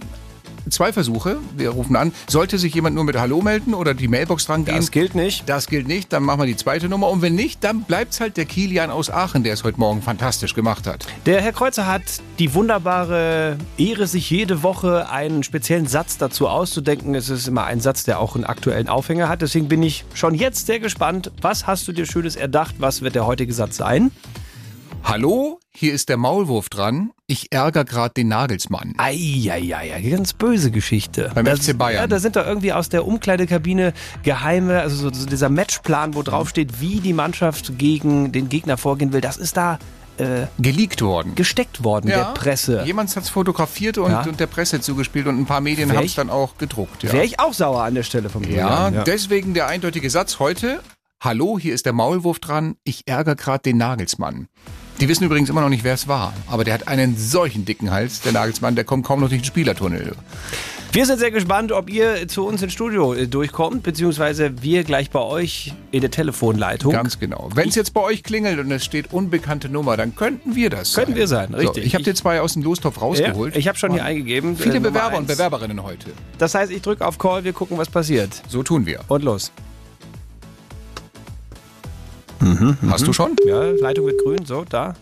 zwei 0.72 0.94
Versuche. 0.94 1.38
Wir 1.56 1.70
rufen 1.70 1.96
an. 1.96 2.12
Sollte 2.28 2.58
sich 2.58 2.74
jemand 2.74 2.96
nur 2.96 3.04
mit 3.04 3.18
Hallo 3.18 3.42
melden 3.42 3.74
oder 3.74 3.94
die 3.94 4.08
Mailbox 4.08 4.46
dran 4.46 4.66
gehen? 4.66 4.76
Das 4.76 4.92
gilt 4.92 5.16
nicht. 5.16 5.48
Das 5.48 5.68
gilt 5.68 5.88
nicht. 5.88 6.12
Dann 6.14 6.24
machen 6.24 6.40
wir 6.40 6.46
die 6.46 6.56
zweite 6.56 6.90
Nummer. 6.90 7.10
Und 7.10 7.22
wenn 7.22 7.36
nicht, 7.36 7.64
dann 7.64 7.84
bleibt's 7.84 8.20
halt 8.20 8.38
der 8.38 8.46
Kilian 8.46 8.92
aus 8.92 9.10
Aachen, 9.10 9.44
der 9.44 9.54
es 9.54 9.64
heute 9.64 9.80
Morgen 9.80 10.02
fantastisch 10.02 10.54
gemacht 10.54 10.88
hat. 10.88 11.06
Der 11.26 11.42
Herr 11.42 11.54
Kreuzer 11.54 11.88
hat 11.88 12.04
die 12.40 12.54
wunderbare 12.54 13.58
Ehre, 13.78 14.08
sich 14.08 14.30
jede 14.30 14.64
Woche 14.64 15.10
einen 15.10 15.44
speziellen 15.44 15.88
Satz 15.88 16.18
dazu 16.18 16.48
auszudenken. 16.48 17.16
Es 17.16 17.30
ist 17.30 17.48
immer 17.48 17.66
ein 17.66 17.82
Satz, 17.82 18.04
der 18.04 18.20
auch 18.20 18.36
einen 18.36 18.46
aktuellen 18.46 18.90
Aufhänger 18.90 19.30
hat. 19.30 19.42
Deswegen 19.42 19.68
bin 19.68 19.84
ich 19.84 20.06
schon 20.14 20.36
jetzt 20.36 20.68
sehr 20.68 20.80
gespannt. 20.80 21.32
Was 21.42 21.68
hast 21.68 21.88
du 21.88 21.92
dir 21.92 22.06
Schönes 22.06 22.36
erdacht? 22.36 22.76
Was 22.80 23.02
wird 23.02 23.16
der 23.16 23.26
heutige 23.26 23.54
Satz 23.54 23.78
sein? 23.78 24.12
Hallo, 25.04 25.60
hier 25.74 25.94
ist 25.94 26.10
der 26.10 26.18
Maulwurf 26.18 26.70
dran. 26.70 27.12
Ich 27.26 27.52
ärgere 27.52 27.84
gerade 27.86 28.14
den 28.16 28.28
Nagelsmann. 28.28 28.94
Eieiei, 28.98 30.02
ganz 30.10 30.34
böse 30.34 30.72
Geschichte. 30.72 31.32
Beim 31.34 31.46
Das- 31.46 31.60
FC 31.66 31.74
Bayern. 31.78 32.02
Ja, 32.02 32.08
da 32.08 32.20
sind 32.20 32.36
doch 32.36 32.46
irgendwie 32.46 32.74
aus 32.74 32.90
der 32.90 33.08
Umkleidekabine 33.08 33.94
geheime, 34.24 34.82
also 34.82 34.96
so, 35.10 35.14
so 35.14 35.26
dieser 35.26 35.50
Matchplan, 35.50 36.14
wo 36.16 36.22
drauf 36.22 36.50
steht, 36.50 36.80
wie 36.80 37.00
die 37.00 37.14
Mannschaft 37.14 37.78
gegen 37.78 38.32
den 38.32 38.50
Gegner 38.50 38.78
vorgehen 38.78 39.12
will. 39.14 39.22
Das 39.22 39.38
ist 39.38 39.58
da 39.58 39.80
äh, 40.18 40.48
Geleakt 40.60 41.02
worden. 41.02 41.34
gesteckt 41.36 41.84
worden, 41.84 42.08
der 42.08 42.26
Presse. 42.34 42.84
Jemand 42.86 43.16
hat's 43.16 43.30
fotografiert 43.30 43.98
und, 43.98 44.12
Ja. 44.12 44.22
und 44.24 44.40
der 44.40 44.48
Presse 44.48 44.82
zugespielt 44.82 45.28
und 45.28 45.40
ein 45.40 45.46
paar 45.46 45.62
Medien 45.62 45.96
haben 45.96 46.06
es 46.06 46.16
dann 46.16 46.30
auch 46.30 46.58
gedruckt. 46.58 47.04
Ja. 47.04 47.14
Wäre 47.14 47.24
ich 47.26 47.40
auch 47.40 47.54
sauer 47.54 47.84
an 47.84 47.96
der 47.96 48.04
Stelle 48.04 48.30
vom 48.30 48.44
Ja, 48.44 48.88
Julian, 48.90 49.06
deswegen 49.06 49.54
der 49.54 49.68
eindeutige 49.68 50.10
Satz 50.10 50.38
heute. 50.40 50.82
Hallo, 51.22 51.58
hier 51.58 51.74
ist 51.74 51.86
der 51.86 51.94
Maulwurf 51.94 52.40
dran. 52.40 52.76
Ich 52.84 53.04
ärgere 53.08 53.36
gerade 53.36 53.62
den 53.64 53.78
Nagelsmann. 53.78 54.48
Die 55.00 55.08
wissen 55.08 55.24
übrigens 55.24 55.50
immer 55.50 55.62
noch 55.62 55.70
nicht, 55.70 55.86
wer 55.86 55.94
es 55.94 56.10
war. 56.10 56.34
Aber 56.48 56.66
der 56.66 56.74
hat 56.74 56.90
einen 56.90 57.18
solchen 57.18 57.64
dicken 57.64 57.90
Hals, 57.90 58.20
der 58.20 58.34
Nagelsmann, 58.34 58.76
der 58.76 58.84
kommt 58.84 59.06
kaum 59.06 59.22
noch 59.22 59.30
durch 59.30 59.42
den 59.42 59.46
Spielertunnel. 59.46 60.14
Wir 60.92 61.06
sind 61.06 61.20
sehr 61.20 61.32
gespannt, 61.32 61.72
ob 61.72 61.90
ihr 61.90 62.28
zu 62.28 62.46
uns 62.46 62.64
ins 62.64 62.74
Studio 62.74 63.14
äh, 63.14 63.28
durchkommt, 63.28 63.84
beziehungsweise 63.84 64.62
wir 64.62 64.84
gleich 64.84 65.10
bei 65.12 65.22
euch 65.22 65.74
in 65.92 66.02
der 66.02 66.12
Telefonleitung. 66.12 66.92
Ganz 66.92 67.18
genau. 67.20 67.50
Wenn 67.54 67.70
es 67.70 67.76
jetzt 67.76 67.94
bei 67.94 68.02
euch 68.02 68.24
klingelt 68.24 68.60
und 68.60 68.72
es 68.72 68.84
steht 68.84 69.14
unbekannte 69.14 69.70
Nummer, 69.70 69.96
dann 69.96 70.16
könnten 70.16 70.56
wir 70.56 70.70
das 70.70 70.96
Könnten 70.96 71.12
sein. 71.12 71.18
wir 71.18 71.28
sein, 71.28 71.54
richtig. 71.54 71.84
So, 71.84 71.88
ich 71.88 71.94
habe 71.94 72.04
dir 72.04 72.16
zwei 72.16 72.42
aus 72.42 72.54
dem 72.54 72.64
Lostopf 72.64 73.02
rausgeholt. 73.02 73.54
Ja, 73.54 73.60
ich 73.60 73.68
habe 73.68 73.78
schon 73.78 73.94
hier 73.94 74.04
eingegeben. 74.04 74.58
Viele 74.58 74.78
äh, 74.78 74.80
Bewerber 74.80 75.18
und 75.18 75.30
eins. 75.30 75.38
Bewerberinnen 75.38 75.84
heute. 75.84 76.08
Das 76.40 76.56
heißt, 76.56 76.72
ich 76.72 76.82
drücke 76.82 77.06
auf 77.06 77.20
Call, 77.20 77.44
wir 77.44 77.54
gucken, 77.54 77.78
was 77.78 77.90
passiert. 77.90 78.42
So 78.50 78.64
tun 78.64 78.86
wir. 78.86 79.02
Und 79.08 79.24
los. 79.24 79.52
Hast 82.90 83.06
du 83.08 83.14
schon? 83.14 83.36
Ja, 83.46 83.62
Leitung 83.64 84.06
wird 84.06 84.24
grün, 84.24 84.46
so, 84.46 84.64
da. 84.68 84.96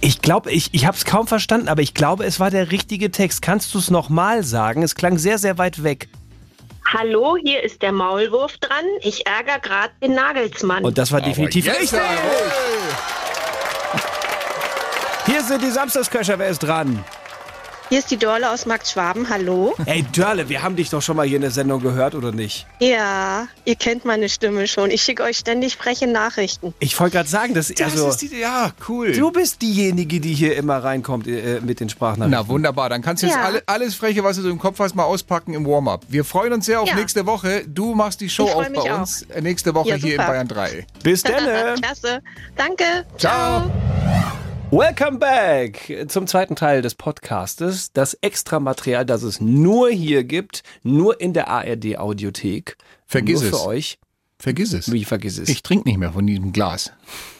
Ich 0.00 0.20
glaube, 0.22 0.50
ich, 0.52 0.72
ich 0.72 0.86
habe 0.86 0.96
es 0.96 1.04
kaum 1.04 1.26
verstanden, 1.26 1.68
aber 1.68 1.82
ich 1.82 1.94
glaube, 1.94 2.24
es 2.24 2.40
war 2.40 2.50
der 2.50 2.70
richtige 2.70 3.10
Text. 3.10 3.42
Kannst 3.42 3.74
du 3.74 3.78
es 3.78 3.90
nochmal 3.90 4.44
sagen? 4.44 4.82
Es 4.82 4.94
klang 4.94 5.18
sehr, 5.18 5.38
sehr 5.38 5.58
weit 5.58 5.82
weg. 5.82 6.08
Hallo, 6.92 7.36
hier 7.42 7.62
ist 7.62 7.82
der 7.82 7.92
Maulwurf 7.92 8.56
dran. 8.58 8.84
Ich 9.02 9.26
ärgere 9.26 9.60
gerade 9.60 9.92
den 10.02 10.14
Nagelsmann. 10.14 10.84
Und 10.84 10.96
das 10.96 11.12
war 11.12 11.20
definitiv 11.20 11.66
richtig. 11.68 12.00
Hier 15.28 15.42
sind 15.44 15.62
die 15.62 15.70
Samstagsköcher. 15.70 16.38
Wer 16.38 16.48
ist 16.48 16.60
dran? 16.60 17.04
Hier 17.90 18.00
ist 18.00 18.10
die 18.10 18.18
Dorle 18.18 18.50
aus 18.50 18.66
Markt 18.66 18.86
Schwaben. 18.86 19.30
Hallo. 19.30 19.74
Ey, 19.86 20.02
Dörle, 20.12 20.50
wir 20.50 20.62
haben 20.62 20.76
dich 20.76 20.90
doch 20.90 21.00
schon 21.00 21.16
mal 21.16 21.26
hier 21.26 21.36
in 21.36 21.42
der 21.42 21.50
Sendung 21.50 21.80
gehört, 21.82 22.14
oder 22.14 22.32
nicht? 22.32 22.66
Ja, 22.80 23.48
ihr 23.64 23.76
kennt 23.76 24.04
meine 24.04 24.28
Stimme 24.28 24.66
schon. 24.68 24.90
Ich 24.90 25.02
schicke 25.02 25.22
euch 25.22 25.38
ständig 25.38 25.76
freche 25.76 26.06
Nachrichten. 26.06 26.74
Ich 26.80 26.98
wollte 27.00 27.16
gerade 27.16 27.28
sagen, 27.30 27.54
das, 27.54 27.68
Das 27.68 27.92
also, 27.92 28.08
ist 28.10 28.20
die, 28.20 28.36
ja, 28.38 28.72
cool. 28.90 29.12
du 29.12 29.30
bist 29.30 29.62
diejenige, 29.62 30.20
die 30.20 30.34
hier 30.34 30.54
immer 30.56 30.84
reinkommt 30.84 31.26
äh, 31.26 31.60
mit 31.62 31.80
den 31.80 31.88
Sprachnachrichten. 31.88 32.30
Na 32.30 32.46
wunderbar, 32.46 32.90
dann 32.90 33.00
kannst 33.00 33.22
du 33.22 33.26
jetzt 33.26 33.36
Ja. 33.36 33.44
alle, 33.44 33.62
alles 33.64 33.94
Freche, 33.94 34.22
was 34.22 34.36
du 34.36 34.42
so 34.42 34.50
im 34.50 34.58
Kopf 34.58 34.78
hast, 34.80 34.94
mal 34.94 35.04
auspacken 35.04 35.54
im 35.54 35.66
Warm-up. 35.66 36.02
Wir 36.08 36.26
freuen 36.26 36.52
uns 36.52 36.66
sehr 36.66 36.82
auf 36.82 36.88
Ja. 36.90 36.94
nächste 36.94 37.24
Woche. 37.24 37.64
Du 37.66 37.94
machst 37.94 38.20
die 38.20 38.28
Show 38.28 38.48
auf 38.50 38.68
mich 38.68 38.82
bei 38.82 38.92
auch. 38.92 38.98
uns 39.00 39.22
äh, 39.22 39.40
nächste 39.40 39.74
Woche 39.74 39.88
Ja, 39.90 39.94
hier 39.96 40.12
in. 40.12 40.18
Bayern 40.18 40.46
3. 40.48 40.86
Bis 41.02 41.22
dann. 41.22 41.80
Klasse. 41.80 42.20
Danke. 42.54 42.84
Ciao. 43.16 43.70
Welcome 44.70 45.18
back 45.18 46.06
zum 46.08 46.26
zweiten 46.26 46.54
Teil 46.54 46.82
des 46.82 46.94
Podcastes. 46.94 47.90
Das 47.94 48.12
Extramaterial, 48.12 49.06
das 49.06 49.22
es 49.22 49.40
nur 49.40 49.88
hier 49.88 50.24
gibt, 50.24 50.62
nur 50.82 51.22
in 51.22 51.32
der 51.32 51.48
ARD 51.48 51.96
Audiothek. 51.96 52.76
Vergiss 53.06 53.40
nur 53.40 53.50
es. 53.50 53.58
für 53.58 53.66
euch. 53.66 53.98
Vergiss 54.38 54.74
es. 54.74 54.92
Wie 54.92 55.06
vergiss 55.06 55.38
es? 55.38 55.48
Ich 55.48 55.62
trinke 55.62 55.88
nicht 55.88 55.96
mehr 55.96 56.12
von 56.12 56.26
diesem 56.26 56.52
Glas. 56.52 56.92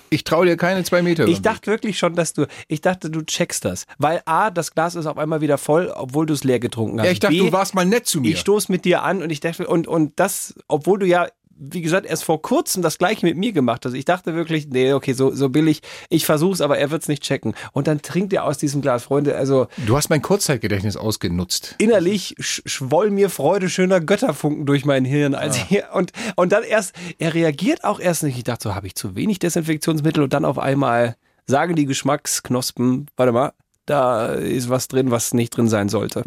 Ich 0.08 0.24
traue 0.24 0.46
dir 0.46 0.56
keine 0.56 0.84
zwei 0.84 1.02
Meter. 1.02 1.28
Ich 1.28 1.42
dachte 1.42 1.70
wirklich 1.70 1.98
schon, 1.98 2.14
dass 2.14 2.32
du, 2.32 2.46
ich 2.66 2.80
dachte, 2.80 3.10
du 3.10 3.20
checkst 3.20 3.62
das. 3.62 3.84
Weil 3.98 4.22
A, 4.24 4.50
das 4.50 4.74
Glas 4.74 4.94
ist 4.94 5.04
auf 5.04 5.18
einmal 5.18 5.42
wieder 5.42 5.58
voll, 5.58 5.92
obwohl 5.94 6.24
du 6.24 6.32
es 6.32 6.44
leer 6.44 6.60
getrunken 6.60 6.98
hast. 6.98 7.04
Weg. 7.04 7.08
Ja, 7.08 7.12
ich 7.12 7.20
dachte, 7.20 7.34
B, 7.34 7.40
du 7.40 7.52
warst 7.52 7.74
mal 7.74 7.84
nett 7.84 8.06
zu 8.06 8.22
mir. 8.22 8.30
Ich 8.30 8.40
stoß 8.40 8.70
mit 8.70 8.86
dir 8.86 9.02
an 9.02 9.22
und 9.22 9.28
ich 9.28 9.40
dachte, 9.40 9.66
und, 9.66 9.86
und 9.86 10.18
das, 10.18 10.54
obwohl 10.66 10.98
du 10.98 11.06
ja, 11.06 11.28
wie 11.58 11.82
gesagt, 11.82 12.06
erst 12.06 12.24
vor 12.24 12.40
kurzem 12.40 12.82
das 12.82 12.98
gleiche 12.98 13.26
mit 13.26 13.36
mir 13.36 13.52
gemacht 13.52 13.84
hast. 13.84 13.94
Ich 13.94 14.04
dachte 14.04 14.34
wirklich, 14.34 14.68
nee, 14.68 14.92
okay, 14.92 15.12
so, 15.12 15.34
so 15.34 15.48
billig. 15.48 15.80
Ich 16.08 16.24
versuch's, 16.24 16.60
aber 16.60 16.78
er 16.78 16.90
wird's 16.90 17.08
nicht 17.08 17.22
checken. 17.22 17.54
Und 17.72 17.86
dann 17.88 18.00
trinkt 18.00 18.32
er 18.32 18.44
aus 18.44 18.58
diesem 18.58 18.80
Glas, 18.80 19.04
Freunde. 19.04 19.36
Also 19.36 19.66
du 19.78 19.96
hast 19.96 20.08
mein 20.08 20.22
Kurzzeitgedächtnis 20.22 20.96
ausgenutzt. 20.96 21.74
innerlich 21.78 22.34
sch 22.38 22.62
schwoll 22.66 23.10
mir 23.10 23.30
Freude 23.30 23.68
schöner 23.68 24.00
Götterfunken 24.00 24.66
durch 24.66 24.84
mein 24.84 25.04
Hirn. 25.04 25.34
Als 25.34 25.56
hier, 25.56 25.88
und, 25.94 26.12
und 26.36 26.52
dann 26.52 26.62
erst, 26.62 26.94
er 27.18 27.34
reagiert 27.34 27.84
auch 27.84 28.00
erst 28.00 28.22
nicht. 28.22 28.36
Ich 28.36 28.44
dachte 28.44 28.68
so, 28.68 28.74
habe 28.74 28.86
ich 28.86 28.94
zu 28.94 29.16
wenig 29.16 29.38
Desinfektionsmittel? 29.38 30.22
Und 30.22 30.32
dann 30.32 30.44
auf 30.44 30.58
einmal 30.58 31.16
sagen 31.46 31.74
die 31.74 31.86
Geschmacksknospen, 31.86 33.06
warte 33.16 33.32
mal, 33.32 33.52
da 33.86 34.34
ist 34.34 34.68
was 34.68 34.88
drin, 34.88 35.10
was 35.10 35.34
nicht 35.34 35.56
drin 35.56 35.68
sein 35.68 35.88
sollte. 35.88 36.22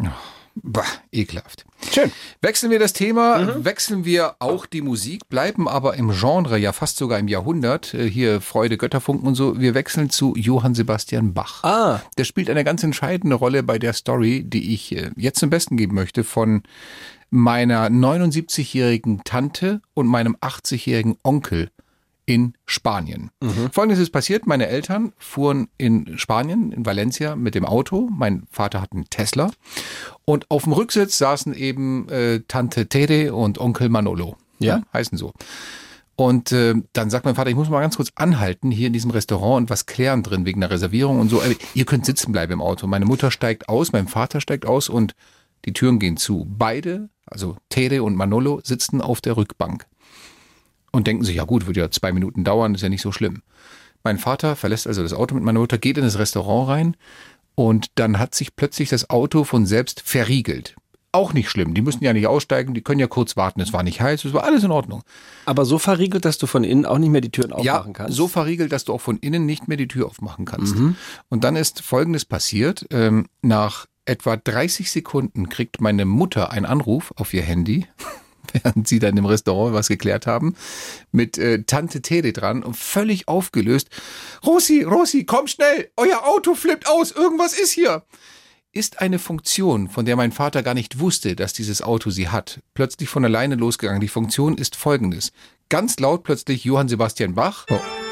Bah, 0.54 0.84
ekelhaft. 1.10 1.64
Schön. 1.92 2.12
Wechseln 2.42 2.70
wir 2.70 2.78
das 2.78 2.92
Thema, 2.92 3.38
Mhm. 3.38 3.64
wechseln 3.64 4.04
wir 4.04 4.36
auch 4.38 4.66
die 4.66 4.82
Musik, 4.82 5.28
bleiben 5.28 5.66
aber 5.68 5.94
im 5.96 6.10
Genre, 6.12 6.58
ja 6.58 6.72
fast 6.72 6.98
sogar 6.98 7.18
im 7.18 7.26
Jahrhundert. 7.28 7.94
Äh, 7.94 8.08
Hier 8.08 8.40
Freude, 8.40 8.76
Götterfunken 8.76 9.26
und 9.26 9.34
so. 9.34 9.58
Wir 9.58 9.74
wechseln 9.74 10.10
zu 10.10 10.34
Johann 10.36 10.74
Sebastian 10.74 11.32
Bach. 11.34 11.64
Ah. 11.64 12.02
Der 12.18 12.24
spielt 12.24 12.50
eine 12.50 12.64
ganz 12.64 12.82
entscheidende 12.82 13.36
Rolle 13.36 13.62
bei 13.62 13.78
der 13.78 13.94
Story, 13.94 14.44
die 14.44 14.74
ich 14.74 14.94
äh, 14.96 15.10
jetzt 15.16 15.40
zum 15.40 15.48
Besten 15.50 15.76
geben 15.76 15.94
möchte 15.94 16.22
von 16.24 16.62
meiner 17.30 17.88
79-jährigen 17.88 19.22
Tante 19.24 19.80
und 19.94 20.06
meinem 20.06 20.36
80-jährigen 20.36 21.16
Onkel 21.24 21.70
in 22.26 22.54
Spanien. 22.66 23.30
Folgendes 23.72 23.98
ist 23.98 24.10
passiert, 24.10 24.46
meine 24.46 24.68
Eltern 24.68 25.12
fuhren 25.18 25.68
in 25.76 26.16
Spanien, 26.18 26.72
in 26.72 26.86
Valencia 26.86 27.34
mit 27.36 27.54
dem 27.54 27.64
Auto. 27.64 28.08
Mein 28.12 28.44
Vater 28.50 28.80
hat 28.80 28.92
einen 28.92 29.06
Tesla. 29.10 29.50
Und 30.24 30.50
auf 30.50 30.64
dem 30.64 30.72
Rücksitz 30.72 31.18
saßen 31.18 31.54
eben 31.54 32.08
äh, 32.08 32.40
Tante 32.46 32.88
Tere 32.88 33.34
und 33.34 33.58
Onkel 33.58 33.88
Manolo. 33.88 34.36
Ja. 34.60 34.82
Heißen 34.92 35.18
so. 35.18 35.32
Und 36.14 36.52
äh, 36.52 36.74
dann 36.92 37.10
sagt 37.10 37.24
mein 37.24 37.34
Vater, 37.34 37.50
ich 37.50 37.56
muss 37.56 37.68
mal 37.68 37.80
ganz 37.80 37.96
kurz 37.96 38.12
anhalten 38.14 38.70
hier 38.70 38.86
in 38.86 38.92
diesem 38.92 39.10
Restaurant 39.10 39.62
und 39.62 39.70
was 39.70 39.86
klären 39.86 40.22
drin 40.22 40.44
wegen 40.44 40.60
der 40.60 40.70
Reservierung 40.70 41.18
und 41.18 41.28
so. 41.28 41.40
Äh, 41.40 41.56
Ihr 41.74 41.84
könnt 41.84 42.06
sitzen 42.06 42.32
bleiben 42.32 42.52
im 42.52 42.60
Auto. 42.60 42.86
Meine 42.86 43.06
Mutter 43.06 43.30
steigt 43.30 43.68
aus, 43.68 43.92
mein 43.92 44.06
Vater 44.06 44.40
steigt 44.40 44.66
aus 44.66 44.88
und 44.88 45.14
die 45.64 45.72
Türen 45.72 45.98
gehen 45.98 46.16
zu. 46.16 46.46
Beide, 46.48 47.08
also 47.26 47.56
Tere 47.70 48.02
und 48.02 48.14
Manolo, 48.14 48.60
sitzen 48.62 49.00
auf 49.00 49.20
der 49.20 49.36
Rückbank 49.36 49.86
und 50.92 51.06
denken 51.06 51.24
sich, 51.24 51.36
ja 51.36 51.44
gut, 51.44 51.66
wird 51.66 51.76
ja 51.76 51.90
zwei 51.90 52.12
Minuten 52.12 52.44
dauern, 52.44 52.74
ist 52.74 52.82
ja 52.82 52.88
nicht 52.88 53.02
so 53.02 53.12
schlimm. 53.12 53.42
Mein 54.04 54.18
Vater 54.18 54.56
verlässt 54.56 54.86
also 54.86 55.02
das 55.02 55.12
Auto 55.12 55.34
mit 55.34 55.44
meiner 55.44 55.60
Mutter, 55.60 55.78
geht 55.78 55.96
in 55.96 56.04
das 56.04 56.18
Restaurant 56.18 56.68
rein 56.68 56.96
und 57.54 57.88
dann 57.96 58.18
hat 58.18 58.34
sich 58.34 58.56
plötzlich 58.56 58.88
das 58.88 59.10
Auto 59.10 59.44
von 59.44 59.66
selbst 59.66 60.00
verriegelt. 60.00 60.76
Auch 61.14 61.34
nicht 61.34 61.50
schlimm, 61.50 61.74
die 61.74 61.82
müssen 61.82 62.02
ja 62.02 62.14
nicht 62.14 62.26
aussteigen, 62.26 62.72
die 62.72 62.80
können 62.80 62.98
ja 62.98 63.06
kurz 63.06 63.36
warten, 63.36 63.60
es 63.60 63.74
war 63.74 63.82
nicht 63.82 64.00
heiß, 64.00 64.24
es 64.24 64.32
war 64.32 64.44
alles 64.44 64.64
in 64.64 64.70
Ordnung. 64.70 65.02
Aber 65.44 65.66
so 65.66 65.78
verriegelt, 65.78 66.24
dass 66.24 66.38
du 66.38 66.46
von 66.46 66.64
innen 66.64 66.86
auch 66.86 66.98
nicht 66.98 67.10
mehr 67.10 67.20
die 67.20 67.30
Türen 67.30 67.52
aufmachen 67.52 67.66
ja, 67.66 67.92
kannst. 67.92 68.16
so 68.16 68.28
verriegelt, 68.28 68.72
dass 68.72 68.84
du 68.84 68.94
auch 68.94 69.00
von 69.00 69.18
innen 69.18 69.44
nicht 69.44 69.68
mehr 69.68 69.76
die 69.76 69.88
Tür 69.88 70.06
aufmachen 70.06 70.46
kannst. 70.46 70.74
Und 71.28 71.44
dann 71.44 71.54
ist 71.54 71.82
Folgendes 71.82 72.24
passiert. 72.24 72.86
Ähm, 72.90 73.26
nach 73.42 73.86
etwa 74.06 74.36
30 74.36 74.90
Sekunden 74.90 75.48
kriegt 75.48 75.80
meine 75.80 76.06
Mutter 76.06 76.50
einen 76.50 76.66
Anruf 76.66 77.12
auf 77.16 77.34
ihr 77.34 77.42
Handy, 77.42 77.86
während 78.52 78.88
sie 78.88 78.98
dann 78.98 79.16
im 79.16 79.26
Restaurant 79.26 79.74
was 79.74 79.88
geklärt 79.88 80.26
haben, 80.26 80.54
mit 81.10 81.38
äh, 81.38 81.62
Tante 81.64 82.02
Tere 82.02 82.32
dran 82.32 82.62
und 82.62 82.76
völlig 82.76 83.28
aufgelöst. 83.28 83.88
Rosi, 84.44 84.82
Rosi, 84.82 85.24
komm 85.24 85.46
schnell, 85.46 85.90
euer 85.96 86.26
Auto 86.26 86.54
flippt 86.54 86.88
aus, 86.88 87.12
irgendwas 87.12 87.58
ist 87.58 87.72
hier. 87.72 88.04
Ist 88.74 89.00
eine 89.00 89.18
Funktion, 89.18 89.88
von 89.88 90.06
der 90.06 90.16
mein 90.16 90.32
Vater 90.32 90.62
gar 90.62 90.72
nicht 90.72 90.98
wusste, 90.98 91.36
dass 91.36 91.52
dieses 91.52 91.82
Auto 91.82 92.08
sie 92.08 92.28
hat, 92.28 92.60
plötzlich 92.72 93.10
von 93.10 93.24
alleine 93.24 93.54
losgegangen. 93.54 94.00
Die 94.00 94.08
Funktion 94.08 94.56
ist 94.56 94.76
folgendes. 94.76 95.32
Ganz 95.68 95.98
laut 95.98 96.22
plötzlich 96.22 96.64
Johann 96.64 96.88
Sebastian 96.88 97.34
Bach. 97.34 97.66
Die 97.66 98.11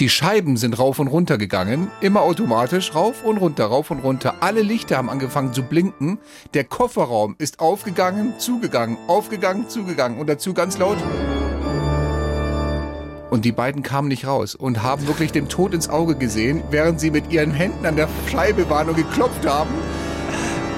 Die 0.00 0.08
Scheiben 0.08 0.56
sind 0.56 0.76
rauf 0.76 0.98
und 0.98 1.06
runter 1.06 1.38
gegangen, 1.38 1.88
immer 2.00 2.22
automatisch, 2.22 2.96
rauf 2.96 3.22
und 3.22 3.36
runter, 3.36 3.66
rauf 3.66 3.92
und 3.92 4.00
runter. 4.00 4.34
Alle 4.40 4.62
Lichter 4.62 4.96
haben 4.96 5.08
angefangen 5.08 5.52
zu 5.52 5.62
blinken. 5.62 6.18
Der 6.52 6.64
Kofferraum 6.64 7.36
ist 7.38 7.60
aufgegangen, 7.60 8.34
zugegangen, 8.40 8.98
aufgegangen, 9.06 9.68
zugegangen 9.68 10.18
und 10.18 10.28
dazu 10.28 10.52
ganz 10.52 10.78
laut. 10.78 10.96
Und 13.30 13.44
die 13.44 13.52
beiden 13.52 13.84
kamen 13.84 14.08
nicht 14.08 14.26
raus 14.26 14.56
und 14.56 14.82
haben 14.82 15.06
wirklich 15.06 15.30
dem 15.30 15.48
Tod 15.48 15.72
ins 15.72 15.88
Auge 15.88 16.16
gesehen, 16.16 16.64
während 16.70 16.98
sie 16.98 17.12
mit 17.12 17.32
ihren 17.32 17.52
Händen 17.52 17.86
an 17.86 17.94
der 17.94 18.08
Scheibe 18.28 18.68
waren 18.68 18.88
und 18.88 18.96
geklopft 18.96 19.46
haben. 19.46 19.70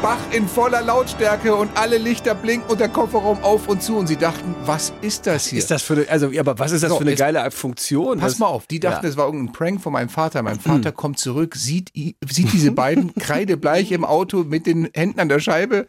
Bach 0.03 0.18
in 0.30 0.47
voller 0.47 0.82
Lautstärke 0.82 1.55
und 1.55 1.70
alle 1.76 1.99
Lichter 1.99 2.34
blinken 2.34 2.70
und 2.70 2.78
der 2.80 2.88
Kofferraum 2.88 3.42
auf 3.42 3.66
und 3.66 3.82
zu 3.82 3.97
und 3.97 4.07
sie 4.07 4.16
dachten, 4.16 4.55
was 4.64 4.92
ist 5.01 5.26
das 5.26 5.47
hier? 5.47 5.59
Ist 5.59 5.70
das 5.70 5.82
für 5.82 5.94
eine, 5.94 6.09
also, 6.09 6.28
ja, 6.30 6.42
aber 6.42 6.59
was 6.59 6.70
ist 6.72 6.82
das 6.82 6.90
So, 6.90 6.97
für 6.99 7.03
eine 7.03 7.12
es- 7.14 7.18
geile 7.18 7.51
Funktion? 7.51 8.18
Pass 8.18 8.38
mal 8.38 8.47
auf, 8.47 8.66
die 8.66 8.78
dachten, 8.78 9.05
Ja. 9.05 9.11
es 9.11 9.16
war 9.16 9.26
irgendein 9.26 9.53
Prank 9.53 9.80
von 9.80 9.92
meinem 9.92 10.09
Vater. 10.11 10.42
Mein 10.42 10.61
Vater 10.61 10.92
kommt 10.92 11.18
zurück, 11.18 11.57
sieht, 11.57 11.90
sieht 11.94 12.53
diese 12.53 12.70
beiden 12.72 13.14
kreidebleich 13.18 13.90
im 13.90 14.05
Auto 14.05 14.44
mit 14.44 14.66
den 14.66 14.88
Händen 14.94 15.18
an 15.18 15.28
der 15.28 15.40
Scheibe 15.40 15.86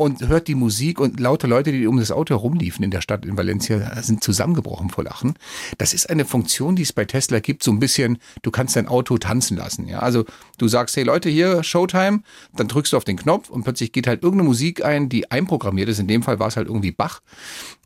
und 0.00 0.26
hört 0.28 0.48
die 0.48 0.54
Musik 0.54 0.98
und 0.98 1.20
lauter 1.20 1.46
Leute, 1.46 1.72
die 1.72 1.86
um 1.86 1.98
das 1.98 2.10
Auto 2.10 2.34
herumliefen 2.34 2.82
in 2.82 2.90
der 2.90 3.02
Stadt 3.02 3.26
in 3.26 3.36
Valencia, 3.36 4.02
sind 4.02 4.24
zusammengebrochen 4.24 4.88
vor 4.88 5.04
Lachen. 5.04 5.34
Das 5.76 5.92
ist 5.92 6.08
eine 6.08 6.24
Funktion, 6.24 6.74
die 6.74 6.84
es 6.84 6.94
bei 6.94 7.04
Tesla 7.04 7.40
gibt, 7.40 7.62
so 7.62 7.70
ein 7.70 7.80
bisschen, 7.80 8.16
du 8.40 8.50
kannst 8.50 8.76
dein 8.76 8.88
Auto 8.88 9.18
tanzen 9.18 9.58
lassen. 9.58 9.86
Ja, 9.88 9.98
also 9.98 10.24
du 10.56 10.68
sagst, 10.68 10.96
hey 10.96 11.04
Leute, 11.04 11.28
hier 11.28 11.62
Showtime, 11.62 12.22
dann 12.56 12.66
drückst 12.66 12.94
du 12.94 12.96
auf 12.96 13.04
den 13.04 13.18
Knopf 13.18 13.50
und 13.50 13.62
plötzlich 13.62 13.92
geht 13.92 14.06
halt 14.06 14.22
irgendeine 14.22 14.48
Musik 14.48 14.82
ein, 14.82 15.10
die 15.10 15.30
einprogrammiert 15.30 15.90
ist. 15.90 15.98
In 15.98 16.08
dem 16.08 16.22
Fall 16.22 16.38
war 16.38 16.48
es 16.48 16.56
halt 16.56 16.68
irgendwie 16.68 16.92
Bach. 16.92 17.20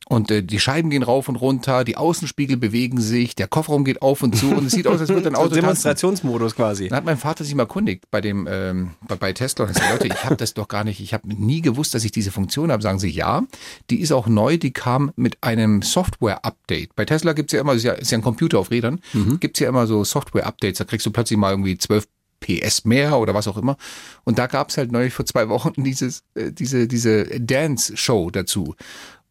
Und 0.06 0.30
äh, 0.30 0.42
die 0.42 0.60
Scheiben 0.60 0.90
gehen 0.90 1.02
rauf 1.02 1.28
und 1.28 1.36
runter, 1.36 1.82
die 1.82 1.96
Außenspiegel 1.96 2.58
bewegen 2.58 3.00
sich, 3.00 3.34
der 3.34 3.48
Kofferraum 3.48 3.84
geht 3.84 4.02
auf 4.02 4.22
und 4.22 4.36
zu 4.36 4.50
und 4.50 4.66
es 4.66 4.72
sieht 4.72 4.86
aus, 4.86 5.00
als 5.00 5.08
würde 5.08 5.28
ein 5.30 5.34
So 5.34 5.40
Auto 5.40 5.48
tanzen. 5.48 5.62
Demonstrationsmodus 5.62 6.54
quasi. 6.54 6.88
Dann 6.88 6.98
hat 6.98 7.04
mein 7.06 7.16
Vater 7.16 7.42
sich 7.42 7.54
mal 7.54 7.66
kundigt 7.66 8.04
bei 8.10 8.20
dem 8.20 8.46
ähm, 8.50 8.90
bei, 9.08 9.16
bei 9.16 9.32
Tesla 9.32 9.64
und 9.64 9.70
hat 9.70 9.76
gesagt, 9.76 10.02
Leute, 10.02 10.14
ich 10.14 10.24
habe 10.24 10.36
das 10.36 10.52
doch 10.52 10.68
gar 10.68 10.84
nicht, 10.84 11.00
ich 11.00 11.14
habe 11.14 11.26
nie 11.28 11.62
gewusst, 11.62 11.94
dass 11.94 12.03
ich 12.05 12.12
diese 12.12 12.30
Funktion 12.30 12.70
habe. 12.70 12.82
Sagen 12.82 12.98
sie, 12.98 13.09
ja, 13.09 13.42
die 13.90 14.00
ist 14.00 14.12
auch 14.12 14.26
neu, 14.26 14.57
die 14.57 14.72
kam 14.72 15.12
mit 15.16 15.38
einem 15.42 15.82
Software-Update. 15.82 16.94
Bei 16.94 17.05
Tesla 17.05 17.32
gibt's 17.32 17.52
ja 17.52 17.61
immer, 17.61 17.74
ist 17.74 17.84
ja, 17.84 17.92
ist 17.92 18.11
ja 18.11 18.18
ein 18.18 18.22
Computer 18.22 18.59
auf 18.59 18.70
Rädern, 18.70 19.00
gibt's 19.40 19.61
ja 19.61 19.68
immer 19.68 19.86
so 19.86 20.05
Software-Updates, 20.05 20.78
da 20.78 20.84
kriegst 20.84 21.07
du 21.07 21.11
plötzlich 21.11 21.38
mal 21.38 21.50
irgendwie 21.50 21.76
12 21.76 22.07
PS 22.40 22.84
mehr 22.84 23.18
oder 23.18 23.34
was 23.34 23.48
auch 23.48 23.57
immer. 23.57 23.76
Und 24.24 24.38
da 24.38 24.46
gab's 24.46 24.76
halt 24.76 24.92
neulich 24.92 25.14
vor 25.14 25.24
zwei 25.24 25.48
Wochen 25.48 25.72
dieses, 25.82 26.24
äh, 26.34 26.52
diese, 26.52 26.86
diese 26.86 27.24
Dance-Show 27.40 28.30
dazu. 28.30 28.74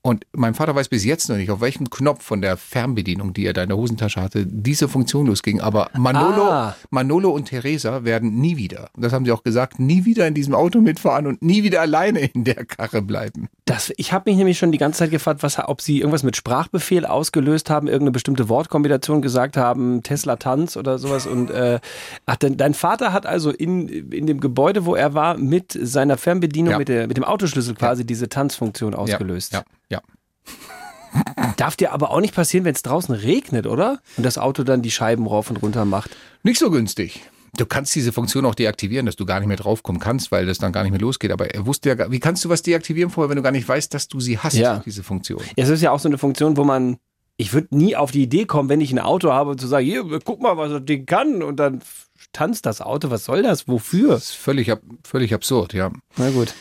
Und 0.06 0.26
mein 0.34 0.54
Vater 0.54 0.76
weiß 0.76 0.90
bis 0.90 1.06
jetzt 1.06 1.30
noch 1.30 1.38
nicht, 1.38 1.50
auf 1.50 1.62
welchem 1.62 1.90
Knopf 1.90 2.24
von 2.26 2.42
der 2.42 2.58
Fernbedienung, 2.58 3.32
die 3.32 3.46
er 3.46 3.54
da 3.54 3.64
in 3.64 3.70
der 3.70 3.78
Hosentasche 3.78 4.20
hatte, 4.22 4.46
diese 4.46 4.90
Funktion 4.90 5.28
losging. 5.28 5.62
Aber 5.62 5.90
Manolo, 5.98 6.44
Ah. 6.44 6.76
Manolo 6.90 7.30
und 7.32 7.46
Teresa 7.46 8.04
werden 8.04 8.36
nie 8.42 8.58
wieder, 8.58 8.90
und 8.98 9.04
das 9.06 9.14
haben 9.14 9.24
sie 9.24 9.32
auch 9.32 9.44
gesagt, 9.44 9.80
nie 9.80 10.04
wieder 10.04 10.28
in 10.28 10.34
diesem 10.34 10.56
Auto 10.56 10.82
mitfahren 10.82 11.26
und 11.26 11.42
nie 11.42 11.64
wieder 11.64 11.80
alleine 11.80 12.20
in 12.20 12.44
der 12.44 12.66
Karre 12.66 13.02
bleiben. 13.02 13.48
Das, 13.64 13.94
ich 13.96 14.12
habe 14.12 14.30
mich 14.30 14.38
nämlich 14.38 14.58
schon 14.58 14.74
die 14.74 14.78
ganze 14.78 15.00
Zeit 15.00 15.12
gefragt, 15.12 15.42
was, 15.42 15.58
ob 15.58 15.80
sie 15.80 16.00
irgendwas 16.00 16.24
mit 16.24 16.36
Sprachbefehl 16.36 17.06
ausgelöst 17.06 17.70
haben, 17.70 17.88
irgendeine 17.88 18.12
bestimmte 18.12 18.50
Wortkombination 18.50 19.22
gesagt 19.22 19.56
haben, 19.56 20.04
Tesla 20.04 20.36
Tanz 20.36 20.76
oder 20.76 21.00
sowas. 21.00 21.26
Und 21.26 21.50
äh, 21.50 21.80
ach, 22.26 22.36
dein, 22.36 22.58
dein 22.58 22.74
Vater 22.74 23.14
hat 23.14 23.26
also 23.26 23.52
in, 23.52 23.88
in 24.12 24.28
dem 24.28 24.42
Gebäude, 24.42 24.84
wo 24.86 24.96
er 24.96 25.14
war, 25.14 25.38
mit 25.38 25.72
seiner 25.82 26.18
Fernbedienung, 26.18 26.72
Ja. 26.74 26.78
mit, 26.78 26.90
der, 26.90 27.08
mit 27.08 27.16
dem 27.16 27.24
Autoschlüssel 27.24 27.74
quasi 27.74 28.06
diese 28.06 28.28
Tanzfunktion 28.28 28.94
ausgelöst. 28.94 29.54
Ja, 29.54 29.60
ja. 29.60 29.66
Darf 31.58 31.76
dir 31.76 31.92
aber 31.94 32.10
auch 32.12 32.20
nicht 32.22 32.34
passieren, 32.36 32.66
wenn 32.66 32.74
es 32.74 32.82
draußen 32.82 33.14
regnet, 33.14 33.68
oder? 33.68 34.00
Und 34.18 34.24
das 34.26 34.38
Auto 34.38 34.64
dann 34.64 34.82
die 34.82 34.92
Scheiben 34.92 35.28
rauf 35.28 35.50
und 35.50 35.58
runter 35.58 35.86
macht. 35.86 36.12
Nicht 36.44 36.60
so 36.60 36.72
günstig. 36.72 37.22
Du 37.56 37.68
kannst 37.68 37.94
diese 37.94 38.12
Funktion 38.12 38.46
auch 38.48 38.56
deaktivieren, 38.56 39.06
dass 39.06 39.16
du 39.16 39.26
gar 39.26 39.40
nicht 39.40 39.48
mehr 39.48 39.58
draufkommen 39.58 40.02
kannst, 40.02 40.32
weil 40.32 40.48
das 40.48 40.58
dann 40.58 40.72
gar 40.72 40.82
nicht 40.82 40.92
mehr 40.92 41.00
losgeht. 41.00 41.32
Aber 41.32 41.54
er 41.54 41.68
wusste 41.68 41.90
ja, 41.90 41.96
gar- 41.96 42.10
wie 42.10 42.20
kannst 42.20 42.44
du 42.44 42.50
was 42.50 42.64
deaktivieren 42.64 43.12
vorher, 43.12 43.30
wenn 43.30 43.36
du 43.36 43.44
gar 43.44 43.52
nicht 43.52 43.68
weißt, 43.68 43.94
dass 43.94 44.08
du 44.08 44.20
sie 44.20 44.40
hast, 44.40 44.56
Ja. 44.56 44.82
diese 44.84 45.04
Funktion? 45.04 45.40
Es 45.56 45.70
ist 45.70 45.82
ja 45.82 45.92
auch 45.92 46.00
so 46.00 46.10
eine 46.10 46.18
Funktion, 46.18 46.58
wo 46.58 46.64
man, 46.64 46.98
ich 47.38 47.54
würde 47.54 47.68
nie 47.78 47.96
auf 47.96 48.10
die 48.10 48.24
Idee 48.24 48.46
kommen, 48.46 48.70
wenn 48.70 48.82
ich 48.82 48.92
ein 48.92 48.98
Auto 48.98 49.32
habe, 49.32 49.56
zu 49.56 49.68
sagen, 49.68 49.86
hier, 49.86 50.04
guck 50.26 50.42
mal, 50.42 50.58
was 50.58 50.72
das 50.72 50.86
Ding 50.86 51.06
kann. 51.06 51.44
Und 51.44 51.58
dann 51.58 51.84
tanzt 52.32 52.66
das 52.66 52.82
Auto. 52.82 53.12
Was 53.12 53.26
soll 53.26 53.44
das? 53.44 53.68
Wofür? 53.68 54.14
Das 54.14 54.24
ist 54.30 54.36
völlig, 54.36 54.72
völlig 55.04 55.32
absurd, 55.36 55.74
ja. 55.74 55.92
Na 56.18 56.32
gut. 56.32 56.56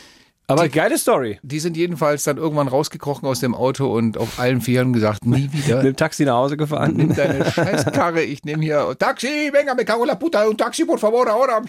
Aber 0.47 0.67
geile 0.67 0.97
Story. 0.97 1.39
Die 1.41 1.59
sind 1.59 1.77
jedenfalls 1.77 2.25
dann 2.25 2.37
irgendwann 2.37 2.67
rausgekrochen 2.67 3.27
aus 3.27 3.39
dem 3.39 3.55
Auto 3.55 3.87
und 3.95 4.17
auf 4.17 4.39
allen 4.39 4.59
Vieren 4.61 4.91
gesagt, 4.91 5.25
nie 5.25 5.49
wieder. 5.53 5.77
Mit 5.77 5.85
dem 5.85 5.95
Taxi 5.95 6.25
nach 6.25 6.35
Hause 6.35 6.57
gefahren. 6.57 6.93
Nimm 6.95 7.15
deine 7.15 7.49
Scheißkarre, 7.49 8.21
ich 8.23 8.43
nehme 8.43 8.61
hier 8.63 8.95
Taxi, 8.99 9.49
venga, 9.53 9.73
me 9.73 9.85
cago 9.85 10.03
la 10.03 10.15
puta, 10.15 10.45
un 10.47 10.57
taxi, 10.57 10.83
por 10.85 10.99
favor, 10.99 11.27
ahora. 11.29 11.61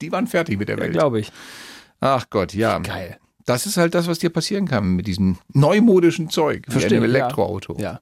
Die 0.00 0.10
waren 0.10 0.26
fertig 0.26 0.58
mit 0.58 0.68
der 0.68 0.78
Welt. 0.78 0.92
Glaube 0.92 1.20
ich. 1.20 1.30
Ach 2.00 2.26
Gott, 2.30 2.52
ja. 2.54 2.78
Geil. 2.80 3.16
Das 3.46 3.66
ist 3.66 3.76
halt 3.76 3.94
das, 3.94 4.06
was 4.08 4.18
dir 4.18 4.30
passieren 4.30 4.66
kann 4.66 4.96
mit 4.96 5.06
diesem 5.06 5.38
neumodischen 5.52 6.30
Zeug, 6.30 6.64
wie 6.66 6.72
Verstehe, 6.72 6.98
einem 6.98 7.10
ja. 7.10 7.18
Elektroauto. 7.18 7.76
Ja. 7.78 8.00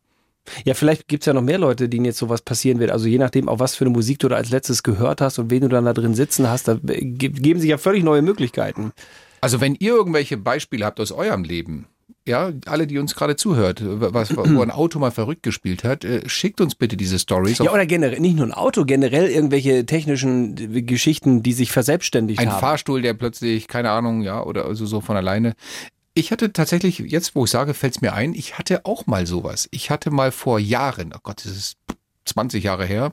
Ja, 0.65 0.73
vielleicht 0.73 1.09
gibt's 1.09 1.27
ja 1.27 1.35
noch 1.35 1.43
mehr 1.43 1.59
Leute, 1.59 1.91
denen 1.91 2.07
jetzt 2.07 2.17
sowas 2.19 2.41
passieren 2.41 2.79
wird. 2.81 2.91
Also 2.91 3.07
je 3.07 3.19
nachdem, 3.19 3.49
auch 3.51 3.59
was 3.59 3.75
für 3.75 3.85
eine 3.85 3.91
Musik 3.93 4.19
du 4.21 4.29
da 4.29 4.37
als 4.37 4.49
letztes 4.49 4.83
gehört 4.83 5.21
hast 5.21 5.39
und 5.39 5.51
wen 5.51 5.61
du 5.61 5.69
dann 5.69 5.85
da 5.85 5.93
drin 5.93 6.15
sitzen 6.15 6.49
hast, 6.49 6.69
da 6.69 6.79
ge- 6.83 7.29
geben 7.29 7.61
sich 7.61 7.69
ja 7.69 7.77
völlig 7.77 8.03
neue 8.03 8.23
Möglichkeiten. 8.23 8.93
Also 9.41 9.61
wenn 9.61 9.75
ihr 9.75 9.93
irgendwelche 9.93 10.37
Beispiele 10.37 10.85
habt 10.85 11.01
aus 11.01 11.13
eurem 11.13 11.45
Leben, 11.45 11.87
ja, 12.29 12.53
alle, 12.67 12.87
die 12.87 12.99
uns 12.99 13.15
gerade 13.15 13.37
zuhört, 13.37 13.81
was, 13.83 14.37
wo 14.37 14.43
ein 14.63 14.71
Auto 14.71 14.99
mal 14.99 15.11
verrückt 15.11 15.43
gespielt 15.43 15.83
hat, 15.83 16.05
äh, 16.05 16.29
schickt 16.29 16.61
uns 16.61 16.75
bitte 16.75 16.97
diese 16.97 17.19
Stories. 17.19 17.59
Ja, 17.59 17.73
oder 17.73 17.87
generell, 17.87 18.21
nicht 18.21 18.37
nur 18.37 18.47
ein 18.47 18.53
Auto, 18.53 18.85
generell 18.85 19.29
irgendwelche 19.29 19.87
technischen 19.87 20.57
äh, 20.59 20.83
Geschichten, 20.83 21.43
die 21.43 21.55
sich 21.55 21.73
verselbstständigt 21.73 22.39
Ein 22.39 22.53
haben. 22.53 22.61
Fahrstuhl, 22.61 23.03
der 23.03 23.15
plötzlich, 23.15 23.67
keine 23.67 23.91
Ahnung, 23.91 24.23
ja, 24.23 24.43
oder 24.43 24.67
also 24.67 24.87
so 24.87 25.01
von 25.01 25.17
alleine. 25.17 25.55
Ich 26.13 26.31
hatte 26.31 26.53
tatsächlich, 26.53 26.99
jetzt 26.99 27.35
wo 27.35 27.45
ich 27.45 27.51
sage, 27.51 27.75
fällt 27.75 27.97
es 27.97 28.01
mir 28.03 28.13
ein, 28.13 28.35
ich 28.35 28.59
hatte 28.59 28.85
auch 28.85 29.07
mal 29.07 29.27
sowas. 29.27 29.69
Ich 29.71 29.91
hatte 29.91 30.11
mal 30.11 30.31
vor 30.31 30.59
Jahren, 30.59 31.13
oh 31.15 31.21
Gott, 31.23 31.45
das 31.45 31.57
ist 31.57 31.77
20 32.27 32.65
Jahre 32.65 32.85
her, 32.85 33.13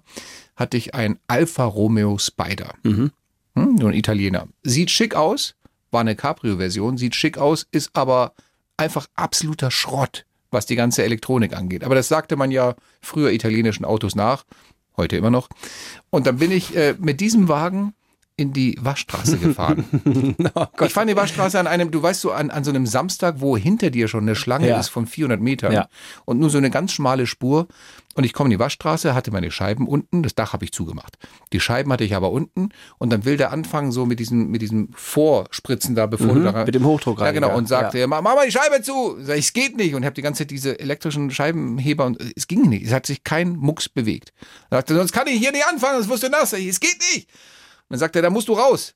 hatte 0.55 0.75
ich 0.75 0.93
ein 0.93 1.19
Alfa 1.27 1.63
Romeo 1.63 2.17
Spider. 2.17 2.73
Mhm. 2.83 3.11
Hm, 3.55 3.75
nur 3.75 3.89
ein 3.89 3.95
Italiener. 3.95 4.47
Sieht 4.63 4.91
schick 4.91 5.15
aus, 5.15 5.55
war 5.95 6.01
eine 6.01 6.17
Cabrio-Version, 6.17 6.97
sieht 6.97 7.15
schick 7.15 7.37
aus, 7.37 7.65
ist 7.71 7.91
aber 7.93 8.33
einfach 8.75 9.07
absoluter 9.15 9.71
Schrott, 9.71 10.25
was 10.51 10.65
die 10.65 10.75
ganze 10.75 11.05
Elektronik 11.05 11.55
angeht. 11.55 11.85
Aber 11.85 11.95
das 11.95 12.09
sagte 12.09 12.35
man 12.35 12.51
ja 12.51 12.75
früher 12.99 13.31
italienischen 13.31 13.85
Autos 13.85 14.13
nach, 14.13 14.43
heute 14.97 15.15
immer 15.15 15.29
noch. 15.29 15.47
Und 16.09 16.27
dann 16.27 16.35
bin 16.35 16.51
ich 16.51 16.75
äh, 16.75 16.95
mit 16.99 17.21
diesem 17.21 17.47
Wagen 17.47 17.93
in 18.37 18.51
die 18.51 18.77
Waschstraße 18.81 19.37
gefahren. 19.37 19.85
Oh 20.55 20.85
ich 20.85 20.93
fahre 20.93 21.03
in 21.05 21.09
die 21.09 21.15
Waschstraße 21.15 21.59
an 21.59 21.67
einem, 21.67 21.89
du 21.91 22.01
weißt 22.03 22.21
so, 22.21 22.31
an, 22.31 22.49
an 22.49 22.63
so 22.63 22.69
einem 22.69 22.85
Samstag, 22.85 23.35
wo 23.39 23.55
hinter 23.57 23.89
dir 23.89 24.07
schon 24.07 24.23
eine 24.23 24.35
Schlange 24.35 24.67
Ja. 24.69 24.79
ist 24.79 24.89
von 24.89 25.07
400 25.07 25.39
Metern 25.41 25.71
Ja. 25.73 25.87
und 26.25 26.39
nur 26.39 26.49
so 26.49 26.57
eine 26.57 26.69
ganz 26.69 26.91
schmale 26.91 27.27
Spur. 27.27 27.67
Und 28.15 28.23
ich 28.23 28.31
komme 28.33 28.47
in 28.47 28.51
die 28.51 28.59
Waschstraße, 28.59 29.13
hatte 29.13 29.31
meine 29.31 29.51
Scheiben 29.51 29.87
unten, 29.87 30.23
das 30.23 30.35
Dach 30.35 30.53
habe 30.53 30.63
ich 30.63 30.71
zugemacht. 30.71 31.17
Die 31.53 31.59
Scheiben 31.59 31.91
hatte 31.91 32.03
ich 32.05 32.15
aber 32.15 32.31
unten 32.31 32.69
und 32.97 33.09
dann 33.11 33.25
will 33.25 33.35
der 33.37 33.51
anfangen 33.51 33.91
so 33.91 34.05
mit 34.05 34.19
diesem, 34.19 34.49
mit 34.51 34.61
diesem 34.61 34.89
Vorspritzen 34.95 35.95
da, 35.95 36.05
bevor 36.05 36.27
Mhm, 36.27 36.35
du 36.35 36.43
da 36.43 36.49
rein- 36.51 36.65
mit 36.65 36.75
dem 36.75 36.85
Hochdruckreiniger, 36.85 37.41
Ja, 37.41 37.47
genau. 37.47 37.57
Und 37.57 37.67
sagte, 37.67 37.99
ja. 37.99 38.07
mach 38.07 38.21
mal 38.21 38.45
die 38.45 38.51
Scheibe 38.51 38.81
zu. 38.81 39.17
Sag 39.21 39.37
ich, 39.37 39.45
es 39.45 39.53
geht 39.53 39.75
nicht. 39.77 39.95
Und 39.95 40.03
ich 40.03 40.05
habe 40.05 40.13
die 40.13 40.21
ganze 40.21 40.39
Zeit 40.43 40.51
diese 40.51 40.79
elektrischen 40.79 41.31
Scheibenheber 41.31 42.05
und 42.05 42.17
es 42.35 42.47
ging 42.47 42.69
nicht. 42.69 42.85
Es 42.85 42.93
hat 42.93 43.05
sich 43.05 43.23
kein 43.23 43.55
Mucks 43.55 43.89
bewegt. 43.89 44.31
Er 44.69 44.77
sagte, 44.77 44.95
sonst 44.95 45.11
kann 45.11 45.27
ich 45.27 45.37
hier 45.39 45.51
nicht 45.51 45.65
anfangen, 45.67 45.95
sonst 45.97 46.09
wirst 46.09 46.23
du 46.23 46.29
nass. 46.29 46.51
Sag 46.51 46.59
ich, 46.59 46.67
Es 46.67 46.79
geht 46.79 46.97
nicht. 47.15 47.27
Dann 47.89 47.99
sagte 47.99 48.19
er, 48.19 48.23
da 48.23 48.29
musst 48.29 48.47
du 48.47 48.53
raus. 48.53 48.93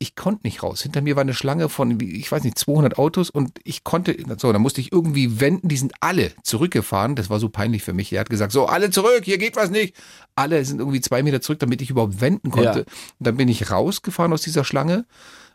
Ich 0.00 0.14
konnte 0.14 0.46
nicht 0.46 0.62
raus. 0.62 0.82
Hinter 0.82 1.00
mir 1.00 1.16
war 1.16 1.22
eine 1.22 1.34
Schlange 1.34 1.68
von, 1.68 1.98
ich 2.00 2.30
weiß 2.30 2.44
nicht, 2.44 2.56
200 2.56 2.98
Autos 2.98 3.30
und 3.30 3.58
ich 3.64 3.82
konnte, 3.82 4.16
so, 4.38 4.52
dann 4.52 4.62
musste 4.62 4.80
ich 4.80 4.92
irgendwie 4.92 5.40
wenden. 5.40 5.66
Die 5.66 5.76
sind 5.76 5.92
alle 5.98 6.30
zurückgefahren. 6.44 7.16
Das 7.16 7.30
war 7.30 7.40
so 7.40 7.48
peinlich 7.48 7.82
für 7.82 7.92
mich. 7.92 8.12
Er 8.12 8.20
hat 8.20 8.30
gesagt, 8.30 8.52
so, 8.52 8.66
alle 8.66 8.90
zurück, 8.90 9.22
hier 9.24 9.38
geht 9.38 9.56
was 9.56 9.70
nicht. 9.70 9.96
Alle 10.36 10.64
sind 10.64 10.78
irgendwie 10.78 11.00
zwei 11.00 11.24
Meter 11.24 11.40
zurück, 11.40 11.58
damit 11.58 11.82
ich 11.82 11.90
überhaupt 11.90 12.20
wenden 12.20 12.52
konnte. 12.52 12.78
Ja. 12.80 12.84
Und 13.18 13.26
dann 13.26 13.36
bin 13.36 13.48
ich 13.48 13.72
rausgefahren 13.72 14.32
aus 14.32 14.42
dieser 14.42 14.62
Schlange. 14.64 15.04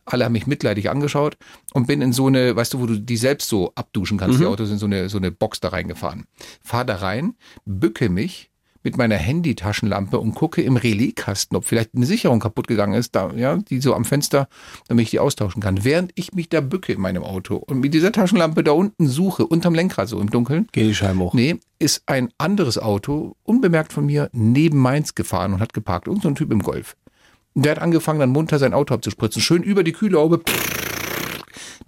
Alle 0.03 0.26
haben 0.26 0.34
mich 0.34 0.47
mitleidig 0.47 0.89
angeschaut 0.89 1.38
und 1.74 1.88
bin 1.88 2.01
in 2.01 2.11
so 2.11 2.28
eine, 2.28 2.53
weißt 2.53 2.74
du, 2.74 2.82
wo 2.82 2.86
du 2.86 2.99
die 2.99 3.15
selbst 3.15 3.47
so 3.47 3.71
abduschen 3.76 4.17
kannst, 4.17 4.38
die 4.38 4.43
Mhm. 4.43 4.49
Autos 4.49 4.69
in 4.69 4.78
so 4.78 4.86
eine, 4.88 5.07
so 5.07 5.17
eine 5.17 5.32
Box 5.32 5.61
da 5.61 5.69
reingefahren. 5.69 6.26
Fahr 6.61 6.84
da 6.84 6.97
rein, 6.97 7.36
bücke 7.63 8.09
mich 8.09 8.49
mit 8.84 8.98
meiner 8.98 9.16
Handytaschenlampe 9.16 10.20
und 10.20 10.36
gucke 10.36 10.62
im 10.62 10.78
Relaiskasten, 10.78 11.58
ob 11.58 11.66
vielleicht 11.66 11.96
eine 11.96 12.06
Sicherung 12.06 12.40
kaputt 12.40 12.68
gegangen 12.68 12.94
ist, 12.94 13.16
da, 13.16 13.32
ja, 13.36 13.58
die 13.58 13.82
so 13.82 13.94
am 13.94 14.06
Fenster, 14.06 14.48
damit 14.88 15.04
ich 15.04 15.12
die 15.12 15.20
austauschen 15.20 15.62
kann. 15.62 15.84
Während 15.84 16.12
ich 16.16 16.34
mich 16.34 16.50
da 16.50 16.62
bücke 16.62 16.94
in 16.94 17.02
meinem 17.02 17.24
Auto 17.24 17.56
und 17.56 17.80
mit 17.80 17.94
dieser 17.94 18.12
Taschenlampe 18.12 18.64
da 18.64 18.72
unten 18.72 19.08
suche, 19.08 19.46
unterm 19.46 19.74
Lenkrad 19.74 20.08
so 20.08 20.20
im 20.20 20.30
Dunkeln. 20.30 20.68
Geh 20.72 20.84
die 20.84 20.96
Scheiben 20.96 21.20
hoch. 21.20 21.34
Nee, 21.34 21.60
ist 21.80 22.04
ein 22.06 22.30
anderes 22.38 22.78
Auto, 22.78 23.36
unbemerkt 23.44 23.94
von 23.94 24.06
mir, 24.06 24.30
neben 24.34 24.78
meins 24.78 25.16
gefahren 25.16 25.54
und 25.54 25.60
hat 25.60 25.74
geparkt. 25.74 26.08
Irgend 26.08 26.24
so 26.24 26.30
ein 26.30 26.36
Typ 26.36 26.52
im 26.52 26.62
Golf. 26.62 26.96
Der 27.56 27.74
hat 27.74 27.80
angefangen, 27.80 28.20
dann 28.20 28.32
munter 28.32 28.58
sein 28.58 28.74
Auto 28.74 28.94
abzuspritzen. 28.96 29.42
Schön 29.42 29.64
über 29.64 29.84
die 29.84 29.92
Kühlhaube. 29.92 30.42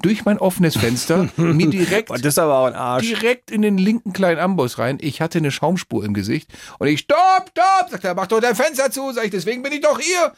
Durch 0.01 0.25
mein 0.25 0.37
offenes 0.37 0.77
Fenster, 0.77 1.29
mir 1.37 1.69
direkt, 1.69 2.11
Arsch. 2.39 3.05
direkt 3.05 3.51
in 3.51 3.61
den 3.61 3.77
linken 3.77 4.13
kleinen 4.13 4.39
Amboss 4.39 4.77
rein. 4.77 4.97
Ich 5.01 5.21
hatte 5.21 5.37
eine 5.37 5.51
Schaumspur 5.51 6.03
im 6.03 6.13
Gesicht 6.13 6.51
und 6.79 6.87
ich, 6.87 7.01
stopp, 7.01 7.51
stopp, 7.51 7.89
sagt 7.89 8.03
er, 8.03 8.15
mach 8.15 8.27
doch 8.27 8.39
dein 8.39 8.55
Fenster 8.55 8.91
zu, 8.91 9.11
sag 9.13 9.25
ich, 9.25 9.31
deswegen 9.31 9.63
bin 9.63 9.73
ich 9.73 9.81
doch 9.81 9.99
hier. 9.99 10.33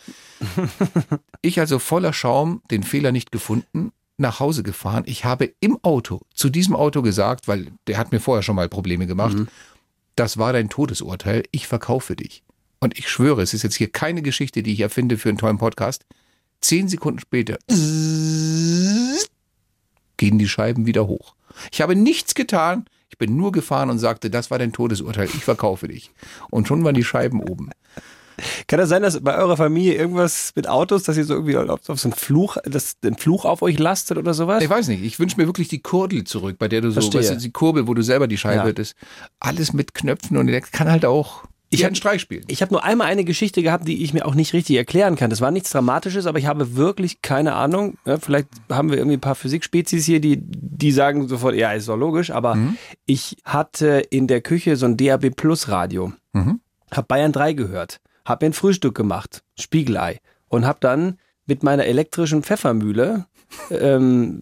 ich 1.42 1.60
also 1.60 1.80
voller 1.80 2.14
Schaum, 2.14 2.62
den 2.72 2.84
Fehler 2.84 3.12
nicht 3.12 3.32
gefunden, 3.32 3.92
nach 4.18 4.40
Hause 4.40 4.64
gefahren. 4.64 5.04
Ich 5.06 5.26
habe 5.26 5.54
im 5.60 5.78
Auto 5.84 6.22
zu 6.34 6.50
diesem 6.50 6.76
Auto 6.76 7.02
gesagt, 7.02 7.48
weil 7.48 7.68
der 7.88 7.98
hat 7.98 8.12
mir 8.12 8.20
vorher 8.20 8.44
schon 8.44 8.56
mal 8.56 8.70
Probleme 8.70 9.08
gemacht, 9.08 9.38
das 10.16 10.38
war 10.38 10.54
dein 10.54 10.70
Todesurteil, 10.70 11.44
ich 11.52 11.68
verkaufe 11.68 12.16
dich. 12.16 12.44
Und 12.80 12.98
ich 12.98 13.10
schwöre, 13.10 13.42
es 13.42 13.54
ist 13.54 13.64
jetzt 13.64 13.76
hier 13.76 13.92
keine 13.92 14.22
Geschichte, 14.22 14.64
die 14.64 14.74
ich 14.74 14.80
erfinde 14.82 15.18
für 15.18 15.30
einen 15.30 15.38
tollen 15.38 15.58
Podcast. 15.58 16.06
Zehn 16.62 16.88
Sekunden 16.88 17.20
später 17.20 17.58
gehen 20.18 20.38
die 20.38 20.48
Scheiben 20.50 20.86
wieder 20.86 21.08
hoch. 21.08 21.36
Ich 21.72 21.82
habe 21.82 21.96
nichts 21.96 22.36
getan. 22.36 22.86
Ich 23.10 23.18
bin 23.18 23.38
nur 23.38 23.52
gefahren 23.52 23.90
und 23.90 24.00
sagte, 24.00 24.30
das 24.30 24.52
war 24.52 24.60
dein 24.60 24.74
Todesurteil, 24.74 25.26
ich 25.34 25.44
verkaufe 25.44 25.88
dich. 25.88 26.12
Und 26.52 26.68
schon 26.68 26.84
waren 26.84 26.94
die 26.94 27.04
Scheiben 27.06 27.42
oben. 27.42 27.70
Kann 28.68 28.78
das 28.80 28.90
sein, 28.90 29.02
dass 29.02 29.20
bei 29.22 29.36
eurer 29.36 29.58
Familie 29.58 29.96
irgendwas 29.96 30.52
mit 30.56 30.68
Autos, 30.68 31.02
dass 31.04 31.18
ihr 31.18 31.24
so 31.26 31.34
irgendwie 31.34 31.58
auf, 31.58 31.90
auf 31.90 32.00
so 32.00 32.10
einen 32.10 32.14
Fluch, 32.16 32.58
dass 32.66 32.98
ein 33.04 33.16
Fluch 33.18 33.46
auf 33.46 33.64
euch 33.64 33.80
lastet 33.80 34.18
oder 34.20 34.36
sowas? 34.36 34.62
Ich 34.62 34.70
weiß 34.70 34.90
nicht, 34.90 35.04
ich 35.04 35.18
wünsche 35.20 35.38
mir 35.38 35.48
wirklich 35.48 35.70
die 35.70 35.82
Kurdel 35.82 36.24
zurück, 36.26 36.58
bei 36.60 36.68
der 36.68 36.82
du 36.82 36.90
so, 36.92 37.02
Verstehe. 37.02 37.22
weißt 37.22 37.32
du, 37.32 37.38
die 37.38 37.52
Kurbel, 37.52 37.88
wo 37.88 37.96
du 37.96 38.04
selber 38.04 38.28
die 38.28 38.38
Scheibe 38.38 38.58
Ja. 38.58 38.66
hättest. 38.66 38.96
Alles 39.40 39.74
mit 39.74 39.96
Knöpfen 39.96 40.38
und 40.38 40.46
der 40.48 40.62
kann 40.62 40.88
halt 40.92 41.06
auch 41.06 41.46
Ich 41.70 41.80
ich 41.80 41.84
hab- 41.84 41.90
einen 41.90 41.96
Streich 41.96 42.22
spielen. 42.22 42.44
Ich 42.48 42.62
habe 42.62 42.74
nur 42.74 42.84
einmal 42.84 43.08
eine 43.08 43.26
Geschichte 43.26 43.62
gehabt, 43.62 43.88
die 43.88 44.04
ich 44.04 44.14
mir 44.14 44.26
auch 44.26 44.36
nicht 44.36 44.54
richtig 44.54 44.78
erklären 44.78 45.16
kann. 45.18 45.30
Das 45.30 45.42
war 45.42 45.52
nichts 45.52 45.70
Dramatisches, 45.72 46.26
aber 46.26 46.40
ich 46.40 46.46
habe 46.46 46.76
wirklich 46.76 47.22
keine 47.22 47.54
Ahnung. 47.56 47.98
Ja, 48.06 48.18
vielleicht 48.18 48.48
haben 48.70 48.90
wir 48.90 48.98
irgendwie 48.98 49.18
ein 49.18 49.22
paar 49.22 49.36
Physikspezies 49.36 50.06
hier, 50.06 50.22
die, 50.22 50.38
die 50.42 50.92
sagen 50.92 51.28
sofort, 51.28 51.56
ja, 51.56 51.74
ist 51.74 51.90
doch 51.90 51.98
logisch. 51.98 52.32
Aber 52.32 52.58
ich 53.06 53.36
hatte 53.44 54.02
in 54.10 54.28
der 54.28 54.42
Küche 54.42 54.76
so 54.78 54.86
ein 54.86 54.96
DAB 54.98 55.30
Plus 55.36 55.68
Radio. 55.68 56.14
Mhm. 56.34 56.62
Hab 56.92 57.08
Bayern 57.10 57.34
3 57.34 57.52
gehört. 57.54 58.00
Hab 58.24 58.42
mir 58.42 58.48
ein 58.50 58.54
Frühstück 58.54 58.96
gemacht, 58.96 59.44
Spiegelei. 59.60 60.20
Und 60.48 60.66
hab 60.66 60.80
dann 60.82 61.18
mit 61.46 61.64
meiner 61.64 61.86
elektrischen 61.86 62.44
Pfeffermühle 62.44 63.26
ähm, 63.72 64.42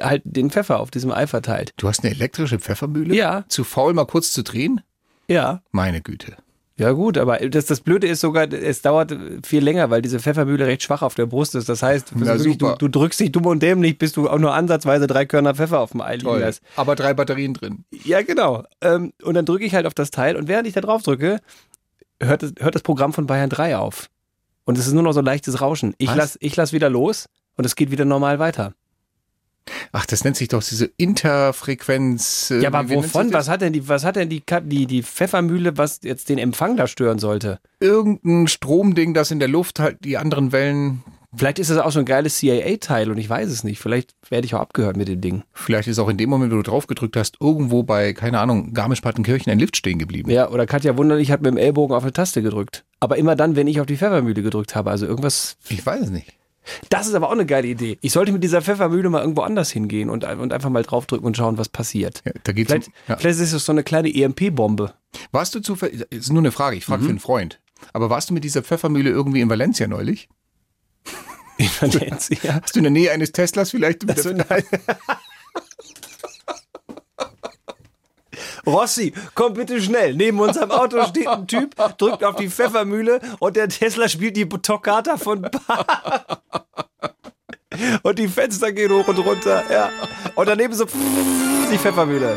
halt 0.00 0.22
den 0.24 0.50
Pfeffer 0.50 0.80
auf 0.80 0.90
diesem 0.90 1.10
Ei 1.10 1.26
verteilt. 1.26 1.72
Du 1.76 1.88
hast 1.88 2.02
eine 2.04 2.12
elektrische 2.14 2.58
Pfeffermühle? 2.58 3.14
Ja. 3.14 3.44
Zu 3.48 3.64
faul, 3.64 3.92
mal 3.94 4.06
kurz 4.06 4.32
zu 4.32 4.42
drehen? 4.42 4.80
Ja. 5.28 5.62
Meine 5.72 6.00
Güte. 6.00 6.36
Ja 6.78 6.92
gut, 6.92 7.16
aber 7.16 7.38
das, 7.38 7.64
das 7.64 7.80
Blöde 7.80 8.06
ist 8.06 8.20
sogar, 8.20 8.52
es 8.52 8.82
dauert 8.82 9.16
viel 9.46 9.64
länger, 9.64 9.88
weil 9.88 10.02
diese 10.02 10.20
Pfeffermühle 10.20 10.66
recht 10.66 10.82
schwach 10.82 11.00
auf 11.00 11.14
der 11.14 11.24
Brust 11.24 11.54
ist. 11.54 11.70
Das 11.70 11.82
heißt, 11.82 12.12
Na, 12.14 12.26
wirklich, 12.38 12.58
du, 12.58 12.74
du 12.76 12.88
drückst 12.88 13.18
dich 13.20 13.32
dumm 13.32 13.46
und 13.46 13.62
dämlich, 13.62 13.96
bis 13.96 14.12
du 14.12 14.28
auch 14.28 14.38
nur 14.38 14.52
ansatzweise 14.52 15.06
drei 15.06 15.24
Körner 15.24 15.54
Pfeffer 15.54 15.80
auf 15.80 15.92
dem 15.92 16.02
Ei 16.02 16.16
liegen 16.16 16.38
lässt. 16.38 16.62
Aber 16.76 16.94
drei 16.94 17.14
Batterien 17.14 17.54
drin. 17.54 17.84
Ja, 18.04 18.20
genau. 18.20 18.64
Ähm, 18.82 19.14
und 19.22 19.32
dann 19.34 19.46
drücke 19.46 19.64
ich 19.64 19.74
halt 19.74 19.86
auf 19.86 19.94
das 19.94 20.10
Teil 20.10 20.36
und 20.36 20.48
während 20.48 20.66
ich 20.68 20.74
da 20.74 20.82
drauf 20.82 21.02
drücke, 21.02 21.40
hört, 22.22 22.42
das- 22.42 22.52
hört 22.58 22.74
das 22.74 22.82
Programm 22.82 23.14
von 23.14 23.26
Bayern 23.26 23.48
3 23.48 23.78
auf. 23.78 24.10
Und 24.64 24.76
es 24.76 24.86
ist 24.86 24.92
nur 24.92 25.02
noch 25.02 25.12
so 25.12 25.22
leichtes 25.22 25.62
Rauschen. 25.62 25.94
Ich 25.96 26.10
Was? 26.10 26.16
lass, 26.16 26.38
ich 26.40 26.56
lass 26.56 26.72
wieder 26.74 26.90
los 26.90 27.26
und 27.56 27.64
es 27.64 27.74
geht 27.76 27.90
wieder 27.90 28.04
normal 28.04 28.38
weiter. 28.38 28.74
Ach, 29.92 30.06
das 30.06 30.24
nennt 30.24 30.36
sich 30.36 30.48
doch 30.48 30.62
diese 30.62 30.90
Interfrequenz. 30.96 32.50
äh, 32.50 32.60
ja, 32.60 32.72
aber 32.72 32.88
wovon? 32.88 33.32
Was 33.32 33.48
hat 33.48 33.60
denn 33.60 33.72
die, 33.72 33.88
was 33.88 34.04
hat 34.04 34.16
denn 34.16 34.28
die, 34.28 34.42
die, 34.64 34.86
die 34.86 35.02
Pfeffermühle, 35.02 35.76
was 35.76 36.00
jetzt 36.02 36.28
den 36.28 36.38
Empfang 36.38 36.76
da 36.76 36.86
stören 36.86 37.18
sollte? 37.18 37.60
Irgendein 37.80 38.48
Stromding, 38.48 39.14
das 39.14 39.30
in 39.30 39.38
der 39.38 39.48
Luft 39.48 39.78
halt 39.78 40.04
die 40.04 40.16
anderen 40.16 40.52
Wellen. 40.52 41.02
Vielleicht 41.36 41.58
ist 41.58 41.70
das 41.70 41.78
auch 41.78 41.90
so 41.90 41.98
ein 41.98 42.06
geiles 42.06 42.38
CIA-Teil 42.38 43.10
und 43.10 43.18
ich 43.18 43.28
weiß 43.28 43.50
es 43.50 43.62
nicht. 43.62 43.78
Vielleicht 43.78 44.14
werde 44.30 44.46
ich 44.46 44.54
auch 44.54 44.60
abgehört 44.60 44.96
mit 44.96 45.08
dem 45.08 45.20
Ding. 45.20 45.42
Vielleicht 45.52 45.86
ist 45.88 45.98
auch 45.98 46.08
in 46.08 46.16
dem 46.16 46.30
Moment, 46.30 46.50
wo 46.52 46.56
du 46.56 46.62
drauf 46.62 46.86
gedrückt 46.86 47.16
hast, 47.16 47.36
irgendwo 47.40 47.82
bei, 47.82 48.14
keine 48.14 48.40
Ahnung, 48.40 48.72
Garmisch-Partenkirchen 48.72 49.52
ein 49.52 49.58
Lift 49.58 49.76
stehen 49.76 49.98
geblieben. 49.98 50.30
Ja, 50.30 50.48
oder 50.48 50.64
Katja 50.66 50.96
Wunderlich 50.96 51.30
hat 51.30 51.42
mit 51.42 51.50
dem 51.50 51.58
Ellbogen 51.58 51.94
auf 51.94 52.04
eine 52.04 52.12
Taste 52.12 52.42
gedrückt. 52.42 52.84
Aber 53.00 53.18
immer 53.18 53.36
dann, 53.36 53.54
wenn 53.54 53.66
ich 53.66 53.80
auf 53.80 53.86
die 53.86 53.96
Pfeffermühle 53.96 54.42
gedrückt 54.42 54.74
habe. 54.74 54.90
Also 54.90 55.04
irgendwas. 55.06 55.58
Ich 55.68 55.84
weiß 55.84 56.04
es 56.04 56.10
nicht. 56.10 56.35
Das 56.88 57.06
ist 57.06 57.14
aber 57.14 57.28
auch 57.28 57.32
eine 57.32 57.46
geile 57.46 57.68
Idee. 57.68 57.98
Ich 58.00 58.12
sollte 58.12 58.32
mit 58.32 58.42
dieser 58.42 58.62
Pfeffermühle 58.62 59.08
mal 59.10 59.20
irgendwo 59.20 59.42
anders 59.42 59.70
hingehen 59.70 60.10
und, 60.10 60.24
und 60.24 60.52
einfach 60.52 60.70
mal 60.70 60.82
draufdrücken 60.82 61.26
und 61.26 61.36
schauen, 61.36 61.58
was 61.58 61.68
passiert. 61.68 62.22
Ja, 62.24 62.32
da 62.44 62.52
geht's 62.52 62.70
vielleicht, 62.72 62.88
um, 62.88 62.94
ja. 63.08 63.16
vielleicht 63.16 63.40
ist 63.40 63.52
es 63.52 63.64
so 63.64 63.72
eine 63.72 63.82
kleine 63.84 64.12
EMP-Bombe. 64.14 64.92
Warst 65.32 65.54
du 65.54 65.60
zufällig, 65.60 66.02
ist 66.10 66.30
nur 66.32 66.40
eine 66.42 66.52
Frage, 66.52 66.76
ich 66.76 66.84
frage 66.84 67.02
Mhm. 67.02 67.06
für 67.06 67.10
einen 67.10 67.20
Freund. 67.20 67.60
Aber 67.92 68.10
warst 68.10 68.30
du 68.30 68.34
mit 68.34 68.42
dieser 68.44 68.62
Pfeffermühle 68.62 69.10
irgendwie 69.10 69.40
in 69.40 69.48
Valencia 69.50 69.86
neulich? 69.86 70.28
In 71.58 71.68
Valencia? 71.80 72.60
Hast 72.62 72.74
du 72.74 72.80
in 72.80 72.84
der 72.84 72.90
Nähe 72.92 73.10
eines 73.12 73.32
Teslas 73.32 73.70
vielleicht? 73.70 74.08
Das 74.08 74.22
der- 74.22 74.36
wird- 74.36 74.64
Rossi, 78.66 79.12
komm 79.34 79.54
bitte 79.54 79.80
schnell. 79.80 80.14
Neben 80.14 80.40
unserem 80.40 80.70
Auto 80.70 81.04
steht 81.06 81.28
ein 81.28 81.46
Typ, 81.46 81.74
drückt 81.98 82.24
auf 82.24 82.36
die 82.36 82.48
Pfeffermühle 82.50 83.20
und 83.38 83.56
der 83.56 83.68
Tesla 83.68 84.08
spielt 84.08 84.36
die 84.36 84.48
Toccata 84.48 85.16
von 85.16 85.42
Bach. 85.42 86.38
Und 88.02 88.18
die 88.18 88.28
Fenster 88.28 88.72
gehen 88.72 88.90
hoch 88.90 89.06
und 89.08 89.18
runter. 89.18 89.62
Ja. 89.70 89.90
Und 90.34 90.48
daneben 90.48 90.72
so 90.74 90.86
die 91.72 91.78
Pfeffermühle. 91.78 92.36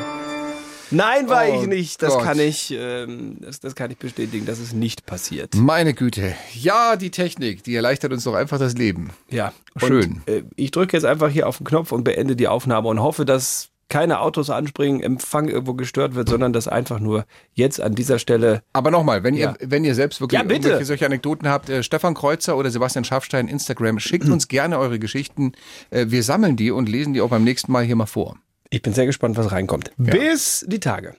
Nein, 0.92 1.30
war 1.30 1.44
Oh 1.48 1.62
ich 1.62 1.68
nicht. 1.68 2.02
Das 2.02 2.14
Gott. 2.14 2.24
kann 2.24 2.40
ich, 2.40 2.72
ähm, 2.76 3.38
das, 3.42 3.60
das 3.60 3.76
kann 3.76 3.92
ich 3.92 3.98
bestätigen. 3.98 4.46
Das 4.46 4.60
ist 4.60 4.74
nicht 4.74 5.06
passiert. 5.06 5.54
Meine 5.56 5.94
Güte. 5.94 6.36
Ja, 6.54 6.96
die 6.96 7.12
Technik, 7.12 7.64
die 7.64 7.76
erleichtert 7.76 8.12
uns 8.12 8.24
doch 8.24 8.34
einfach 8.34 8.58
das 8.58 8.74
Leben. 8.74 9.12
Ja, 9.30 9.54
Schön. 9.78 10.24
Und, 10.26 10.28
äh, 10.28 10.44
ich 10.56 10.72
drücke 10.72 10.98
jetzt 10.98 11.06
einfach 11.06 11.30
hier 11.30 11.48
auf 11.48 11.58
den 11.58 11.68
Knopf 11.68 11.92
und 11.92 12.04
beende 12.04 12.36
die 12.36 12.48
Aufnahme 12.48 12.88
und 12.88 13.02
hoffe, 13.02 13.24
dass 13.24 13.68
keine 13.90 14.22
Autos 14.22 14.50
anspringen, 14.50 15.02
Empfang 15.02 15.48
irgendwo 15.50 15.74
gestört 15.74 16.16
wird, 16.16 16.30
sondern 16.30 16.54
dass 16.54 16.68
einfach 16.68 17.00
nur 17.00 17.26
jetzt 17.54 17.82
an 17.82 17.96
dieser 17.96 18.20
Stelle. 18.20 18.62
Aber 18.72 18.92
nochmal, 18.92 19.24
wenn 19.24 19.34
Ja. 19.36 19.56
ihr, 19.60 19.70
wenn 19.70 19.84
ihr 19.84 19.96
selbst 19.96 20.22
wirklich 20.22 20.40
Ja, 20.40 20.44
bitte. 20.44 20.56
irgendwelche 20.68 20.86
solche 20.86 21.06
Anekdoten 21.06 21.50
habt, 21.50 21.70
äh, 21.70 21.84
Stefan 21.84 22.14
Kreuzer 22.14 22.56
oder 22.56 22.70
Sebastian 22.70 23.04
Schaffstein 23.04 23.48
Instagram, 23.48 24.00
schickt 24.00 24.30
uns 24.30 24.48
gerne 24.48 24.80
eure 24.80 25.00
Geschichten. 25.00 25.52
Äh, 25.90 26.06
wir 26.10 26.24
sammeln 26.24 26.56
die 26.56 26.72
und 26.72 26.88
lesen 26.88 27.14
die 27.14 27.22
auch 27.22 27.30
beim 27.30 27.44
nächsten 27.44 27.72
Mal 27.72 27.84
hier 27.84 27.96
mal 27.96 28.06
vor. 28.06 28.38
Ich 28.72 28.84
bin 28.84 28.94
sehr 28.94 29.08
gespannt, 29.08 29.36
was 29.36 29.52
reinkommt. 29.52 29.92
Bis 29.98 30.64
die 30.68 30.80
Tage. 30.80 31.16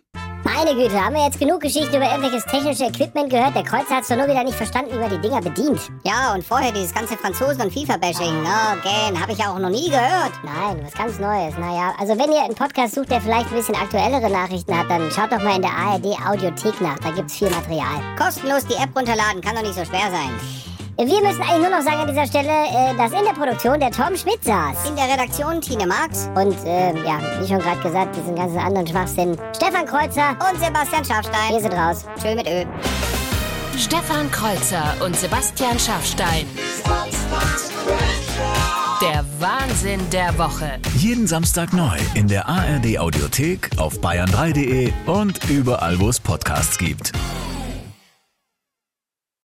Meine 0.62 0.74
Güte, 0.74 1.02
haben 1.02 1.14
wir 1.14 1.24
jetzt 1.24 1.38
genug 1.38 1.62
Geschichten 1.62 1.96
über 1.96 2.04
irgendwelches 2.04 2.44
technische 2.44 2.84
Equipment 2.84 3.30
gehört? 3.30 3.54
Der 3.56 3.62
Kreuzer 3.62 3.96
hat's 3.96 4.08
doch 4.08 4.16
nur 4.16 4.28
wieder 4.28 4.44
nicht 4.44 4.58
verstanden, 4.58 4.92
wie 4.92 4.98
man 4.98 5.08
die 5.08 5.18
Dinger 5.18 5.40
bedient. 5.40 5.80
Ja, 6.04 6.34
und 6.34 6.44
vorher 6.44 6.70
dieses 6.70 6.92
ganze 6.92 7.16
Franzosen- 7.16 7.62
und 7.62 7.72
FIFA-Bashing. 7.72 8.42
No, 8.42 8.76
gern, 8.82 9.18
habe 9.18 9.32
ich 9.32 9.38
ja 9.38 9.54
auch 9.54 9.58
noch 9.58 9.70
nie 9.70 9.88
gehört. 9.88 10.32
Nein, 10.44 10.82
was 10.84 10.92
ganz 10.92 11.18
Neues. 11.18 11.56
Naja, 11.56 11.94
also 11.98 12.12
wenn 12.12 12.30
ihr 12.30 12.44
einen 12.44 12.54
Podcast 12.54 12.94
sucht, 12.94 13.10
der 13.10 13.22
vielleicht 13.22 13.46
ein 13.46 13.56
bisschen 13.56 13.74
aktuellere 13.74 14.28
Nachrichten 14.28 14.76
hat, 14.76 14.90
dann 14.90 15.10
schaut 15.10 15.32
doch 15.32 15.42
mal 15.42 15.56
in 15.56 15.62
der 15.62 15.72
ARD 15.72 16.28
Audiothek 16.28 16.78
nach. 16.82 16.98
Da 16.98 17.10
gibt's 17.10 17.38
viel 17.38 17.48
Material. 17.48 17.96
Kostenlos 18.18 18.66
die 18.66 18.74
App 18.74 18.94
runterladen, 18.94 19.40
kann 19.40 19.54
doch 19.54 19.62
nicht 19.62 19.76
so 19.76 19.84
schwer 19.86 20.10
sein. 20.10 20.69
Wir 21.00 21.22
müssen 21.22 21.40
eigentlich 21.40 21.66
nur 21.66 21.70
noch 21.70 21.82
sagen 21.82 22.00
an 22.00 22.08
dieser 22.08 22.26
Stelle, 22.26 22.50
äh, 22.50 22.94
dass 22.94 23.10
in 23.12 23.24
der 23.24 23.32
Produktion 23.32 23.80
der 23.80 23.90
Tom 23.90 24.14
Schmidt 24.14 24.44
saß. 24.44 24.86
In 24.86 24.96
der 24.96 25.06
Redaktion 25.06 25.58
Tine 25.62 25.86
Marx 25.86 26.28
Und, 26.34 26.54
äh, 26.66 26.92
ja, 27.06 27.18
wie 27.40 27.48
schon 27.48 27.58
gerade 27.58 27.80
gesagt, 27.80 28.14
diesen 28.16 28.36
ganzen 28.36 28.58
anderen 28.58 28.86
Schwachsinn. 28.86 29.34
Stefan 29.56 29.86
Kreuzer 29.86 30.36
und 30.50 30.62
Sebastian 30.62 31.02
Schafstein. 31.02 31.52
Wir 31.52 31.60
sind 31.60 31.72
raus. 31.72 32.04
Schön 32.20 32.36
mit 32.36 32.46
Ö. 32.46 32.66
Stefan 33.78 34.30
Kreuzer 34.30 34.94
und 35.02 35.16
Sebastian 35.16 35.78
Schaffstein. 35.78 36.44
Der 39.00 39.24
Wahnsinn 39.38 40.00
der 40.12 40.36
Woche. 40.36 40.72
Jeden 40.98 41.26
Samstag 41.26 41.72
neu 41.72 41.96
in 42.12 42.28
der 42.28 42.46
ARD 42.46 42.98
Audiothek, 42.98 43.70
auf 43.78 44.00
bayern3.de 44.00 44.92
und 45.06 45.48
überall, 45.48 45.98
wo 45.98 46.10
es 46.10 46.20
Podcasts 46.20 46.76
gibt. 46.76 47.12